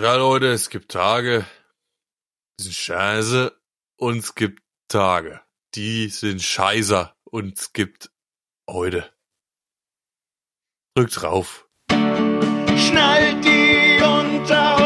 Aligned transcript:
Ja, 0.00 0.14
Leute, 0.14 0.52
es 0.52 0.70
gibt 0.70 0.92
Tage, 0.92 1.44
die 2.60 2.62
sind 2.62 2.74
scheiße 2.76 3.60
und 3.96 4.18
es 4.18 4.36
gibt 4.36 4.62
Tage, 4.86 5.40
die 5.74 6.06
sind 6.06 6.40
scheißer 6.40 7.16
und 7.24 7.58
es 7.58 7.72
gibt 7.72 8.08
heute. 8.70 9.12
Drückt 10.94 11.20
drauf. 11.20 11.68
Schnallt 11.90 13.44
die 13.44 14.00
Unterhosen 14.00 14.77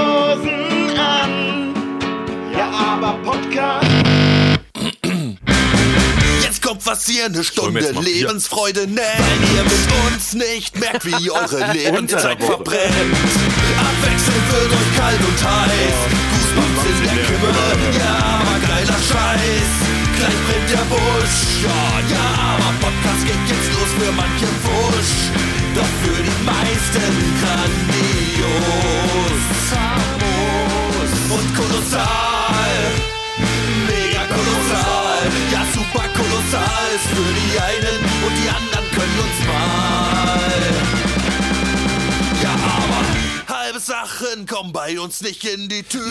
kommt 6.72 6.86
was 6.86 7.06
ihr 7.08 7.26
eine 7.26 7.44
Stunde. 7.44 7.92
Lebensfreude 8.00 8.86
nennt. 8.86 8.98
Weil 8.98 9.56
ihr 9.56 9.62
mit 9.64 10.14
uns 10.14 10.32
nicht 10.32 10.78
merkt, 10.78 11.04
wie 11.04 11.30
eure 11.30 11.70
Lebenszeit 11.72 12.42
verbrennt. 12.42 12.88
Abwechselnd 13.76 14.46
wird 14.52 14.72
euch 14.72 14.96
kalt 14.96 15.20
und 15.20 15.44
heiß. 15.44 15.98
Goosebumps 16.32 16.84
in 16.88 17.02
der 17.04 17.24
Kimme. 17.26 17.52
Ja, 17.98 18.16
aber 18.40 18.58
geiler 18.66 19.00
Scheiß. 19.04 19.70
Gleich 20.16 20.38
brennt 20.46 20.70
der 20.70 20.86
Busch. 20.88 21.38
Ja, 21.62 21.84
ja, 22.08 22.26
aber 22.56 22.72
Podcast 22.80 23.22
geht 23.26 23.44
jetzt 23.48 23.68
los 23.74 23.90
für 23.98 24.12
manche 24.12 24.48
Wusch. 24.64 25.14
Doch 25.74 25.92
für 26.02 26.22
die 26.22 26.38
meisten 26.44 27.12
grandios. 27.42 28.48
Und 31.28 31.48
kolossal. 31.54 32.21
Kolossal 36.52 36.94
ist 36.94 37.06
für 37.06 37.32
die 37.34 37.60
einen 37.60 38.04
und 38.24 38.34
die 38.36 38.48
anderen 38.48 38.86
können 38.90 39.18
uns 39.18 39.38
mal. 39.46 40.72
Ja, 42.42 42.54
aber 42.54 43.54
halbe 43.58 43.80
Sachen 43.80 44.46
kommen 44.46 44.72
bei 44.72 45.00
uns 45.00 45.22
nicht 45.22 45.44
in 45.44 45.68
die 45.68 45.82
Tüte. 45.82 46.10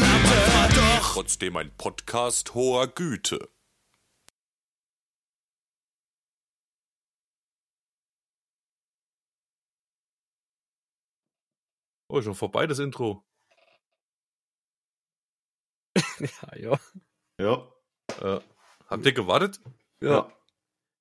Doch 0.76 1.14
Trotzdem 1.14 1.58
ein 1.58 1.72
Podcast 1.78 2.54
hoher 2.56 2.88
Güte. 2.88 3.50
Oh, 12.08 12.22
schon 12.22 12.36
vorbei 12.36 12.68
das 12.68 12.80
Intro. 12.80 13.24
Ja, 16.20 16.56
ja. 16.56 16.80
Ja. 17.40 18.38
Äh, 18.38 18.42
habt 18.88 19.06
ihr 19.06 19.14
gewartet? 19.14 19.60
Ja. 20.02 20.32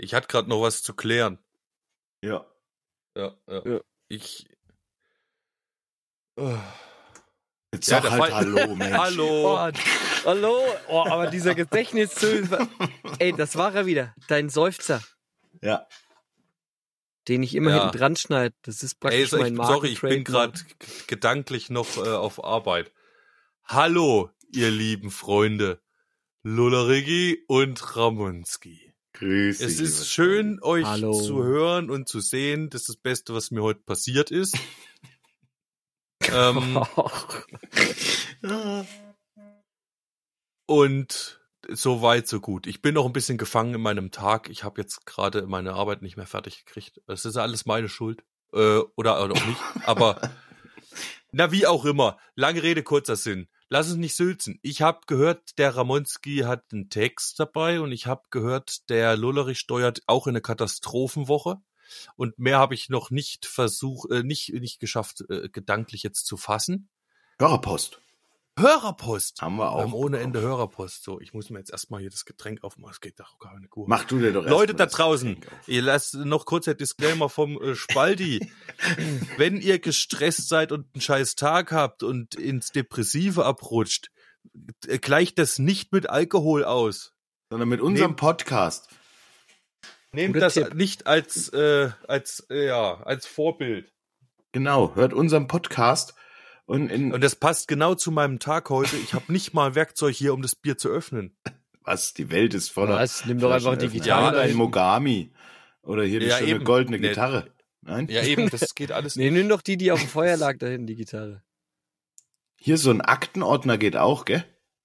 Ich 0.02 0.14
hatte 0.14 0.28
gerade 0.28 0.48
noch 0.48 0.62
was 0.62 0.82
zu 0.82 0.94
klären. 0.94 1.38
Ja. 2.22 2.46
Ja, 3.16 3.36
ja. 3.46 3.62
Ja. 3.66 3.80
Ich. 4.08 4.46
Oh. 6.36 6.56
Jetzt 7.74 7.88
Ja, 7.90 8.00
sag 8.02 8.10
halt 8.10 8.20
Fall- 8.22 8.34
Hallo, 8.34 8.74
Mensch. 8.76 8.96
Hallo. 8.96 9.54
Oh, 9.54 9.70
hallo. 10.24 10.60
Oh, 10.88 11.04
aber 11.06 11.26
dieser 11.28 11.54
Gedächtnis 11.54 12.14
Ey, 13.18 13.32
das 13.32 13.56
war 13.56 13.74
er 13.74 13.86
wieder. 13.86 14.14
Dein 14.28 14.48
Seufzer, 14.48 15.02
Ja. 15.62 15.86
den 17.28 17.42
ich 17.42 17.54
immer 17.54 17.70
Ja. 17.70 17.82
hinten 17.82 17.98
dran 17.98 18.16
schneide. 18.16 18.54
Das 18.62 18.82
ist 18.82 18.94
Ey, 18.94 18.98
praktisch 19.00 19.32
mein 19.32 19.52
ich, 19.52 19.58
Marken 19.58 19.72
sorry, 19.74 19.88
ich 19.88 20.00
bin 20.00 20.24
gerade 20.24 20.58
gedanklich 21.06 21.68
noch 21.70 21.96
äh, 21.98 22.08
auf 22.08 22.42
Arbeit. 22.42 22.92
Hallo, 23.64 24.30
ihr 24.52 24.70
lieben 24.70 25.10
Freunde. 25.10 25.80
Lullerigi 26.42 27.44
und 27.48 27.96
Ramonski. 27.96 28.89
Grüß 29.20 29.58
dich. 29.58 29.66
Es 29.66 29.80
ist 29.80 30.08
schön, 30.08 30.62
euch 30.62 30.86
Hallo. 30.86 31.12
zu 31.12 31.44
hören 31.44 31.90
und 31.90 32.08
zu 32.08 32.20
sehen. 32.20 32.70
Das 32.70 32.80
ist 32.80 32.88
das 32.88 32.96
Beste, 32.96 33.34
was 33.34 33.50
mir 33.50 33.62
heute 33.62 33.80
passiert 33.80 34.30
ist. 34.30 34.56
ähm, 36.32 36.82
und 40.64 41.40
so 41.68 42.00
weit, 42.00 42.28
so 42.28 42.40
gut. 42.40 42.66
Ich 42.66 42.80
bin 42.80 42.94
noch 42.94 43.04
ein 43.04 43.12
bisschen 43.12 43.36
gefangen 43.36 43.74
in 43.74 43.82
meinem 43.82 44.10
Tag. 44.10 44.48
Ich 44.48 44.64
habe 44.64 44.80
jetzt 44.80 45.04
gerade 45.04 45.46
meine 45.46 45.74
Arbeit 45.74 46.00
nicht 46.00 46.16
mehr 46.16 46.26
fertig 46.26 46.64
gekriegt. 46.64 47.02
Es 47.06 47.26
ist 47.26 47.36
alles 47.36 47.66
meine 47.66 47.90
Schuld. 47.90 48.24
Äh, 48.54 48.78
oder, 48.96 49.22
oder 49.22 49.34
auch 49.34 49.46
nicht. 49.46 49.60
Aber 49.84 50.18
na, 51.30 51.52
wie 51.52 51.66
auch 51.66 51.84
immer. 51.84 52.16
Lange 52.36 52.62
Rede, 52.62 52.82
kurzer 52.82 53.16
Sinn. 53.16 53.48
Lass 53.72 53.86
uns 53.86 53.98
nicht 53.98 54.16
sülzen. 54.16 54.58
Ich 54.62 54.82
habe 54.82 55.02
gehört, 55.06 55.56
der 55.58 55.76
Ramonski 55.76 56.38
hat 56.38 56.64
einen 56.72 56.90
Text 56.90 57.38
dabei 57.38 57.80
und 57.80 57.92
ich 57.92 58.06
habe 58.06 58.22
gehört, 58.30 58.90
der 58.90 59.16
Lullerich 59.16 59.60
steuert 59.60 60.02
auch 60.08 60.26
in 60.26 60.32
eine 60.32 60.40
Katastrophenwoche. 60.40 61.58
Und 62.16 62.36
mehr 62.36 62.58
habe 62.58 62.74
ich 62.74 62.88
noch 62.88 63.10
nicht 63.10 63.46
versucht, 63.46 64.10
äh, 64.10 64.24
nicht, 64.24 64.52
nicht 64.52 64.80
geschafft, 64.80 65.24
äh, 65.28 65.48
gedanklich 65.48 66.02
jetzt 66.02 66.26
zu 66.26 66.36
fassen. 66.36 66.88
Hörerpost. 67.38 68.00
Hörerpost. 68.60 69.40
Haben 69.42 69.56
wir 69.56 69.64
Wir 69.64 69.70
auch. 69.70 69.80
haben 69.82 69.92
ohne. 69.92 70.18
Ende 70.20 70.40
Hörerpost. 70.40 71.02
So, 71.04 71.20
ich 71.20 71.32
muss 71.32 71.50
mir 71.50 71.58
jetzt 71.58 71.70
erstmal 71.72 72.00
hier 72.00 72.10
das 72.10 72.24
Getränk 72.24 72.62
aufmachen. 72.64 72.92
Es 72.92 73.00
geht 73.00 73.18
doch 73.20 73.38
gar 73.38 73.58
nicht 73.58 73.70
gut. 73.70 73.88
Mach 73.88 74.04
du 74.04 74.18
dir 74.18 74.32
doch 74.32 74.44
Leute 74.44 74.74
da 74.74 74.86
draußen, 74.86 75.38
ihr 75.66 75.82
lasst 75.82 76.14
noch 76.14 76.44
kurz 76.46 76.64
der 76.66 76.74
Disclaimer 76.74 77.28
vom 77.28 77.60
äh, 77.62 77.74
Spaldi. 77.74 78.50
Wenn 79.36 79.56
ihr 79.60 79.78
gestresst 79.78 80.48
seid 80.48 80.72
und 80.72 80.86
einen 80.94 81.00
scheiß 81.00 81.34
Tag 81.36 81.72
habt 81.72 82.02
und 82.02 82.34
ins 82.34 82.72
Depressive 82.72 83.44
abrutscht, 83.44 84.10
äh, 84.86 84.98
gleicht 84.98 85.38
das 85.38 85.58
nicht 85.58 85.92
mit 85.92 86.08
Alkohol 86.10 86.64
aus. 86.64 87.12
Sondern 87.50 87.68
mit 87.68 87.80
unserem 87.80 88.10
Nehmt- 88.12 88.20
Podcast. 88.20 88.88
Nehmt 90.12 90.34
Guter 90.34 90.46
das 90.46 90.54
Tipp. 90.54 90.74
nicht 90.74 91.06
als, 91.06 91.48
äh, 91.50 91.90
als, 92.08 92.44
äh, 92.50 92.66
ja, 92.66 93.00
als 93.02 93.26
Vorbild. 93.26 93.92
Genau. 94.52 94.94
Hört 94.96 95.12
unseren 95.14 95.46
Podcast. 95.46 96.14
Und 96.70 96.88
in, 96.88 97.12
Und 97.12 97.24
das 97.24 97.34
passt 97.34 97.66
genau 97.66 97.96
zu 97.96 98.12
meinem 98.12 98.38
Tag 98.38 98.70
heute. 98.70 98.96
Ich 98.98 99.12
habe 99.12 99.32
nicht 99.32 99.54
mal 99.54 99.74
Werkzeug 99.74 100.14
hier, 100.14 100.32
um 100.32 100.40
das 100.40 100.54
Bier 100.54 100.78
zu 100.78 100.88
öffnen. 100.88 101.36
was? 101.82 102.14
Die 102.14 102.30
Welt 102.30 102.54
ist 102.54 102.70
voller. 102.70 102.94
Was? 102.94 103.24
Nimm 103.26 103.40
doch 103.40 103.50
einfach 103.50 103.72
Flaschenöffner. 103.72 103.90
digital. 104.00 104.34
Ja, 104.34 104.40
ein 104.40 104.50
ein- 104.50 104.56
Mogami. 104.56 105.32
Oder 105.82 106.04
hier 106.04 106.20
die 106.20 106.26
Ja, 106.26 106.36
schöne 106.38 106.50
eben. 106.50 106.64
goldene 106.64 107.00
Nee. 107.00 107.08
Gitarre. 107.08 107.52
Nein? 107.82 108.06
Ja, 108.08 108.22
eben, 108.22 108.48
das 108.50 108.74
geht 108.76 108.92
alles 108.92 109.16
Nee, 109.16 109.32
nimm 109.32 109.48
doch 109.48 109.62
die, 109.62 109.78
die 109.78 109.90
auf 109.90 109.98
dem 109.98 110.08
Feuer 110.08 110.36
lag, 110.36 110.58
da 110.58 110.68
hinten, 110.68 110.86
die 110.86 110.94
Gitarre. 110.94 111.42
Hier 112.56 112.78
so 112.78 112.90
ein 112.90 113.00
Aktenordner 113.00 113.76
geht 113.76 113.96
auch, 113.96 114.24
gell? 114.24 114.44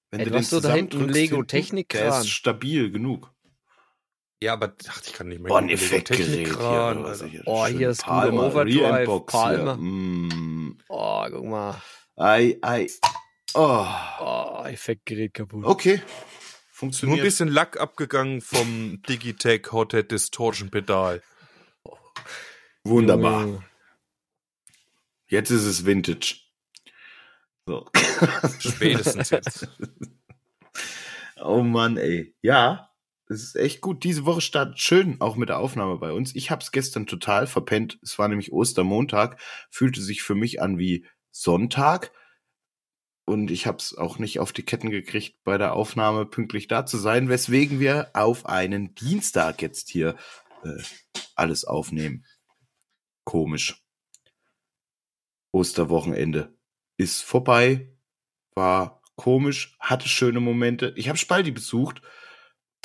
Wenn 0.09 0.21
Ey, 0.21 0.29
du 0.29 0.35
hast 0.35 0.49
so 0.49 0.61
da 0.61 0.73
hinten 0.73 1.07
Lego 1.09 1.43
Technikkran. 1.43 2.01
Der 2.01 2.19
ist 2.19 2.29
stabil 2.29 2.89
genug. 2.89 3.31
Ja, 4.41 4.53
aber 4.53 4.73
ach, 4.87 5.01
ich 5.05 5.13
kann 5.13 5.27
nicht 5.27 5.39
mehr. 5.41 5.49
Boah, 5.49 5.59
ein 5.59 5.69
Effektgerät 5.69 6.25
hier. 6.25 7.27
Hier, 7.29 7.41
Oh, 7.45 7.65
hier 7.67 7.89
ist 7.89 8.03
Palmer, 8.03 8.43
Overdrive, 8.47 8.81
Re-Inbox 8.81 9.33
hier. 9.33 9.41
Palmer. 9.41 9.77
Oh, 10.89 11.25
guck 11.29 11.45
mal. 11.45 11.81
Ei, 12.17 12.57
ei. 12.61 12.89
Oh. 13.53 13.85
Oh, 14.19 14.63
Effektgerät 14.65 15.33
kaputt. 15.33 15.65
Okay. 15.65 15.97
Nur 15.97 16.05
Funktioniert. 16.71 17.19
ein 17.19 17.23
bisschen 17.23 17.47
Lack 17.49 17.79
abgegangen 17.79 18.41
vom 18.41 19.01
Digitech 19.07 19.71
Hothead 19.71 20.11
Distortion 20.11 20.69
Pedal. 20.69 21.21
Wunderbar. 22.83 23.41
Junge. 23.41 23.63
Jetzt 25.27 25.49
ist 25.51 25.63
es 25.63 25.85
Vintage. 25.85 26.35
So. 27.65 27.89
Spätestens 28.59 29.29
jetzt. 29.29 29.67
Oh 31.37 31.61
Mann, 31.61 31.97
ey. 31.97 32.33
Ja, 32.41 32.89
es 33.27 33.43
ist 33.43 33.55
echt 33.55 33.81
gut. 33.81 34.03
Diese 34.03 34.25
Woche 34.25 34.41
startet 34.41 34.79
schön, 34.79 35.19
auch 35.19 35.35
mit 35.35 35.49
der 35.49 35.59
Aufnahme 35.59 35.97
bei 35.97 36.11
uns. 36.11 36.35
Ich 36.35 36.51
hab's 36.51 36.71
gestern 36.71 37.07
total 37.07 37.47
verpennt. 37.47 37.99
Es 38.01 38.19
war 38.19 38.27
nämlich 38.27 38.51
Ostermontag, 38.51 39.39
fühlte 39.69 40.01
sich 40.01 40.21
für 40.21 40.35
mich 40.35 40.61
an 40.61 40.77
wie 40.77 41.05
Sonntag. 41.31 42.11
Und 43.25 43.49
ich 43.49 43.65
hab's 43.65 43.95
auch 43.95 44.19
nicht 44.19 44.39
auf 44.39 44.53
die 44.53 44.63
Ketten 44.63 44.91
gekriegt, 44.91 45.43
bei 45.43 45.57
der 45.57 45.73
Aufnahme 45.73 46.27
pünktlich 46.27 46.67
da 46.67 46.85
zu 46.85 46.97
sein, 46.97 47.27
weswegen 47.27 47.79
wir 47.79 48.11
auf 48.13 48.45
einen 48.45 48.93
Dienstag 48.93 49.63
jetzt 49.63 49.89
hier 49.89 50.15
äh, 50.63 50.83
alles 51.35 51.65
aufnehmen. 51.65 52.25
Komisch. 53.23 53.83
Osterwochenende 55.51 56.55
ist 56.97 57.23
vorbei, 57.23 57.97
war 58.53 59.01
komisch, 59.15 59.75
hatte 59.79 60.07
schöne 60.07 60.39
Momente. 60.39 60.93
Ich 60.95 61.09
habe 61.09 61.17
Spaldi 61.17 61.49
besucht. 61.49 62.03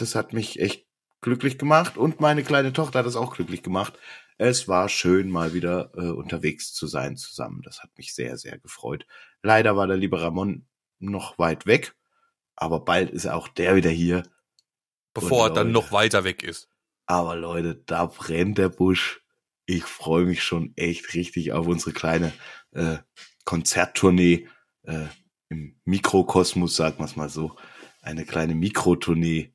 Das 0.01 0.15
hat 0.15 0.33
mich 0.33 0.61
echt 0.61 0.87
glücklich 1.21 1.59
gemacht 1.59 1.97
und 1.97 2.21
meine 2.21 2.43
kleine 2.43 2.73
Tochter 2.73 3.01
hat 3.01 3.07
es 3.07 3.17
auch 3.17 3.35
glücklich 3.35 3.63
gemacht. 3.63 3.99
Es 4.39 4.69
war 4.69 4.89
schön, 4.89 5.29
mal 5.29 5.53
wieder 5.53 5.93
äh, 5.95 6.09
unterwegs 6.09 6.73
zu 6.73 6.87
sein 6.87 7.17
zusammen. 7.17 7.61
Das 7.63 7.83
hat 7.83 7.91
mich 7.99 8.15
sehr, 8.15 8.39
sehr 8.39 8.59
gefreut. 8.59 9.07
Leider 9.43 9.77
war 9.77 9.87
der 9.87 9.99
liebe 9.99 10.21
Ramon 10.21 10.67
noch 10.99 11.39
weit 11.39 11.67
weg, 11.67 11.95
aber 12.57 12.81
bald 12.81 13.11
ist 13.11 13.27
auch 13.27 13.49
der 13.49 13.77
wieder 13.77 13.91
hier. 13.91 14.23
Bevor 15.13 15.45
er 15.45 15.49
Und 15.51 15.57
dann 15.57 15.73
Leute. 15.73 15.85
noch 15.85 15.93
weiter 15.93 16.25
weg 16.25 16.43
ist. 16.43 16.69
Aber 17.07 17.37
Leute, 17.37 17.83
da 17.87 18.07
brennt 18.07 18.59
der 18.59 18.69
Busch. 18.69 19.21
Ich 19.67 19.85
freue 19.85 20.25
mich 20.25 20.43
schon 20.43 20.73
echt 20.77 21.13
richtig 21.15 21.53
auf 21.53 21.67
unsere 21.67 21.93
kleine 21.93 22.33
äh, 22.73 22.99
Konzerttournee 23.45 24.49
äh, 24.85 25.07
im 25.49 25.81
Mikrokosmos, 25.85 26.77
sagen 26.77 26.99
wir 26.99 27.05
es 27.05 27.17
mal 27.17 27.29
so. 27.29 27.57
Eine 28.01 28.25
kleine 28.25 28.55
Mikrotournee. 28.55 29.53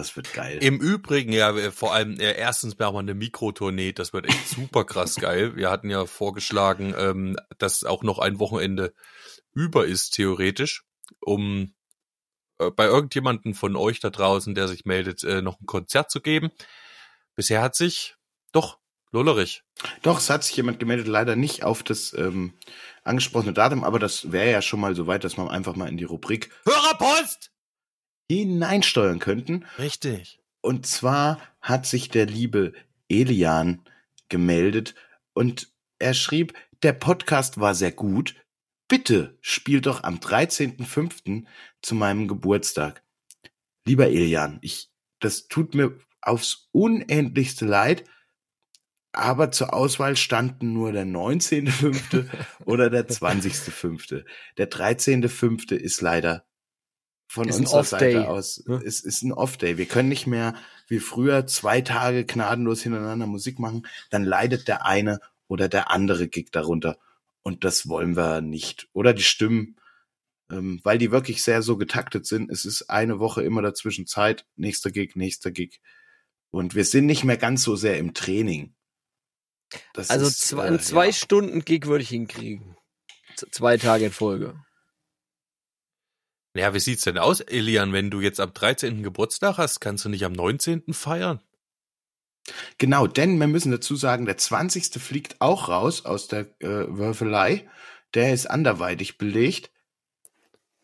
Das 0.00 0.16
wird 0.16 0.32
geil. 0.32 0.56
Im 0.62 0.80
Übrigen, 0.80 1.30
ja, 1.30 1.52
vor 1.72 1.92
allem, 1.92 2.18
äh, 2.18 2.32
erstens 2.32 2.78
machen 2.78 2.94
wir 2.94 3.00
eine 3.00 3.12
Mikrotournee, 3.12 3.92
das 3.92 4.14
wird 4.14 4.26
echt 4.30 4.48
super 4.56 4.84
krass 4.84 5.16
geil. 5.16 5.56
Wir 5.56 5.70
hatten 5.70 5.90
ja 5.90 6.06
vorgeschlagen, 6.06 6.94
ähm, 6.96 7.36
dass 7.58 7.84
auch 7.84 8.02
noch 8.02 8.18
ein 8.18 8.38
Wochenende 8.38 8.94
über 9.52 9.84
ist, 9.84 10.14
theoretisch, 10.14 10.84
um 11.20 11.74
äh, 12.58 12.70
bei 12.70 12.86
irgendjemanden 12.86 13.52
von 13.52 13.76
euch 13.76 14.00
da 14.00 14.08
draußen, 14.08 14.54
der 14.54 14.68
sich 14.68 14.86
meldet, 14.86 15.22
äh, 15.22 15.42
noch 15.42 15.60
ein 15.60 15.66
Konzert 15.66 16.10
zu 16.10 16.22
geben. 16.22 16.50
Bisher 17.36 17.60
hat 17.60 17.74
sich, 17.74 18.14
doch, 18.52 18.78
Lollerich. 19.12 19.64
Doch, 20.00 20.16
es 20.16 20.30
hat 20.30 20.44
sich 20.44 20.56
jemand 20.56 20.80
gemeldet, 20.80 21.08
leider 21.08 21.36
nicht 21.36 21.62
auf 21.62 21.82
das 21.82 22.14
ähm, 22.14 22.54
angesprochene 23.04 23.52
Datum, 23.52 23.84
aber 23.84 23.98
das 23.98 24.32
wäre 24.32 24.50
ja 24.50 24.62
schon 24.62 24.80
mal 24.80 24.94
so 24.94 25.06
weit, 25.06 25.24
dass 25.24 25.36
man 25.36 25.48
einfach 25.48 25.76
mal 25.76 25.90
in 25.90 25.98
die 25.98 26.04
Rubrik 26.04 26.48
Hörerpost! 26.64 27.50
Hineinsteuern 28.36 29.18
könnten. 29.18 29.64
Richtig. 29.78 30.40
Und 30.60 30.86
zwar 30.86 31.40
hat 31.60 31.86
sich 31.86 32.10
der 32.10 32.26
liebe 32.26 32.72
Elian 33.08 33.82
gemeldet 34.28 34.94
und 35.32 35.72
er 35.98 36.14
schrieb, 36.14 36.54
der 36.82 36.92
Podcast 36.92 37.60
war 37.60 37.74
sehr 37.74 37.92
gut. 37.92 38.34
Bitte 38.88 39.38
spiel 39.40 39.80
doch 39.80 40.02
am 40.02 40.16
13.05. 40.16 41.44
zu 41.82 41.94
meinem 41.94 42.28
Geburtstag. 42.28 43.02
Lieber 43.84 44.06
Elian, 44.08 44.58
ich, 44.62 44.90
das 45.20 45.48
tut 45.48 45.74
mir 45.74 45.98
aufs 46.22 46.68
unendlichste 46.72 47.66
leid, 47.66 48.04
aber 49.12 49.50
zur 49.50 49.74
Auswahl 49.74 50.16
standen 50.16 50.72
nur 50.72 50.92
der 50.92 51.04
19.05. 51.04 52.28
oder 52.64 52.90
der 52.90 53.08
20.05. 53.08 54.24
Der 54.56 54.70
13.05. 54.70 55.74
ist 55.74 56.00
leider 56.00 56.44
von 57.30 57.48
Ist 57.48 57.60
unserer 57.60 57.84
Seite 57.84 58.28
aus, 58.28 58.64
ne? 58.66 58.82
es 58.84 58.98
ist 58.98 59.22
ein 59.22 59.32
Off-Day. 59.32 59.78
Wir 59.78 59.86
können 59.86 60.08
nicht 60.08 60.26
mehr 60.26 60.56
wie 60.88 60.98
früher 60.98 61.46
zwei 61.46 61.80
Tage 61.80 62.24
gnadenlos 62.24 62.82
hintereinander 62.82 63.28
Musik 63.28 63.60
machen, 63.60 63.86
dann 64.10 64.24
leidet 64.24 64.66
der 64.66 64.84
eine 64.84 65.20
oder 65.46 65.68
der 65.68 65.92
andere 65.92 66.26
Gig 66.26 66.50
darunter. 66.50 66.98
Und 67.42 67.62
das 67.62 67.88
wollen 67.88 68.16
wir 68.16 68.40
nicht. 68.40 68.88
Oder 68.94 69.14
die 69.14 69.22
Stimmen, 69.22 69.76
ähm, 70.50 70.80
weil 70.82 70.98
die 70.98 71.12
wirklich 71.12 71.44
sehr 71.44 71.62
so 71.62 71.76
getaktet 71.76 72.26
sind. 72.26 72.50
Es 72.50 72.64
ist 72.64 72.90
eine 72.90 73.20
Woche 73.20 73.44
immer 73.44 73.62
dazwischen 73.62 74.08
Zeit, 74.08 74.44
nächster 74.56 74.90
Gig, 74.90 75.14
nächster 75.14 75.52
Gig. 75.52 75.80
Und 76.50 76.74
wir 76.74 76.84
sind 76.84 77.06
nicht 77.06 77.22
mehr 77.22 77.36
ganz 77.36 77.62
so 77.62 77.76
sehr 77.76 77.96
im 77.98 78.12
Training. 78.12 78.74
Das 79.94 80.10
Also 80.10 80.26
ist, 80.26 80.40
zwei, 80.40 80.64
äh, 80.64 80.66
einen 80.66 80.80
zwei 80.80 81.06
ja. 81.06 81.12
Stunden 81.12 81.64
Gig 81.64 81.86
würde 81.86 82.02
ich 82.02 82.08
hinkriegen. 82.08 82.76
Z 83.36 83.54
zwei 83.54 83.76
Tage 83.76 84.06
in 84.06 84.12
Folge. 84.12 84.60
Ja, 86.54 86.74
wie 86.74 86.80
sieht's 86.80 87.04
denn 87.04 87.18
aus, 87.18 87.40
Elian, 87.40 87.92
wenn 87.92 88.10
du 88.10 88.20
jetzt 88.20 88.40
am 88.40 88.52
13. 88.52 89.02
Geburtstag 89.02 89.58
hast, 89.58 89.80
kannst 89.80 90.04
du 90.04 90.08
nicht 90.08 90.24
am 90.24 90.32
19. 90.32 90.92
feiern? 90.92 91.40
Genau, 92.78 93.06
denn 93.06 93.38
wir 93.38 93.46
müssen 93.46 93.70
dazu 93.70 93.94
sagen, 93.94 94.26
der 94.26 94.36
20. 94.36 95.00
fliegt 95.00 95.40
auch 95.40 95.68
raus 95.68 96.04
aus 96.04 96.26
der 96.26 96.46
äh, 96.60 96.86
Würfelei. 96.88 97.68
Der 98.14 98.32
ist 98.32 98.46
anderweitig 98.46 99.18
belegt. 99.18 99.70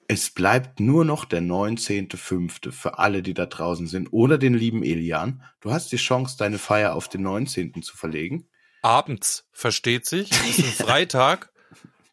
Es 0.06 0.30
bleibt 0.30 0.78
nur 0.78 1.04
noch 1.04 1.24
der 1.24 1.42
19.05. 1.42 2.70
für 2.70 2.98
alle, 2.98 3.22
die 3.22 3.34
da 3.34 3.46
draußen 3.46 3.88
sind. 3.88 4.12
Oder 4.12 4.38
den 4.38 4.54
lieben 4.54 4.84
Elian. 4.84 5.42
Du 5.60 5.72
hast 5.72 5.90
die 5.90 5.96
Chance, 5.96 6.36
deine 6.38 6.58
Feier 6.58 6.94
auf 6.94 7.08
den 7.08 7.22
19. 7.22 7.82
zu 7.82 7.96
verlegen. 7.96 8.48
Abends, 8.82 9.48
versteht 9.50 10.06
sich, 10.06 10.30
ist 10.30 10.58
ein 10.60 10.64
Freitag. 10.86 11.50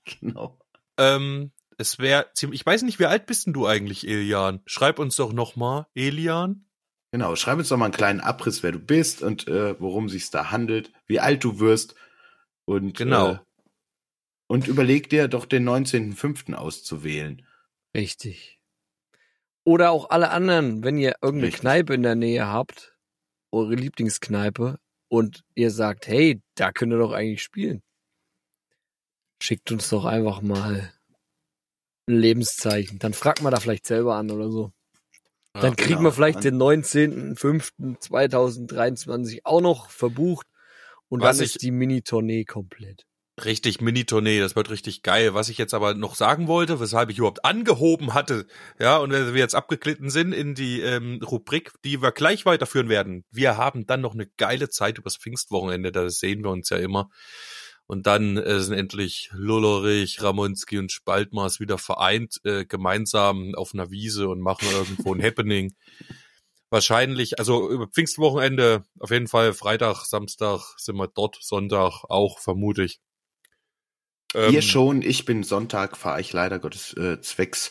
Genau. 0.05 0.57
Ähm, 0.97 1.51
es 1.83 1.99
wäre 1.99 2.27
ziemlich, 2.33 2.61
ich 2.61 2.65
weiß 2.65 2.83
nicht, 2.83 2.97
wie 2.99 3.07
alt 3.07 3.25
bist 3.25 3.45
denn 3.45 3.53
du 3.53 3.67
eigentlich, 3.67 4.07
Elian? 4.07 4.61
Schreib 4.65 4.99
uns 4.99 5.17
doch 5.17 5.33
noch 5.33 5.57
mal, 5.57 5.87
Elian. 5.95 6.65
Genau, 7.11 7.35
schreib 7.35 7.57
uns 7.59 7.67
doch 7.67 7.77
mal 7.77 7.85
einen 7.85 7.93
kleinen 7.93 8.21
Abriss, 8.21 8.63
wer 8.63 8.71
du 8.71 8.79
bist 8.79 9.21
und 9.21 9.47
äh, 9.49 9.79
worum 9.81 10.07
sich's 10.07 10.31
da 10.31 10.49
handelt, 10.49 10.93
wie 11.07 11.19
alt 11.19 11.43
du 11.43 11.59
wirst. 11.59 11.95
Und, 12.65 12.97
Genau. 12.97 13.33
Äh, 13.33 13.39
und 14.47 14.67
überleg 14.67 15.09
dir 15.09 15.27
doch 15.27 15.45
den 15.45 15.67
19.05. 15.67 16.53
auszuwählen. 16.53 17.45
Richtig. 17.95 18.61
Oder 19.65 19.91
auch 19.91 20.09
alle 20.09 20.29
anderen, 20.29 20.83
wenn 20.83 20.97
ihr 20.97 21.15
irgendeine 21.21 21.47
Richtig. 21.47 21.61
Kneipe 21.61 21.93
in 21.95 22.03
der 22.03 22.15
Nähe 22.15 22.47
habt, 22.47 22.95
eure 23.51 23.75
Lieblingskneipe, 23.75 24.79
und 25.09 25.43
ihr 25.53 25.69
sagt, 25.69 26.07
hey, 26.07 26.41
da 26.55 26.71
könnt 26.71 26.93
ihr 26.93 26.97
doch 26.97 27.11
eigentlich 27.11 27.43
spielen. 27.43 27.83
Schickt 29.41 29.71
uns 29.71 29.89
doch 29.89 30.05
einfach 30.05 30.41
mal 30.41 30.93
Lebenszeichen. 32.07 32.99
Dann 32.99 33.13
fragt 33.13 33.41
man 33.41 33.51
da 33.51 33.59
vielleicht 33.59 33.87
selber 33.87 34.15
an 34.15 34.31
oder 34.31 34.49
so. 34.49 34.71
Dann 35.53 35.71
Ja, 35.71 35.75
kriegen 35.75 35.97
genau. 35.97 36.09
wir 36.09 36.13
vielleicht 36.13 36.43
den 36.43 36.57
19.05.2023 36.57 39.39
auch 39.43 39.61
noch 39.61 39.89
verbucht. 39.89 40.47
Und 41.09 41.21
Was 41.21 41.37
dann 41.37 41.45
ist 41.45 41.61
die 41.61 41.71
Mini-Tournee 41.71 42.45
komplett. 42.45 43.05
Richtig 43.43 43.81
Mini-Tournee, 43.81 44.39
das 44.39 44.55
wird 44.55 44.69
richtig 44.69 45.01
geil. 45.01 45.33
Was 45.33 45.49
ich 45.49 45.57
jetzt 45.57 45.73
aber 45.73 45.95
noch 45.95 46.13
sagen 46.13 46.47
wollte, 46.47 46.79
weshalb 46.79 47.09
ich 47.09 47.17
überhaupt 47.17 47.45
angehoben 47.45 48.13
hatte, 48.13 48.45
ja, 48.79 48.97
und 48.97 49.11
wir 49.11 49.33
jetzt 49.35 49.55
abgeglitten 49.55 50.11
sind 50.11 50.33
in 50.33 50.53
die 50.53 50.81
ähm, 50.81 51.19
Rubrik, 51.23 51.71
die 51.83 51.99
wir 52.01 52.11
gleich 52.11 52.45
weiterführen 52.45 52.89
werden. 52.89 53.23
Wir 53.31 53.57
haben 53.57 53.87
dann 53.87 54.01
noch 54.01 54.13
eine 54.13 54.27
geile 54.37 54.69
Zeit 54.69 54.99
übers 54.99 55.17
Pfingstwochenende, 55.17 55.91
da 55.91 56.07
sehen 56.11 56.43
wir 56.43 56.51
uns 56.51 56.69
ja 56.69 56.77
immer. 56.77 57.09
Und 57.93 58.07
dann 58.07 58.37
äh, 58.37 58.59
sind 58.59 58.73
endlich 58.73 59.29
Lullerich, 59.33 60.19
Ramonski 60.23 60.79
und 60.79 60.91
Spaltmaß 60.91 61.59
wieder 61.59 61.77
vereint, 61.77 62.41
äh, 62.43 62.65
gemeinsam 62.65 63.53
auf 63.53 63.75
einer 63.75 63.91
Wiese 63.91 64.29
und 64.29 64.41
machen 64.41 64.67
irgendwo 64.71 65.13
ein 65.13 65.21
Happening. 65.23 65.75
Wahrscheinlich, 66.71 67.37
also 67.37 67.69
über 67.69 67.87
Pfingstwochenende, 67.87 68.83
auf 68.99 69.11
jeden 69.11 69.27
Fall 69.27 69.53
Freitag, 69.53 70.05
Samstag 70.05 70.73
sind 70.77 70.95
wir 70.95 71.07
dort, 71.07 71.37
Sonntag 71.39 72.03
auch, 72.09 72.39
vermute 72.39 72.81
ich. 72.81 72.99
Ähm, 74.33 74.55
Ihr 74.55 74.63
schon, 74.63 75.03
ich 75.03 75.25
bin 75.25 75.43
Sonntag, 75.43 75.95
fahre 75.95 76.19
ich 76.19 76.33
leider 76.33 76.57
Gottes 76.57 76.93
äh, 76.97 77.21
zwecks 77.21 77.69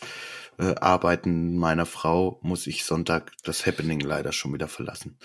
äh, 0.57 0.73
Arbeiten 0.75 1.57
meiner 1.57 1.85
Frau, 1.85 2.39
muss 2.43 2.65
ich 2.65 2.85
Sonntag 2.85 3.33
das 3.43 3.65
Happening 3.65 3.99
leider 3.99 4.31
schon 4.31 4.53
wieder 4.53 4.69
verlassen. 4.69 5.19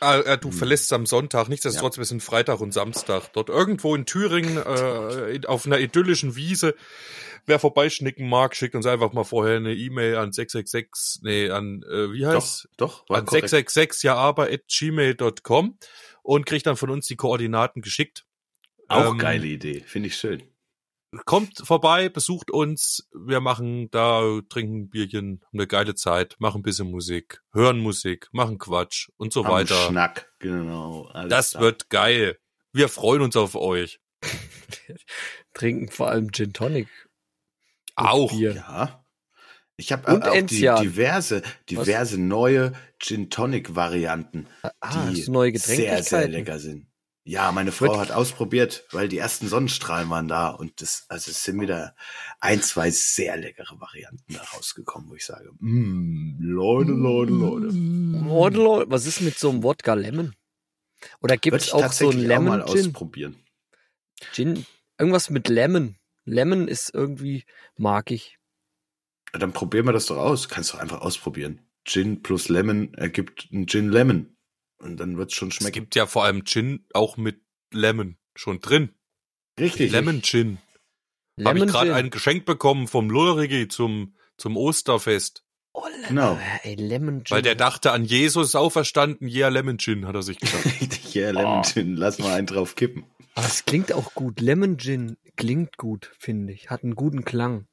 Ah, 0.00 0.18
äh, 0.18 0.38
du 0.38 0.48
Hm. 0.48 0.56
verlässt 0.56 0.92
am 0.92 1.04
Sonntag, 1.06 1.48
nichtsdestotrotz, 1.48 1.98
wir 1.98 2.04
sind 2.06 2.22
Freitag 2.22 2.60
und 2.60 2.72
Samstag. 2.72 3.32
Dort 3.34 3.48
irgendwo 3.50 3.94
in 3.94 4.06
Thüringen, 4.06 4.56
äh, 4.56 5.40
auf 5.46 5.66
einer 5.66 5.78
idyllischen 5.78 6.36
Wiese. 6.36 6.74
Wer 7.46 7.58
vorbeischnicken 7.58 8.28
mag, 8.28 8.54
schickt 8.56 8.74
uns 8.74 8.86
einfach 8.86 9.12
mal 9.12 9.24
vorher 9.24 9.56
eine 9.56 9.74
E-Mail 9.74 10.16
an 10.16 10.32
666, 10.32 11.22
nee, 11.22 11.50
an, 11.50 11.82
äh, 11.90 12.12
wie 12.12 12.26
heißt? 12.26 12.68
Doch, 12.76 13.00
doch, 13.06 13.16
An 13.16 13.24
korrekt. 13.26 13.48
666 13.50 14.02
ja 14.04 14.14
aber 14.14 14.44
at 14.50 14.62
gmail.com 14.68 15.78
und 16.22 16.46
kriegt 16.46 16.66
dann 16.66 16.76
von 16.76 16.90
uns 16.90 17.06
die 17.06 17.16
Koordinaten 17.16 17.82
geschickt. 17.82 18.24
Auch 18.88 19.12
Ähm, 19.12 19.18
geile 19.18 19.46
Idee, 19.46 19.80
finde 19.86 20.08
ich 20.08 20.16
schön. 20.16 20.42
Kommt 21.24 21.58
vorbei, 21.66 22.08
besucht 22.08 22.50
uns. 22.52 23.08
Wir 23.12 23.40
machen 23.40 23.90
da, 23.90 24.40
trinken 24.48 24.82
ein 24.82 24.90
Bierchen, 24.90 25.40
haben 25.44 25.58
eine 25.58 25.66
geile 25.66 25.94
Zeit, 25.96 26.36
machen 26.38 26.60
ein 26.60 26.62
bisschen 26.62 26.88
Musik, 26.90 27.42
hören 27.52 27.80
Musik, 27.80 28.28
machen 28.32 28.58
Quatsch 28.58 29.08
und 29.16 29.32
so 29.32 29.44
Am 29.44 29.50
weiter. 29.50 29.74
Schnack, 29.88 30.32
genau. 30.38 31.06
alles 31.12 31.30
Das 31.30 31.50
klar. 31.50 31.62
wird 31.64 31.90
geil. 31.90 32.38
Wir 32.72 32.88
freuen 32.88 33.22
uns 33.22 33.36
auf 33.36 33.56
euch. 33.56 34.00
Trinken 35.54 35.88
vor 35.88 36.10
allem 36.10 36.30
Gin 36.32 36.52
Tonic. 36.52 36.88
Auch. 37.96 38.30
Bier. 38.30 38.54
Ja. 38.54 39.04
Ich 39.76 39.92
habe 39.92 40.14
Und 40.14 40.28
auch 40.28 40.34
die, 40.34 40.46
diverse, 40.80 41.42
diverse 41.68 42.20
neue 42.20 42.72
Gin 42.98 43.30
Tonic 43.30 43.74
Varianten, 43.74 44.46
Ah, 44.80 45.10
die 45.10 45.28
neue 45.30 45.58
sehr, 45.58 46.02
sehr 46.02 46.28
lecker 46.28 46.58
sind. 46.58 46.86
Ja, 47.22 47.52
meine 47.52 47.70
Frau 47.70 47.98
hat 47.98 48.10
ausprobiert, 48.12 48.86
weil 48.92 49.08
die 49.08 49.18
ersten 49.18 49.46
Sonnenstrahlen 49.46 50.08
waren 50.08 50.26
da 50.26 50.48
und 50.48 50.80
das, 50.80 51.04
also 51.08 51.30
es 51.30 51.42
sind 51.42 51.60
wieder 51.60 51.94
ein, 52.40 52.62
zwei 52.62 52.90
sehr 52.90 53.36
leckere 53.36 53.78
Varianten 53.78 54.32
da 54.32 54.42
rausgekommen, 54.42 55.10
wo 55.10 55.14
ich 55.14 55.26
sage, 55.26 55.50
mm, 55.58 56.38
Leute, 56.40 56.92
Leute, 56.92 57.32
Leute. 57.32 57.66
Leute, 57.66 58.56
Leute, 58.56 58.90
was 58.90 59.06
ist 59.06 59.20
mit 59.20 59.38
so 59.38 59.50
einem 59.50 59.62
Wodka 59.62 59.92
Lemon? 59.94 60.34
Oder 61.20 61.36
gibt 61.36 61.56
es 61.56 61.72
auch 61.72 61.78
so 61.78 61.82
tatsächlich 61.82 62.30
ein 62.30 62.38
auch 62.38 62.42
mal 62.42 62.58
Lemon 62.58 62.74
Gin? 62.74 62.86
ausprobieren. 62.86 63.36
Gin? 64.32 64.66
Irgendwas 64.98 65.30
mit 65.30 65.48
Lemon. 65.48 65.96
Lemon 66.24 66.68
ist 66.68 66.92
irgendwie, 66.94 67.44
mag 67.76 68.10
ich. 68.10 68.38
Dann 69.32 69.52
probieren 69.52 69.86
wir 69.86 69.92
das 69.92 70.06
doch 70.06 70.18
aus. 70.18 70.48
Kannst 70.48 70.72
doch 70.72 70.78
einfach 70.78 71.00
ausprobieren. 71.00 71.60
Gin 71.84 72.22
plus 72.22 72.48
Lemon 72.48 72.94
ergibt 72.94 73.48
ein 73.52 73.66
Gin 73.66 73.90
Lemon. 73.90 74.36
Und 74.80 74.96
dann 74.98 75.16
wird's 75.16 75.34
schon 75.34 75.48
Es 75.48 75.54
schmecken. 75.56 75.72
gibt 75.74 75.94
ja 75.94 76.06
vor 76.06 76.24
allem 76.24 76.44
Gin 76.44 76.84
auch 76.94 77.16
mit 77.16 77.40
Lemon 77.72 78.16
schon 78.34 78.60
drin. 78.60 78.90
Richtig. 79.58 79.92
Lemon 79.92 80.22
Gin. 80.22 80.58
Habe 81.38 81.54
Lemon 81.58 81.68
ich 81.68 81.74
gerade 81.74 81.94
ein 81.94 82.10
Geschenk 82.10 82.44
bekommen 82.46 82.88
vom 82.88 83.08
Lullerigi 83.10 83.68
zum, 83.68 84.14
zum 84.36 84.56
Osterfest. 84.56 85.44
Oh, 85.72 85.84
Genau. 86.08 86.38
Ey, 86.62 86.74
Lemon 86.74 87.24
Gin. 87.24 87.36
Weil 87.36 87.42
der 87.42 87.54
dachte 87.54 87.92
an 87.92 88.04
Jesus 88.04 88.54
auferstanden, 88.54 89.28
yeah, 89.28 89.48
Lemon 89.48 89.78
Gin, 89.78 90.06
hat 90.06 90.14
er 90.16 90.22
sich 90.22 90.38
gedacht. 90.38 90.64
Richtig, 90.80 91.14
ja, 91.14 91.30
Lemon 91.30 91.62
Gin. 91.62 91.94
Lass 91.96 92.18
mal 92.18 92.34
einen 92.34 92.46
drauf 92.46 92.74
kippen. 92.74 93.04
Aber 93.34 93.46
es 93.46 93.64
klingt 93.64 93.92
auch 93.92 94.14
gut. 94.14 94.40
Lemon 94.40 94.78
Gin 94.78 95.16
klingt 95.36 95.76
gut, 95.76 96.10
finde 96.18 96.52
ich. 96.52 96.70
Hat 96.70 96.82
einen 96.82 96.94
guten 96.96 97.24
Klang. 97.24 97.66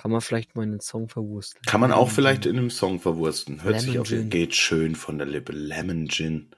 Kann 0.00 0.12
man 0.12 0.22
vielleicht 0.22 0.56
mal 0.56 0.62
einen 0.62 0.80
Song 0.80 1.10
verwursteln. 1.10 1.60
Kann 1.66 1.78
man 1.78 1.92
auch 1.92 1.98
Lemon 2.06 2.14
vielleicht 2.14 2.42
Gin. 2.44 2.52
in 2.52 2.58
einem 2.58 2.70
Song 2.70 3.00
verwursten. 3.00 3.62
Hört 3.62 3.80
sich 3.80 3.88
Lemon 3.90 4.00
auf 4.00 4.08
Gin. 4.08 4.30
geht 4.30 4.54
schön 4.54 4.94
von 4.94 5.18
der 5.18 5.26
Lippe. 5.26 5.52
Lemon 5.52 6.08
Gin. 6.08 6.54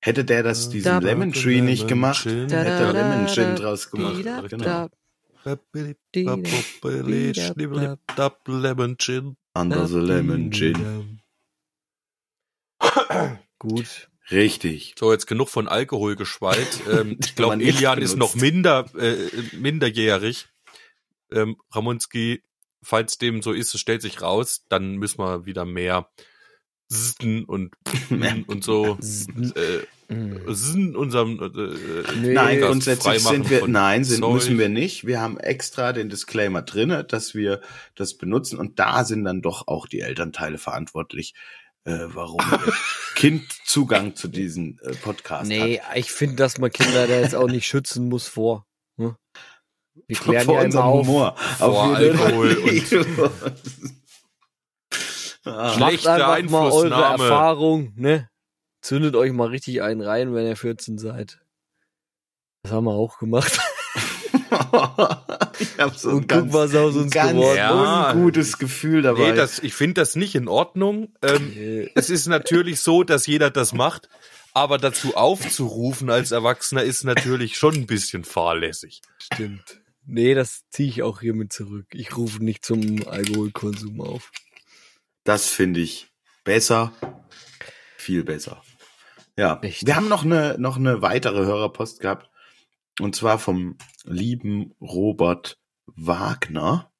Hätte 0.00 0.24
der 0.24 0.44
das, 0.44 0.68
diesen 0.68 0.84
Da- 0.84 0.98
Lemon 0.98 1.32
Tree 1.32 1.60
nicht 1.60 1.80
Lemon 1.80 1.88
gemacht, 1.88 2.22
Gin. 2.22 2.42
hätte 2.42 2.54
er 2.54 2.92
Lemon 2.92 3.26
Gin 3.26 3.56
draus 3.56 3.90
gemacht. 3.90 4.24
Da, 4.24 4.42
Genau. 4.42 4.64
da, 4.64 4.88
Lemon 8.46 8.96
Gin. 8.98 9.36
Under 9.54 9.88
the 9.88 9.98
Lemon 9.98 10.52
Gin. 10.52 11.20
Gut. 13.58 14.08
Richtig. 14.30 14.94
So, 14.98 15.12
jetzt 15.12 15.26
genug 15.26 15.48
von 15.48 15.66
Alkohol 15.66 16.14
geschwallt. 16.14 16.80
Ähm, 16.92 17.16
ich 17.24 17.34
glaube, 17.34 17.56
nicht 17.56 17.76
Elian 17.76 17.98
ist 18.00 18.16
noch 18.16 18.36
minder, 18.36 18.86
äh, 18.96 19.16
minderjährig. 19.56 20.48
Ähm, 21.32 21.56
Ramonski, 21.72 22.42
falls 22.82 23.18
dem 23.18 23.42
so 23.42 23.52
ist, 23.52 23.74
es 23.74 23.80
stellt 23.80 24.02
sich 24.02 24.22
raus, 24.22 24.64
dann 24.68 24.96
müssen 24.96 25.18
wir 25.18 25.46
wieder 25.46 25.64
mehr 25.64 26.08
Zn 26.88 27.44
und 27.44 27.74
und 28.46 28.64
so 28.64 28.98
äh. 29.54 29.80
Zn 30.08 30.94
unserem 30.94 31.40
äh, 31.40 32.12
Nee, 32.20 32.32
Nein, 32.32 32.60
das 32.60 32.68
grundsätzlich 32.68 33.24
sind 33.24 33.50
wir, 33.50 33.66
nein, 33.66 34.04
sind, 34.04 34.20
Zeug. 34.20 34.34
müssen 34.34 34.58
wir 34.58 34.68
nicht. 34.68 35.04
Wir 35.04 35.20
haben 35.20 35.36
extra 35.36 35.92
den 35.92 36.08
Disclaimer 36.08 36.62
drinne, 36.62 37.02
dass 37.02 37.34
wir 37.34 37.60
das 37.96 38.14
benutzen 38.14 38.56
und 38.58 38.78
da 38.78 39.04
sind 39.04 39.24
dann 39.24 39.42
doch 39.42 39.66
auch 39.66 39.88
die 39.88 40.00
Elternteile 40.00 40.58
verantwortlich, 40.58 41.34
äh, 41.84 42.06
warum 42.06 42.38
Kind 43.16 43.42
Zugang 43.64 44.14
zu 44.14 44.28
diesen 44.28 44.78
äh, 44.84 44.94
Podcast 44.94 45.48
Nee, 45.48 45.80
hat. 45.80 45.96
ich 45.96 46.12
finde, 46.12 46.36
dass 46.36 46.58
man 46.58 46.70
Kinder 46.70 47.08
da 47.08 47.18
jetzt 47.20 47.34
auch 47.34 47.48
nicht 47.48 47.66
schützen 47.66 48.08
muss 48.08 48.28
vor. 48.28 48.64
Wir 50.06 50.16
klären 50.16 50.44
Vor 50.44 50.54
ja 50.60 50.62
immer 50.62 50.84
auf. 50.84 51.06
Humor. 51.06 51.36
Vor 51.58 51.98
jeden 52.00 52.18
Alkohol 52.20 52.54
Fall. 52.54 53.30
Ah. 55.48 55.76
Macht 55.78 56.00
Schlechte 56.00 56.26
einfach 56.26 56.50
mal 56.50 56.72
eure 56.72 56.86
Einflussnahme. 56.86 57.24
Erfahrung, 57.24 57.92
ne? 57.94 58.28
Zündet 58.82 59.14
euch 59.14 59.32
mal 59.32 59.46
richtig 59.46 59.80
einen 59.80 60.00
rein, 60.00 60.34
wenn 60.34 60.44
ihr 60.44 60.56
14 60.56 60.98
seid. 60.98 61.38
Das 62.64 62.72
haben 62.72 62.84
wir 62.84 62.94
auch 62.94 63.18
gemacht. 63.18 63.52
ich 65.60 65.78
hab 65.78 65.96
so 65.96 66.08
ein 66.10 66.14
Und 66.16 66.20
guck, 66.22 66.28
ganz, 66.28 66.52
was 66.52 66.74
aus 66.74 66.96
uns 66.96 67.12
ganz 67.12 67.30
geworden 67.30 67.56
Ja. 67.56 68.10
ungutes 68.12 68.58
Gefühl 68.58 69.02
dabei. 69.02 69.30
Nee, 69.30 69.36
das, 69.36 69.60
ich 69.60 69.74
finde 69.74 70.00
das 70.00 70.16
nicht 70.16 70.34
in 70.34 70.48
Ordnung. 70.48 71.14
Ähm, 71.22 71.88
es 71.94 72.10
ist 72.10 72.26
natürlich 72.26 72.80
so, 72.80 73.04
dass 73.04 73.28
jeder 73.28 73.50
das 73.50 73.72
macht, 73.72 74.08
aber 74.52 74.78
dazu 74.78 75.16
aufzurufen 75.16 76.10
als 76.10 76.32
Erwachsener 76.32 76.82
ist 76.82 77.04
natürlich 77.04 77.56
schon 77.56 77.74
ein 77.74 77.86
bisschen 77.86 78.24
fahrlässig. 78.24 79.00
Stimmt. 79.18 79.80
Nee, 80.08 80.34
das 80.34 80.68
ziehe 80.70 80.88
ich 80.88 81.02
auch 81.02 81.20
hiermit 81.20 81.52
zurück. 81.52 81.86
Ich 81.92 82.16
rufe 82.16 82.42
nicht 82.42 82.64
zum 82.64 83.06
Alkoholkonsum 83.08 84.00
auf. 84.00 84.30
Das 85.24 85.48
finde 85.48 85.80
ich 85.80 86.08
besser. 86.44 86.92
Viel 87.96 88.22
besser. 88.22 88.62
Ja. 89.36 89.54
Richtig. 89.54 89.88
Wir 89.88 89.96
haben 89.96 90.08
noch 90.08 90.24
eine, 90.24 90.56
noch 90.58 90.76
eine 90.76 91.02
weitere 91.02 91.44
Hörerpost 91.44 91.98
gehabt. 92.00 92.30
Und 93.00 93.16
zwar 93.16 93.40
vom 93.40 93.76
lieben 94.04 94.72
Robert 94.80 95.58
Wagner. 95.86 96.92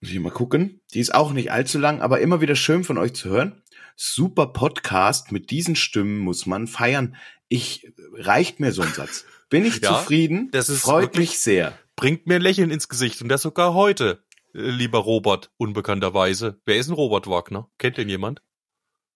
Muss 0.00 0.10
ich 0.10 0.20
mal 0.20 0.30
gucken. 0.30 0.82
Die 0.94 1.00
ist 1.00 1.14
auch 1.14 1.32
nicht 1.32 1.50
allzu 1.50 1.80
lang, 1.80 2.00
aber 2.00 2.20
immer 2.20 2.40
wieder 2.40 2.54
schön 2.54 2.84
von 2.84 2.96
euch 2.96 3.14
zu 3.14 3.28
hören. 3.28 3.62
Super 3.96 4.46
Podcast. 4.46 5.32
Mit 5.32 5.50
diesen 5.50 5.74
Stimmen 5.74 6.18
muss 6.18 6.46
man 6.46 6.68
feiern. 6.68 7.16
Ich, 7.48 7.92
reicht 8.12 8.60
mir 8.60 8.70
so 8.70 8.82
ein 8.82 8.92
Satz. 8.92 9.24
Bin 9.54 9.64
ich 9.64 9.80
Ja, 9.80 9.98
zufrieden? 9.98 10.50
das 10.50 10.68
ist 10.68 10.82
Freut 10.82 11.02
wirklich- 11.04 11.30
mich 11.30 11.38
sehr. 11.38 11.78
Bringt 11.96 12.26
mir 12.26 12.36
ein 12.36 12.42
Lächeln 12.42 12.70
ins 12.72 12.88
Gesicht 12.88 13.22
und 13.22 13.28
das 13.28 13.42
sogar 13.42 13.72
heute, 13.72 14.24
äh, 14.52 14.58
lieber 14.58 14.98
Robert, 14.98 15.52
unbekannterweise. 15.58 16.60
Wer 16.64 16.76
ist 16.76 16.88
ein 16.88 16.94
Robert 16.94 17.28
Wagner? 17.28 17.70
Kennt 17.78 17.96
den 17.96 18.08
jemand? 18.08 18.42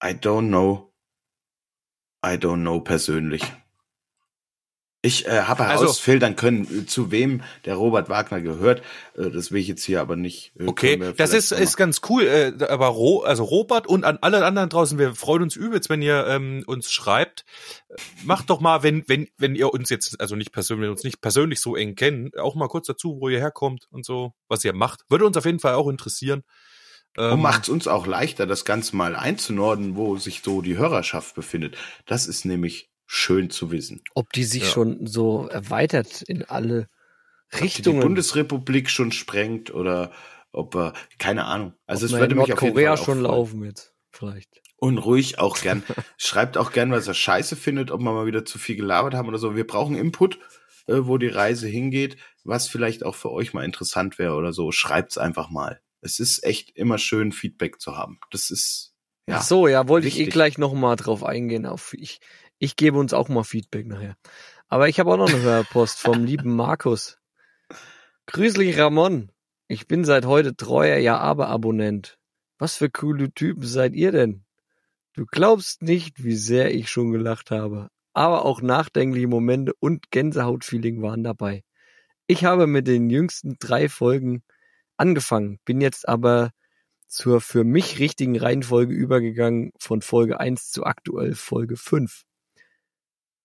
I 0.03 0.09
don't 0.11 0.47
know. 0.47 0.95
I 2.25 2.31
don't 2.37 2.61
know 2.61 2.81
persönlich. 2.81 3.43
Ich 5.09 5.27
äh, 5.27 5.43
habe 5.43 5.65
Also- 5.65 5.85
herausfiltern 5.85 6.37
können, 6.37 6.83
äh, 6.83 6.87
zu 6.87 7.11
wem 7.11 7.43
der 7.65 7.77
Robert 7.77 8.09
Wagner 8.11 8.41
gehört. 8.43 8.83
Äh, 9.17 9.31
das 9.31 9.51
will 9.51 9.61
ich 9.61 9.69
jetzt 9.69 9.83
hier 9.85 10.01
aber 10.01 10.17
nicht. 10.17 10.53
äh, 10.59 10.67
Okay, 10.67 11.13
das 11.17 11.33
ist, 11.33 11.51
ist 11.53 11.77
ganz 11.77 12.03
cool. 12.09 12.55
Aber 12.69 12.87
Ro, 12.89 13.21
also 13.23 13.45
Robert 13.45 13.87
und 13.87 14.05
an 14.05 14.19
alle 14.21 14.45
anderen 14.45 14.69
draußen, 14.69 14.99
wir 14.99 15.15
freuen 15.15 15.43
uns 15.43 15.57
übelst, 15.57 15.89
wenn 15.89 16.03
ihr 16.03 16.27
ähm, 16.27 16.63
uns 16.67 16.91
schreibt. 16.93 17.45
Macht 18.25 18.51
doch 18.51 18.61
mal, 18.61 18.83
wenn, 18.83 19.03
wenn, 19.09 19.29
wenn 19.39 19.55
ihr 19.55 19.73
uns 19.73 19.89
jetzt, 19.89 20.21
also 20.21 20.37
nicht 20.37 20.53
persönlich, 20.53 20.91
uns 20.91 21.05
nicht 21.05 21.21
persönlich 21.21 21.61
so 21.61 21.75
eng 21.75 21.95
kennen, 21.95 22.31
auch 22.39 22.55
mal 22.55 22.69
kurz 22.69 22.87
dazu, 22.87 23.19
wo 23.21 23.29
ihr 23.31 23.39
herkommt 23.39 23.87
und 23.91 24.05
so, 24.05 24.35
was 24.49 24.65
ihr 24.65 24.75
macht. 24.75 25.01
Würde 25.09 25.25
uns 25.27 25.37
auf 25.37 25.47
jeden 25.47 25.61
Fall 25.61 25.75
auch 25.75 25.89
interessieren. 25.89 26.43
Und 27.17 27.25
Ähm, 27.33 27.41
macht 27.41 27.63
es 27.65 27.69
uns 27.71 27.89
auch 27.89 28.07
leichter, 28.07 28.47
das 28.47 28.65
Ganze 28.65 28.95
mal 28.95 29.17
einzunorden, 29.17 29.97
wo 29.97 30.19
sich 30.19 30.43
so 30.45 30.61
die 30.63 30.77
Hörerschaft 30.77 31.35
befindet. 31.35 31.77
Das 32.07 32.27
ist 32.27 32.45
nämlich 32.45 32.91
schön 33.11 33.49
zu 33.51 33.71
wissen. 33.73 34.03
Ob 34.15 34.33
die 34.35 34.45
sich 34.45 34.65
Ja. 34.65 34.69
schon 34.69 35.07
so 35.07 35.49
erweitert 35.49 36.23
in 36.23 36.45
alle 36.45 36.83
Ob 36.83 36.87
die, 37.53 37.57
die 37.57 37.63
Richtungen. 37.65 38.01
Bundesrepublik 38.01 38.91
schon 38.91 39.11
sprengt 39.13 39.73
oder 39.73 40.13
ob 40.53 40.75
wir, 40.75 40.93
keine 41.19 41.47
Ahnung. 41.47 41.73
Also 41.87 42.07
Ob 42.07 42.13
es 42.13 42.19
würde 42.21 42.35
mich 42.35 42.53
auf 42.53 42.63
jeden 42.63 42.77
Fall 42.77 42.97
schon 42.99 43.21
laufen 43.23 43.65
jetzt. 43.65 43.95
Vielleicht. 44.13 44.61
Und 44.77 44.99
ruhig 44.99 45.39
auch 45.39 45.59
gern. 45.63 45.83
Schreibt 46.19 46.57
auch 46.59 46.71
gern, 46.71 46.91
was 46.93 47.09
er 47.09 47.15
scheiße 47.15 47.57
findet, 47.57 47.91
ob 47.91 48.01
wir 48.01 48.13
mal 48.13 48.27
wieder 48.27 48.45
zu 48.45 48.59
viel 48.59 48.77
gelabert 48.77 49.15
haben 49.15 49.29
oder 49.29 49.39
so. 49.39 49.57
Wir 49.57 49.67
brauchen 49.67 49.97
Input, 49.97 50.39
äh, 50.87 50.99
wo 51.01 51.17
die 51.19 51.29
Reise 51.29 51.67
hingeht, 51.67 52.19
was 52.45 52.69
vielleicht 52.69 53.05
auch 53.05 53.15
für 53.15 53.31
euch 53.33 53.55
mal 53.55 53.65
interessant 53.65 54.19
wäre 54.19 54.35
oder 54.35 54.53
so. 54.53 54.71
Schreibt's 54.71 55.17
einfach 55.19 55.49
mal. 55.51 55.81
Es 56.03 56.19
ist 56.21 56.45
echt 56.45 56.77
immer 56.77 56.99
schön, 56.99 57.33
Feedback 57.33 57.81
zu 57.81 57.97
haben. 57.97 58.21
Das 58.31 58.51
ist, 58.51 58.95
ja. 59.27 59.39
Ach 59.39 59.43
so, 59.43 59.67
ja, 59.67 59.89
wollte 59.89 60.07
ich 60.09 60.19
eh 60.19 60.27
gleich 60.27 60.57
noch 60.59 60.73
mal 60.75 60.97
drauf 60.97 61.25
eingehen. 61.25 61.67
Auf 61.67 61.93
ich, 61.95 62.21
ich 62.59 62.77
gebe 62.77 62.99
uns 62.99 63.13
auch 63.13 63.29
mal 63.29 63.45
Feedback 63.45 63.87
nachher. 63.87 64.17
Aber 64.69 64.89
ich 64.89 65.01
habe 65.01 65.13
auch 65.13 65.17
noch 65.17 65.29
eine 65.29 65.41
Hörpost 65.41 65.99
vom 65.99 66.25
lieben 66.25 66.55
Markus. 66.55 67.19
Grüß 68.27 68.55
dich, 68.55 68.79
Ramon. 68.79 69.31
Ich 69.69 69.87
bin 69.87 70.05
seit 70.05 70.27
heute 70.27 70.57
treuer 70.57 70.99
Ja-Aber-Abonnent. 70.99 72.19
Was 72.59 72.77
für 72.77 72.91
coole 72.91 73.33
Typen 73.33 73.63
seid 73.65 73.95
ihr 73.95 74.13
denn? 74.13 74.45
Du 75.15 75.25
glaubst 75.27 75.83
nicht, 75.83 76.23
wie 76.25 76.37
sehr 76.37 76.75
ich 76.75 76.91
schon 76.91 77.13
gelacht 77.13 77.51
habe. 77.51 77.89
Aber 78.13 78.45
auch 78.45 78.61
nachdenkliche 78.61 79.29
Momente 79.29 79.73
und 79.79 80.11
Gänsehautfeeling 80.11 81.03
waren 81.03 81.23
dabei. 81.23 81.63
Ich 82.27 82.45
habe 82.45 82.67
mit 82.67 82.87
den 82.87 83.09
jüngsten 83.11 83.57
drei 83.59 83.89
Folgen 83.89 84.43
angefangen, 84.97 85.61
bin 85.65 85.81
jetzt 85.81 86.09
aber 86.09 86.51
zur 87.07 87.41
für 87.41 87.65
mich 87.65 87.99
richtigen 87.99 88.39
Reihenfolge 88.39 88.93
übergegangen 88.93 89.73
von 89.79 90.03
Folge 90.03 90.39
1 90.39 90.71
zu 90.71 90.85
aktuell 90.85 91.35
Folge 91.35 91.77
5. 91.77 92.25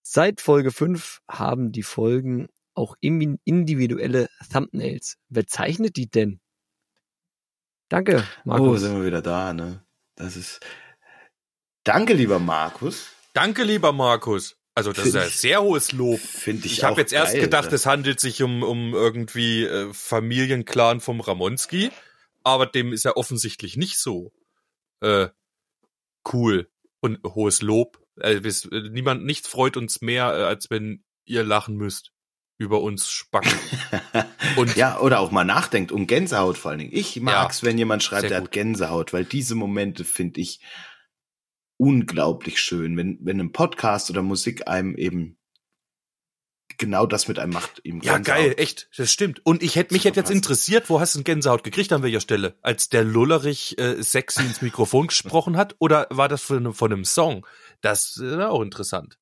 Seit 0.06 0.42
Folge 0.42 0.72
5 0.72 1.22
haben 1.30 1.72
die 1.72 1.82
Folgen 1.84 2.50
auch 2.76 2.96
individuelle 3.02 4.30
Thumbnails. 4.52 5.18
Wer 5.30 5.48
zeichnet 5.48 5.96
die 5.96 6.10
denn? 6.10 6.42
Danke, 7.90 8.24
Oh, 8.44 8.50
Markus. 8.50 8.82
sind 8.82 8.98
wir 8.98 9.06
wieder 9.06 9.22
da, 9.22 9.54
ne? 9.54 9.86
Das 10.16 10.36
ist. 10.36 10.60
Danke, 11.84 12.14
lieber 12.14 12.40
Markus. 12.40 13.08
danke, 13.34 13.64
lieber 13.64 13.92
Markus. 13.94 14.58
Also 14.76 14.92
das 14.92 15.04
Find 15.04 15.16
ist 15.16 15.22
ja 15.22 15.28
ich- 15.28 15.40
sehr 15.40 15.62
hohes 15.62 15.92
Lob. 15.92 16.20
Finde 16.20 16.66
ich 16.66 16.74
Ich 16.74 16.84
habe 16.84 17.00
jetzt 17.00 17.14
erst 17.14 17.34
geil, 17.34 17.42
gedacht, 17.42 17.70
ne? 17.70 17.76
es 17.76 17.86
handelt 17.86 18.20
sich 18.20 18.42
um, 18.42 18.64
um 18.64 18.94
irgendwie 18.94 19.64
äh, 19.66 19.94
Familienclan 19.94 21.00
vom 21.00 21.22
Ramonski, 21.22 21.92
aber 22.44 22.66
dem 22.66 22.92
ist 22.92 23.06
ja 23.06 23.16
offensichtlich 23.16 23.78
nicht 23.78 24.00
so 24.00 24.34
äh, 25.02 25.30
cool 26.34 26.70
und 27.02 27.20
hohes 27.24 27.62
Lob. 27.62 28.03
Äh, 28.20 28.40
bis, 28.40 28.66
äh, 28.66 28.90
niemand, 28.90 29.26
nichts 29.26 29.48
freut 29.48 29.78
uns 29.78 30.02
mehr, 30.02 30.26
äh, 30.38 30.44
als 30.44 30.70
wenn 30.70 31.04
ihr 31.26 31.44
lachen 31.44 31.76
müsst 31.76 32.12
über 32.58 32.82
uns 32.82 33.10
Spacken. 33.10 33.58
Und 34.56 34.76
ja, 34.76 35.00
oder 35.00 35.20
auch 35.20 35.32
mal 35.32 35.44
nachdenkt 35.44 35.92
und 35.92 36.08
Gänsehaut 36.08 36.58
vor 36.58 36.72
allen 36.72 36.80
Dingen. 36.80 36.94
Ich 36.94 37.20
mag's, 37.20 37.64
wenn 37.64 37.78
jemand 37.78 38.04
schreibt, 38.04 38.32
er 38.32 38.40
gut. 38.40 38.48
hat 38.48 38.52
Gänsehaut, 38.52 39.12
weil 39.12 39.26
diese 39.26 39.56
Momente 39.56 40.06
finde 40.06 40.40
ich 40.42 40.60
unglaublich 41.78 42.62
schön, 42.62 42.96
wenn, 42.96 43.18
wenn 43.22 43.40
ein 43.40 43.52
Podcast 43.52 44.10
oder 44.12 44.22
Musik 44.22 44.68
einem 44.68 44.96
eben 44.96 45.38
genau 46.78 47.06
das 47.06 47.28
mit 47.28 47.40
einem 47.40 47.54
macht. 47.54 47.82
Ihm 47.84 48.02
ja, 48.02 48.18
Gänsehaut. 48.18 48.38
geil, 48.38 48.56
echt, 48.58 48.90
das 48.98 49.12
stimmt. 49.12 49.46
Und 49.46 49.64
ich 49.64 49.76
hätte 49.76 49.94
mich 49.94 50.06
hätte 50.06 50.20
jetzt 50.20 50.32
interessiert, 50.32 50.90
wo 50.90 51.00
hast 51.00 51.16
du 51.16 51.24
Gänsehaut 51.24 51.64
gekriegt 51.64 51.92
an 51.92 52.04
welcher 52.04 52.22
Stelle? 52.22 52.56
Als 52.62 52.90
der 52.90 53.04
Lullerich 53.04 53.78
äh, 53.80 54.02
sexy 54.02 54.42
ins 54.42 54.62
Mikrofon 54.62 55.08
gesprochen 55.08 55.58
hat? 55.58 55.76
Oder 55.80 56.08
war 56.10 56.30
das 56.30 56.44
von, 56.44 56.74
von 56.74 56.92
einem 56.92 57.06
Song? 57.06 57.46
Das 57.84 58.18
ist 58.18 58.40
auch 58.40 58.62
interessant. 58.64 59.20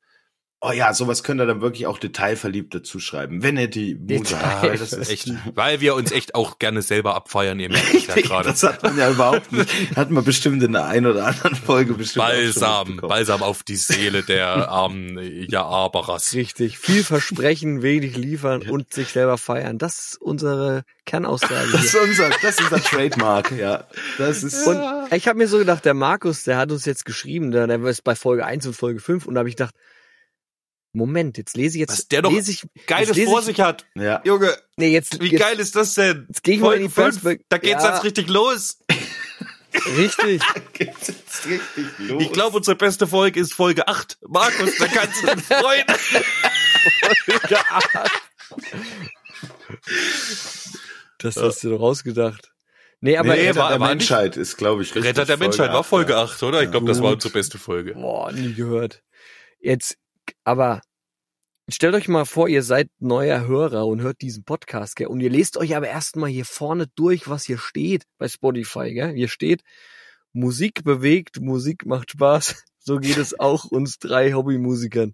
Oh 0.63 0.71
ja, 0.71 0.93
sowas 0.93 1.23
könnt 1.23 1.41
ihr 1.41 1.47
dann 1.47 1.61
wirklich 1.61 1.87
auch 1.87 1.97
detailverliebt 1.97 2.75
dazu 2.75 2.99
schreiben, 2.99 3.41
wenn 3.41 3.57
ihr 3.57 3.67
die 3.67 3.95
Muse 3.95 4.39
habt. 4.39 4.61
Weil 4.61 4.77
das 4.77 4.93
ist 4.93 5.09
echt, 5.09 5.33
weil 5.55 5.81
wir 5.81 5.95
uns 5.95 6.11
echt 6.11 6.35
auch 6.35 6.59
gerne 6.59 6.83
selber 6.83 7.15
abfeiern, 7.15 7.59
ihr 7.59 7.69
merkt 7.69 7.91
es 7.95 8.05
ja 8.15 8.15
gerade. 8.21 8.49
Das 8.49 8.61
hat 8.61 8.83
man 8.83 8.95
ja 8.95 9.09
überhaupt 9.09 9.51
nicht. 9.51 9.95
Hat 9.95 10.11
man 10.11 10.23
bestimmt 10.23 10.61
in 10.61 10.73
der 10.73 10.85
einen 10.85 11.07
oder 11.07 11.25
anderen 11.25 11.55
Folge 11.55 11.95
bestimmt. 11.95 12.25
Balsam. 12.25 12.97
Balsam 12.97 13.41
auf 13.41 13.63
die 13.63 13.75
Seele 13.75 14.21
der 14.21 14.69
armen 14.69 15.17
Ja-Aberas. 15.49 16.35
Richtig. 16.35 16.77
Viel 16.77 17.03
versprechen, 17.03 17.81
wenig 17.81 18.15
liefern 18.15 18.61
und 18.61 18.93
sich 18.93 19.07
selber 19.07 19.39
feiern. 19.39 19.79
Das 19.79 19.97
ist 19.97 20.21
unsere 20.21 20.83
Kernaussage. 21.07 21.71
Das 21.71 21.85
ist 21.85 21.95
unser, 21.95 22.29
das 22.29 22.59
ist 22.59 22.61
unser 22.61 22.83
Trademark, 22.83 23.51
ja. 23.51 23.85
Das 24.19 24.43
ist, 24.43 24.67
Und 24.67 24.79
ich 25.11 25.27
habe 25.27 25.39
mir 25.39 25.47
so 25.47 25.57
gedacht, 25.57 25.85
der 25.85 25.95
Markus, 25.95 26.43
der 26.43 26.57
hat 26.57 26.71
uns 26.71 26.85
jetzt 26.85 27.05
geschrieben, 27.05 27.49
der, 27.49 27.65
der 27.65 27.83
ist 27.85 28.03
bei 28.03 28.13
Folge 28.13 28.45
1 28.45 28.67
und 28.67 28.75
Folge 28.75 28.99
5 28.99 29.25
und 29.25 29.33
da 29.33 29.39
habe 29.39 29.49
ich 29.49 29.55
gedacht, 29.55 29.73
Moment, 30.93 31.37
jetzt 31.37 31.55
lese 31.55 31.77
ich 31.77 31.81
jetzt, 31.81 31.91
Was 31.93 32.07
der 32.09 32.21
doch 32.21 32.31
lese 32.31 32.51
ich, 32.51 32.63
Geiles 32.85 33.15
lese 33.15 33.29
vor 33.29 33.39
ich, 33.39 33.45
sich 33.45 33.61
hat. 33.61 33.85
ja. 33.95 34.21
Junge, 34.25 34.55
Nee, 34.77 34.89
jetzt, 34.91 35.21
wie 35.21 35.29
jetzt, 35.31 35.41
geil 35.41 35.59
ist 35.59 35.75
das 35.75 35.93
denn? 35.93 36.25
Jetzt 36.27 36.43
geh 36.43 36.53
ich 36.55 36.59
mal 36.59 36.75
in 36.75 36.83
die 36.83 36.89
Folge 36.89 37.17
fünf, 37.19 37.41
Da 37.49 37.57
geht's 37.57 37.83
Ja. 37.83 37.93
jetzt 37.93 38.03
richtig 38.03 38.27
los. 38.27 38.77
richtig. 39.97 40.41
Geht's 40.73 41.07
jetzt 41.07 41.45
richtig 41.47 41.85
los. 41.99 42.21
Ich 42.21 42.31
glaube, 42.33 42.57
unsere 42.57 42.75
beste 42.75 43.07
Folge 43.07 43.39
ist 43.39 43.53
Folge 43.53 43.87
8. 43.87 44.17
Markus, 44.27 44.75
da 44.77 44.87
kannst 44.87 45.23
du 45.23 45.27
dich 45.27 45.45
freuen. 45.45 45.85
Das 51.17 51.37
hast 51.37 51.63
du 51.63 51.69
doch 51.69 51.81
ausgedacht. 51.81 52.51
Nee, 52.99 53.17
aber 53.17 53.35
nee, 53.35 53.47
Retter 53.47 53.59
war- 53.61 53.69
der 53.69 53.79
war 53.79 53.87
Menschheit 53.89 54.37
ist, 54.37 54.57
glaube 54.57 54.83
ich, 54.83 54.89
richtig. 54.93 55.05
Retter 55.09 55.25
der 55.25 55.37
Menschheit 55.37 55.71
war 55.71 55.83
Folge 55.83 56.13
ja. 56.13 56.23
8, 56.23 56.43
oder? 56.43 56.61
Ich 56.63 56.71
glaube, 56.71 56.87
das 56.87 57.01
war 57.01 57.13
unsere 57.13 57.33
beste 57.33 57.57
Folge. 57.57 57.93
Boah, 57.93 58.31
nie 58.31 58.53
gehört. 58.53 59.01
Jetzt, 59.59 59.97
aber 60.43 60.81
stellt 61.69 61.95
euch 61.95 62.07
mal 62.07 62.25
vor, 62.25 62.47
ihr 62.49 62.63
seid 62.63 62.89
neuer 62.99 63.47
Hörer 63.47 63.85
und 63.87 64.01
hört 64.01 64.21
diesen 64.21 64.43
Podcast, 64.43 64.95
gell? 64.95 65.07
Und 65.07 65.21
ihr 65.21 65.29
lest 65.29 65.57
euch 65.57 65.75
aber 65.75 65.87
erstmal 65.87 66.29
hier 66.29 66.45
vorne 66.45 66.87
durch, 66.95 67.29
was 67.29 67.45
hier 67.45 67.57
steht 67.57 68.05
bei 68.17 68.27
Spotify, 68.27 68.93
gell? 68.93 69.13
Hier 69.13 69.27
steht, 69.27 69.61
Musik 70.33 70.83
bewegt, 70.83 71.41
Musik 71.41 71.85
macht 71.85 72.11
Spaß. 72.11 72.63
So 72.83 72.97
geht 72.97 73.17
es 73.17 73.39
auch 73.39 73.65
uns 73.65 73.99
drei 73.99 74.33
Hobbymusikern. 74.33 75.13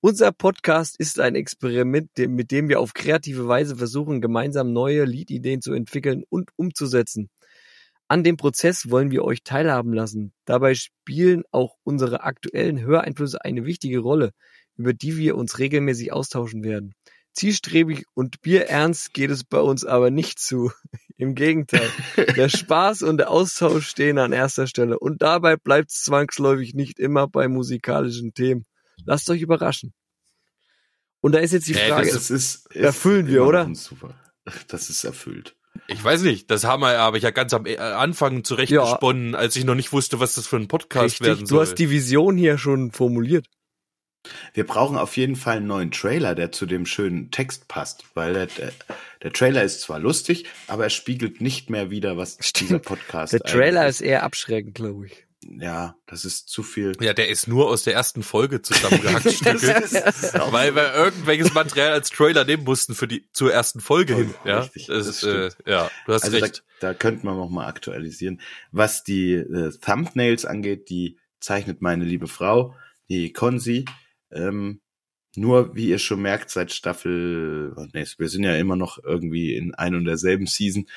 Unser 0.00 0.30
Podcast 0.30 0.94
ist 1.00 1.18
ein 1.18 1.34
Experiment, 1.34 2.10
mit 2.16 2.52
dem 2.52 2.68
wir 2.68 2.78
auf 2.78 2.94
kreative 2.94 3.48
Weise 3.48 3.74
versuchen, 3.74 4.20
gemeinsam 4.20 4.72
neue 4.72 5.04
Liedideen 5.04 5.60
zu 5.60 5.72
entwickeln 5.72 6.22
und 6.28 6.50
umzusetzen. 6.54 7.28
An 8.06 8.22
dem 8.22 8.36
Prozess 8.36 8.88
wollen 8.90 9.10
wir 9.10 9.24
euch 9.24 9.42
teilhaben 9.42 9.92
lassen. 9.92 10.32
Dabei 10.44 10.74
spielen 10.76 11.42
auch 11.50 11.74
unsere 11.82 12.22
aktuellen 12.22 12.80
Höreinflüsse 12.80 13.44
eine 13.44 13.64
wichtige 13.64 13.98
Rolle, 13.98 14.30
über 14.78 14.94
die 14.94 15.16
wir 15.18 15.36
uns 15.36 15.58
regelmäßig 15.58 16.12
austauschen 16.12 16.62
werden. 16.64 16.94
Zielstrebig 17.34 18.04
und 18.14 18.40
bierernst 18.40 19.12
geht 19.12 19.30
es 19.30 19.44
bei 19.44 19.60
uns 19.60 19.84
aber 19.84 20.10
nicht 20.10 20.38
zu. 20.38 20.72
Im 21.18 21.34
Gegenteil. 21.34 21.88
Der 22.36 22.48
Spaß 22.48 23.02
und 23.02 23.18
der 23.18 23.30
Austausch 23.30 23.88
stehen 23.88 24.18
an 24.18 24.32
erster 24.32 24.66
Stelle. 24.66 24.98
Und 24.98 25.20
dabei 25.20 25.56
bleibt 25.56 25.90
es 25.90 26.02
zwangsläufig 26.02 26.74
nicht 26.74 26.98
immer 26.98 27.28
bei 27.28 27.48
musikalischen 27.48 28.32
Themen. 28.34 28.64
Lasst 29.04 29.28
euch 29.30 29.42
überraschen. 29.42 29.92
Und 31.20 31.32
da 31.32 31.38
ist 31.40 31.52
jetzt 31.52 31.68
die 31.68 31.74
Äh, 31.74 31.88
Frage, 31.88 32.10
Das 32.12 32.30
ist, 32.30 32.66
ist 32.66 32.76
Erfüllen 32.76 33.26
wir, 33.26 33.42
immer 33.42 33.42
noch 33.42 33.48
oder? 33.48 33.74
Super. 33.74 34.14
Das 34.68 34.88
ist 34.90 35.04
erfüllt. 35.04 35.56
Ich 35.86 36.02
weiß 36.02 36.22
nicht, 36.22 36.50
das 36.50 36.64
haben 36.64 36.82
wir, 36.82 36.98
habe 36.98 37.18
ich 37.18 37.24
ja 37.24 37.30
ganz 37.30 37.52
am 37.54 37.66
äh, 37.66 37.76
Anfang 37.76 38.42
zurechtgesponnen, 38.44 39.34
als 39.34 39.54
ich 39.56 39.64
noch 39.64 39.74
nicht 39.74 39.92
wusste, 39.92 40.18
was 40.20 40.34
das 40.34 40.46
für 40.46 40.56
ein 40.56 40.68
Podcast 40.68 41.20
werden 41.20 41.32
richtig, 41.32 41.48
soll. 41.48 41.58
du 41.58 41.62
hast 41.62 41.74
die 41.76 41.90
Vision 41.90 42.36
hier 42.36 42.58
schon 42.58 42.90
formuliert. 42.92 43.46
Wir 44.52 44.66
brauchen 44.66 44.96
auf 44.96 45.16
jeden 45.16 45.36
Fall 45.36 45.58
einen 45.58 45.66
neuen 45.66 45.90
Trailer, 45.90 46.34
der 46.34 46.52
zu 46.52 46.66
dem 46.66 46.86
schönen 46.86 47.30
Text 47.30 47.68
passt, 47.68 48.04
weil 48.14 48.34
der, 48.34 48.46
der, 48.46 48.72
der 49.22 49.32
Trailer 49.32 49.62
ist 49.62 49.80
zwar 49.80 49.98
lustig, 49.98 50.46
aber 50.66 50.84
er 50.84 50.90
spiegelt 50.90 51.40
nicht 51.40 51.70
mehr 51.70 51.90
wieder, 51.90 52.16
was 52.16 52.36
dieser 52.56 52.78
Podcast 52.78 53.32
Der 53.32 53.40
Trailer 53.40 53.86
ist 53.88 54.00
eher 54.00 54.22
abschreckend, 54.22 54.74
glaube 54.74 55.06
ich. 55.06 55.24
Ja, 55.46 55.94
das 56.06 56.24
ist 56.24 56.48
zu 56.48 56.64
viel. 56.64 56.92
ja, 57.00 57.14
der 57.14 57.28
ist 57.28 57.46
nur 57.46 57.68
aus 57.68 57.84
der 57.84 57.94
ersten 57.94 58.24
Folge 58.24 58.60
zusammengehackt 58.60 59.24
weil 60.52 60.74
wir 60.74 60.92
irgendwelches 60.94 61.54
Material 61.54 61.92
als 61.92 62.10
Trailer 62.10 62.44
nehmen 62.44 62.64
mussten 62.64 62.94
für 62.94 63.06
die 63.06 63.28
zur 63.32 63.52
ersten 63.52 63.80
Folge 63.80 64.16
hin. 64.16 64.34
Ja, 64.44 64.60
Richtig, 64.60 64.86
das, 64.88 65.06
das 65.06 65.22
äh, 65.22 65.50
ja, 65.64 65.90
du 66.06 66.12
hast 66.12 66.24
Also 66.24 66.38
da, 66.38 66.44
recht. 66.44 66.64
da 66.80 66.92
könnte 66.92 67.24
man 67.24 67.36
noch 67.36 67.50
mal 67.50 67.66
aktualisieren. 67.66 68.40
Was 68.72 69.04
die 69.04 69.34
äh, 69.34 69.70
Thumbnails 69.80 70.44
angeht, 70.44 70.90
die 70.90 71.18
zeichnet 71.40 71.82
meine 71.82 72.04
liebe 72.04 72.26
Frau, 72.26 72.74
die 73.08 73.32
Konzi. 73.32 73.84
Ähm, 74.30 74.80
nur, 75.36 75.74
wie 75.76 75.88
ihr 75.88 75.98
schon 75.98 76.22
merkt, 76.22 76.50
seit 76.50 76.72
Staffel, 76.72 77.74
nee, 77.92 78.06
wir 78.16 78.28
sind 78.28 78.44
ja 78.44 78.56
immer 78.56 78.76
noch 78.76 78.98
irgendwie 79.02 79.54
in 79.54 79.74
ein 79.74 79.94
und 79.94 80.04
derselben 80.04 80.46
Season. 80.46 80.88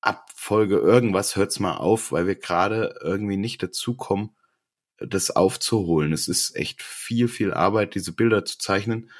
Ab 0.00 0.30
Folge 0.34 0.76
irgendwas 0.76 1.36
hört's 1.36 1.60
mal 1.60 1.76
auf, 1.76 2.12
weil 2.12 2.26
wir 2.26 2.36
gerade 2.36 2.98
irgendwie 3.02 3.36
nicht 3.36 3.62
dazukommen, 3.62 4.30
das 4.98 5.30
aufzuholen. 5.30 6.12
Es 6.12 6.28
ist 6.28 6.56
echt 6.56 6.82
viel, 6.82 7.28
viel 7.28 7.52
Arbeit, 7.52 7.94
diese 7.94 8.12
Bilder 8.12 8.44
zu 8.44 8.58
zeichnen. 8.58 9.10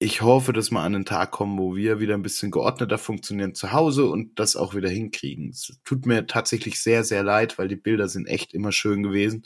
Ich 0.00 0.22
hoffe, 0.22 0.52
dass 0.52 0.70
wir 0.70 0.80
an 0.80 0.92
den 0.92 1.04
Tag 1.04 1.32
kommen, 1.32 1.58
wo 1.58 1.74
wir 1.74 1.98
wieder 2.00 2.14
ein 2.14 2.22
bisschen 2.22 2.50
geordneter 2.50 2.98
funktionieren 2.98 3.54
zu 3.54 3.72
Hause 3.72 4.06
und 4.06 4.38
das 4.38 4.54
auch 4.56 4.74
wieder 4.74 4.88
hinkriegen. 4.88 5.50
Es 5.50 5.76
tut 5.84 6.06
mir 6.06 6.26
tatsächlich 6.26 6.80
sehr, 6.80 7.02
sehr 7.04 7.24
leid, 7.24 7.58
weil 7.58 7.68
die 7.68 7.76
Bilder 7.76 8.08
sind 8.08 8.26
echt 8.26 8.54
immer 8.54 8.70
schön 8.70 9.02
gewesen 9.02 9.44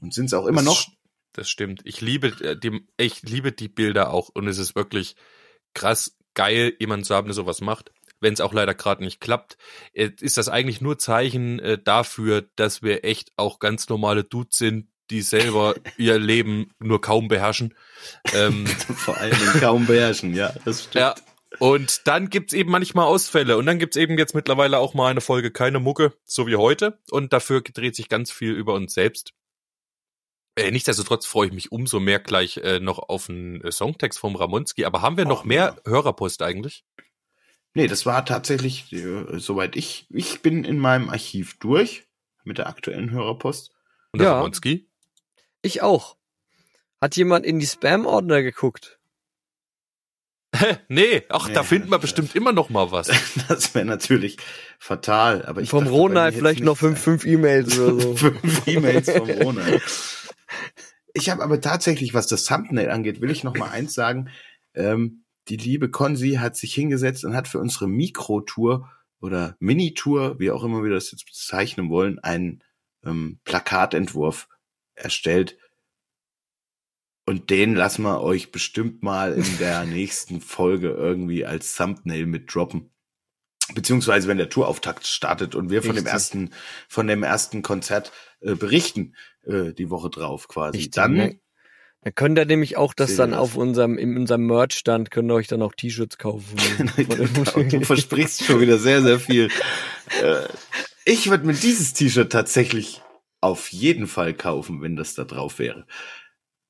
und 0.00 0.14
sind 0.14 0.26
es 0.26 0.34
auch 0.34 0.46
immer 0.46 0.62
Das 0.62 0.64
noch. 0.64 0.93
Das 1.34 1.50
stimmt. 1.50 1.82
Ich 1.84 2.00
liebe 2.00 2.28
äh, 2.42 2.56
die, 2.56 2.86
ich 2.96 3.22
liebe 3.22 3.52
die 3.52 3.68
Bilder 3.68 4.12
auch 4.12 4.30
und 4.30 4.48
es 4.48 4.56
ist 4.56 4.74
wirklich 4.74 5.16
krass 5.74 6.16
geil, 6.34 6.74
jemand 6.78 7.04
zu 7.04 7.14
haben, 7.14 7.26
der 7.26 7.34
sowas 7.34 7.60
macht. 7.60 7.92
Wenn 8.20 8.32
es 8.32 8.40
auch 8.40 8.54
leider 8.54 8.74
gerade 8.74 9.02
nicht 9.02 9.20
klappt, 9.20 9.58
äh, 9.92 10.10
ist 10.20 10.38
das 10.38 10.48
eigentlich 10.48 10.80
nur 10.80 10.98
Zeichen 10.98 11.58
äh, 11.58 11.76
dafür, 11.76 12.46
dass 12.56 12.82
wir 12.82 13.04
echt 13.04 13.32
auch 13.36 13.58
ganz 13.58 13.88
normale 13.88 14.24
Dudes 14.24 14.56
sind, 14.56 14.88
die 15.10 15.22
selber 15.22 15.74
ihr 15.98 16.18
Leben 16.18 16.72
nur 16.78 17.00
kaum 17.00 17.26
beherrschen. 17.26 17.74
Ähm, 18.32 18.66
Vor 18.96 19.18
allen 19.18 19.36
Dingen 19.36 19.60
kaum 19.60 19.86
beherrschen, 19.86 20.34
ja, 20.34 20.54
das 20.64 20.84
stimmt. 20.84 20.94
ja. 20.94 21.14
Und 21.58 22.06
dann 22.06 22.30
gibt's 22.30 22.52
eben 22.52 22.70
manchmal 22.70 23.06
Ausfälle. 23.06 23.56
Und 23.56 23.66
dann 23.66 23.78
gibt's 23.78 23.96
eben 23.96 24.18
jetzt 24.18 24.34
mittlerweile 24.34 24.78
auch 24.78 24.94
mal 24.94 25.10
eine 25.10 25.20
Folge 25.20 25.52
keine 25.52 25.78
Mucke, 25.78 26.12
so 26.24 26.48
wie 26.48 26.56
heute. 26.56 26.98
Und 27.10 27.32
dafür 27.32 27.60
dreht 27.60 27.94
sich 27.94 28.08
ganz 28.08 28.32
viel 28.32 28.52
über 28.52 28.74
uns 28.74 28.94
selbst. 28.94 29.34
Äh, 30.56 30.70
nichtsdestotrotz 30.70 31.26
freue 31.26 31.48
ich 31.48 31.52
mich 31.52 31.72
umso 31.72 31.98
mehr 32.00 32.20
gleich 32.20 32.58
äh, 32.58 32.78
noch 32.80 32.98
auf 32.98 33.28
einen 33.28 33.60
äh, 33.62 33.72
Songtext 33.72 34.18
vom 34.18 34.36
Ramonski. 34.36 34.84
Aber 34.84 35.02
haben 35.02 35.16
wir 35.16 35.24
noch 35.24 35.42
Oh, 35.44 35.46
mehr 35.48 35.76
Hörerpost 35.84 36.42
eigentlich? 36.42 36.84
Nee, 37.74 37.88
das 37.88 38.06
war 38.06 38.24
tatsächlich, 38.24 38.92
äh, 38.92 39.38
soweit 39.40 39.74
ich, 39.74 40.06
ich 40.10 40.42
bin 40.42 40.64
in 40.64 40.78
meinem 40.78 41.10
Archiv 41.10 41.58
durch 41.58 42.06
mit 42.44 42.58
der 42.58 42.68
aktuellen 42.68 43.10
Hörerpost. 43.10 43.72
Und 44.12 44.20
der 44.20 44.28
Ja. 44.28 44.34
Ramonski? 44.36 44.88
Ich 45.62 45.82
auch. 45.82 46.16
Hat 47.00 47.16
jemand 47.16 47.44
in 47.44 47.58
die 47.58 47.66
Spam-Ordner 47.66 48.42
geguckt? 48.42 49.00
Hä? 50.56 50.76
nee, 50.86 51.24
ach, 51.30 51.48
da 51.48 51.62
Nee, 51.62 51.66
finden 51.66 51.90
wir 51.90 51.98
bestimmt 51.98 52.36
immer 52.36 52.52
noch 52.52 52.70
mal 52.70 52.92
was. 52.92 53.08
Das 53.48 53.74
wäre 53.74 53.84
natürlich 53.84 54.36
fatal. 54.78 55.44
Aber 55.46 55.60
ich 55.62 55.68
Vom 55.70 55.88
Ronald 55.88 56.36
vielleicht 56.36 56.62
noch 56.62 56.78
fünf, 56.78 57.00
fünf 57.00 57.26
E-Mails 57.26 57.76
oder 57.76 58.00
so. 58.00 58.16
fünf 58.16 58.66
E-Mails 58.68 59.10
vom 59.10 59.28
Ronald. 59.30 59.82
Ich 61.14 61.30
habe 61.30 61.42
aber 61.42 61.60
tatsächlich, 61.60 62.12
was 62.12 62.26
das 62.26 62.44
Thumbnail 62.44 62.90
angeht, 62.90 63.20
will 63.20 63.30
ich 63.30 63.44
noch 63.44 63.56
mal 63.56 63.70
eins 63.70 63.94
sagen. 63.94 64.30
Ähm, 64.74 65.24
die 65.48 65.56
liebe 65.56 65.90
Konzi 65.90 66.32
hat 66.32 66.56
sich 66.56 66.74
hingesetzt 66.74 67.24
und 67.24 67.34
hat 67.34 67.46
für 67.46 67.60
unsere 67.60 67.86
Mikrotour 67.86 68.90
oder 69.20 69.56
Minitour, 69.60 70.38
wie 70.40 70.50
auch 70.50 70.64
immer 70.64 70.82
wir 70.82 70.90
das 70.90 71.12
jetzt 71.12 71.26
bezeichnen 71.26 71.88
wollen, 71.88 72.18
einen 72.18 72.62
ähm, 73.04 73.38
Plakatentwurf 73.44 74.48
erstellt. 74.94 75.56
Und 77.26 77.48
den 77.48 77.74
lassen 77.74 78.02
wir 78.02 78.20
euch 78.20 78.52
bestimmt 78.52 79.02
mal 79.02 79.34
in 79.34 79.58
der 79.58 79.84
nächsten 79.86 80.40
Folge 80.40 80.90
irgendwie 80.90 81.46
als 81.46 81.76
Thumbnail 81.76 82.26
mit 82.26 82.52
droppen. 82.52 82.90
Beziehungsweise 83.74 84.28
wenn 84.28 84.36
der 84.36 84.50
Tourauftakt 84.50 85.06
startet 85.06 85.54
und 85.54 85.70
wir 85.70 85.82
von 85.82 85.94
dem 85.94 86.04
Richtig. 86.04 86.12
ersten, 86.12 86.50
von 86.88 87.06
dem 87.06 87.22
ersten 87.22 87.62
Konzert 87.62 88.12
äh, 88.40 88.54
berichten, 88.54 89.14
äh, 89.46 89.72
die 89.72 89.90
Woche 89.90 90.10
drauf 90.10 90.48
quasi. 90.48 90.78
Richtig, 90.78 90.94
Dann, 90.94 91.14
ne? 91.14 91.40
Dann 92.02 92.14
könnt 92.14 92.38
ihr 92.38 92.44
nämlich 92.44 92.76
auch 92.76 92.92
das 92.92 93.16
dann 93.16 93.30
wir 93.30 93.40
auf 93.40 93.56
unserem, 93.56 93.96
in 93.96 94.16
unserem 94.18 94.46
Merch-Stand, 94.46 95.10
könnt 95.10 95.30
ihr 95.30 95.34
euch 95.34 95.48
dann 95.48 95.62
auch 95.62 95.72
T-Shirts 95.72 96.18
kaufen. 96.18 96.56
du 97.70 97.80
versprichst 97.80 98.44
schon 98.44 98.60
wieder 98.60 98.78
sehr, 98.78 99.00
sehr 99.02 99.18
viel. 99.18 99.48
Äh, 100.22 100.46
ich 101.06 101.30
würde 101.30 101.46
mir 101.46 101.54
dieses 101.54 101.94
T-Shirt 101.94 102.30
tatsächlich 102.30 103.00
auf 103.40 103.72
jeden 103.72 104.06
Fall 104.06 104.34
kaufen, 104.34 104.82
wenn 104.82 104.96
das 104.96 105.14
da 105.14 105.24
drauf 105.24 105.58
wäre. 105.58 105.86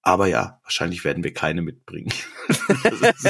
Aber 0.03 0.27
ja, 0.27 0.61
wahrscheinlich 0.65 1.03
werden 1.03 1.25
wir 1.25 1.33
keine 1.33 1.63
mitbringen. 1.63 2.13
Das 2.85 3.25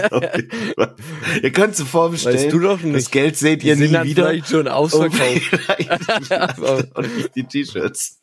ihr 1.42 1.52
könnt 1.52 1.74
es 1.74 1.82
vorbestellen. 1.82 2.36
Weißt 2.36 2.52
du 2.52 2.58
doch 2.58 2.76
Das 2.80 2.84
nicht. 2.84 3.12
Geld 3.12 3.36
seht 3.36 3.62
Die 3.62 3.68
ihr 3.68 3.76
sind 3.76 3.92
nie 3.92 4.02
wieder. 4.04 4.28
vielleicht 4.28 4.48
schon 4.48 4.68
ausverkauft. 4.68 5.42
vielleicht 5.76 6.96
und 6.96 7.16
nicht 7.16 7.36
die 7.36 7.44
T-Shirts. 7.44 8.20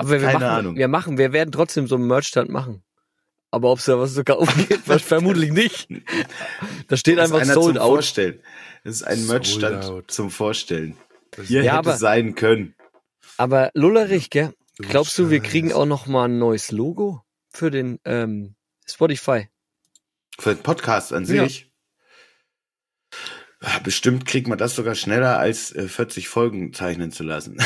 Aber 0.00 0.10
wir 0.10 0.20
Keine 0.20 0.32
machen, 0.34 0.44
Ahnung. 0.44 0.76
wir 0.76 0.88
machen, 0.88 1.18
wir 1.18 1.32
werden 1.32 1.52
trotzdem 1.52 1.86
so 1.86 1.94
einen 1.96 2.06
Merch-Stand 2.06 2.50
machen. 2.50 2.82
Aber 3.50 3.70
ob 3.72 3.78
es 3.80 3.84
da 3.86 3.98
was 3.98 4.14
zu 4.14 4.22
kaufen 4.24 4.66
gibt, 4.68 4.88
was 4.88 5.02
vermutlich 5.02 5.52
nicht. 5.52 5.88
Da 6.88 6.96
steht 6.96 7.18
Das 7.18 7.32
einfach 7.32 7.44
sold 7.52 7.74
zum 7.76 7.82
out. 7.82 7.88
Vorstellen. 7.96 8.40
Das 8.84 8.94
ist 8.94 9.02
ein 9.02 9.26
Merchstand 9.26 10.10
zum 10.10 10.30
Vorstellen. 10.30 10.96
Hier 11.44 11.62
Ja, 11.62 11.72
hätte 11.72 11.78
aber- 11.90 11.96
sein 11.96 12.34
können. 12.34 12.74
Aber 13.36 13.70
Lullerich, 13.74 14.30
gell? 14.30 14.54
Glaubst 14.78 15.18
du, 15.18 15.28
wir 15.30 15.40
kriegen 15.40 15.72
auch 15.72 15.84
noch 15.86 16.06
mal 16.06 16.24
ein 16.26 16.38
neues 16.38 16.70
Logo 16.70 17.22
für 17.50 17.70
den 17.70 17.98
ähm, 18.04 18.54
Spotify? 18.88 19.48
Für 20.38 20.54
den 20.54 20.62
Podcast 20.62 21.12
an 21.12 21.26
sich. 21.26 21.70
Ja, 23.62 23.78
bestimmt 23.80 24.24
kriegt 24.24 24.48
man 24.48 24.56
das 24.56 24.74
sogar 24.74 24.94
schneller 24.94 25.38
als 25.38 25.72
äh, 25.72 25.86
40 25.88 26.28
Folgen 26.28 26.72
zeichnen 26.72 27.12
zu 27.12 27.24
lassen. 27.24 27.58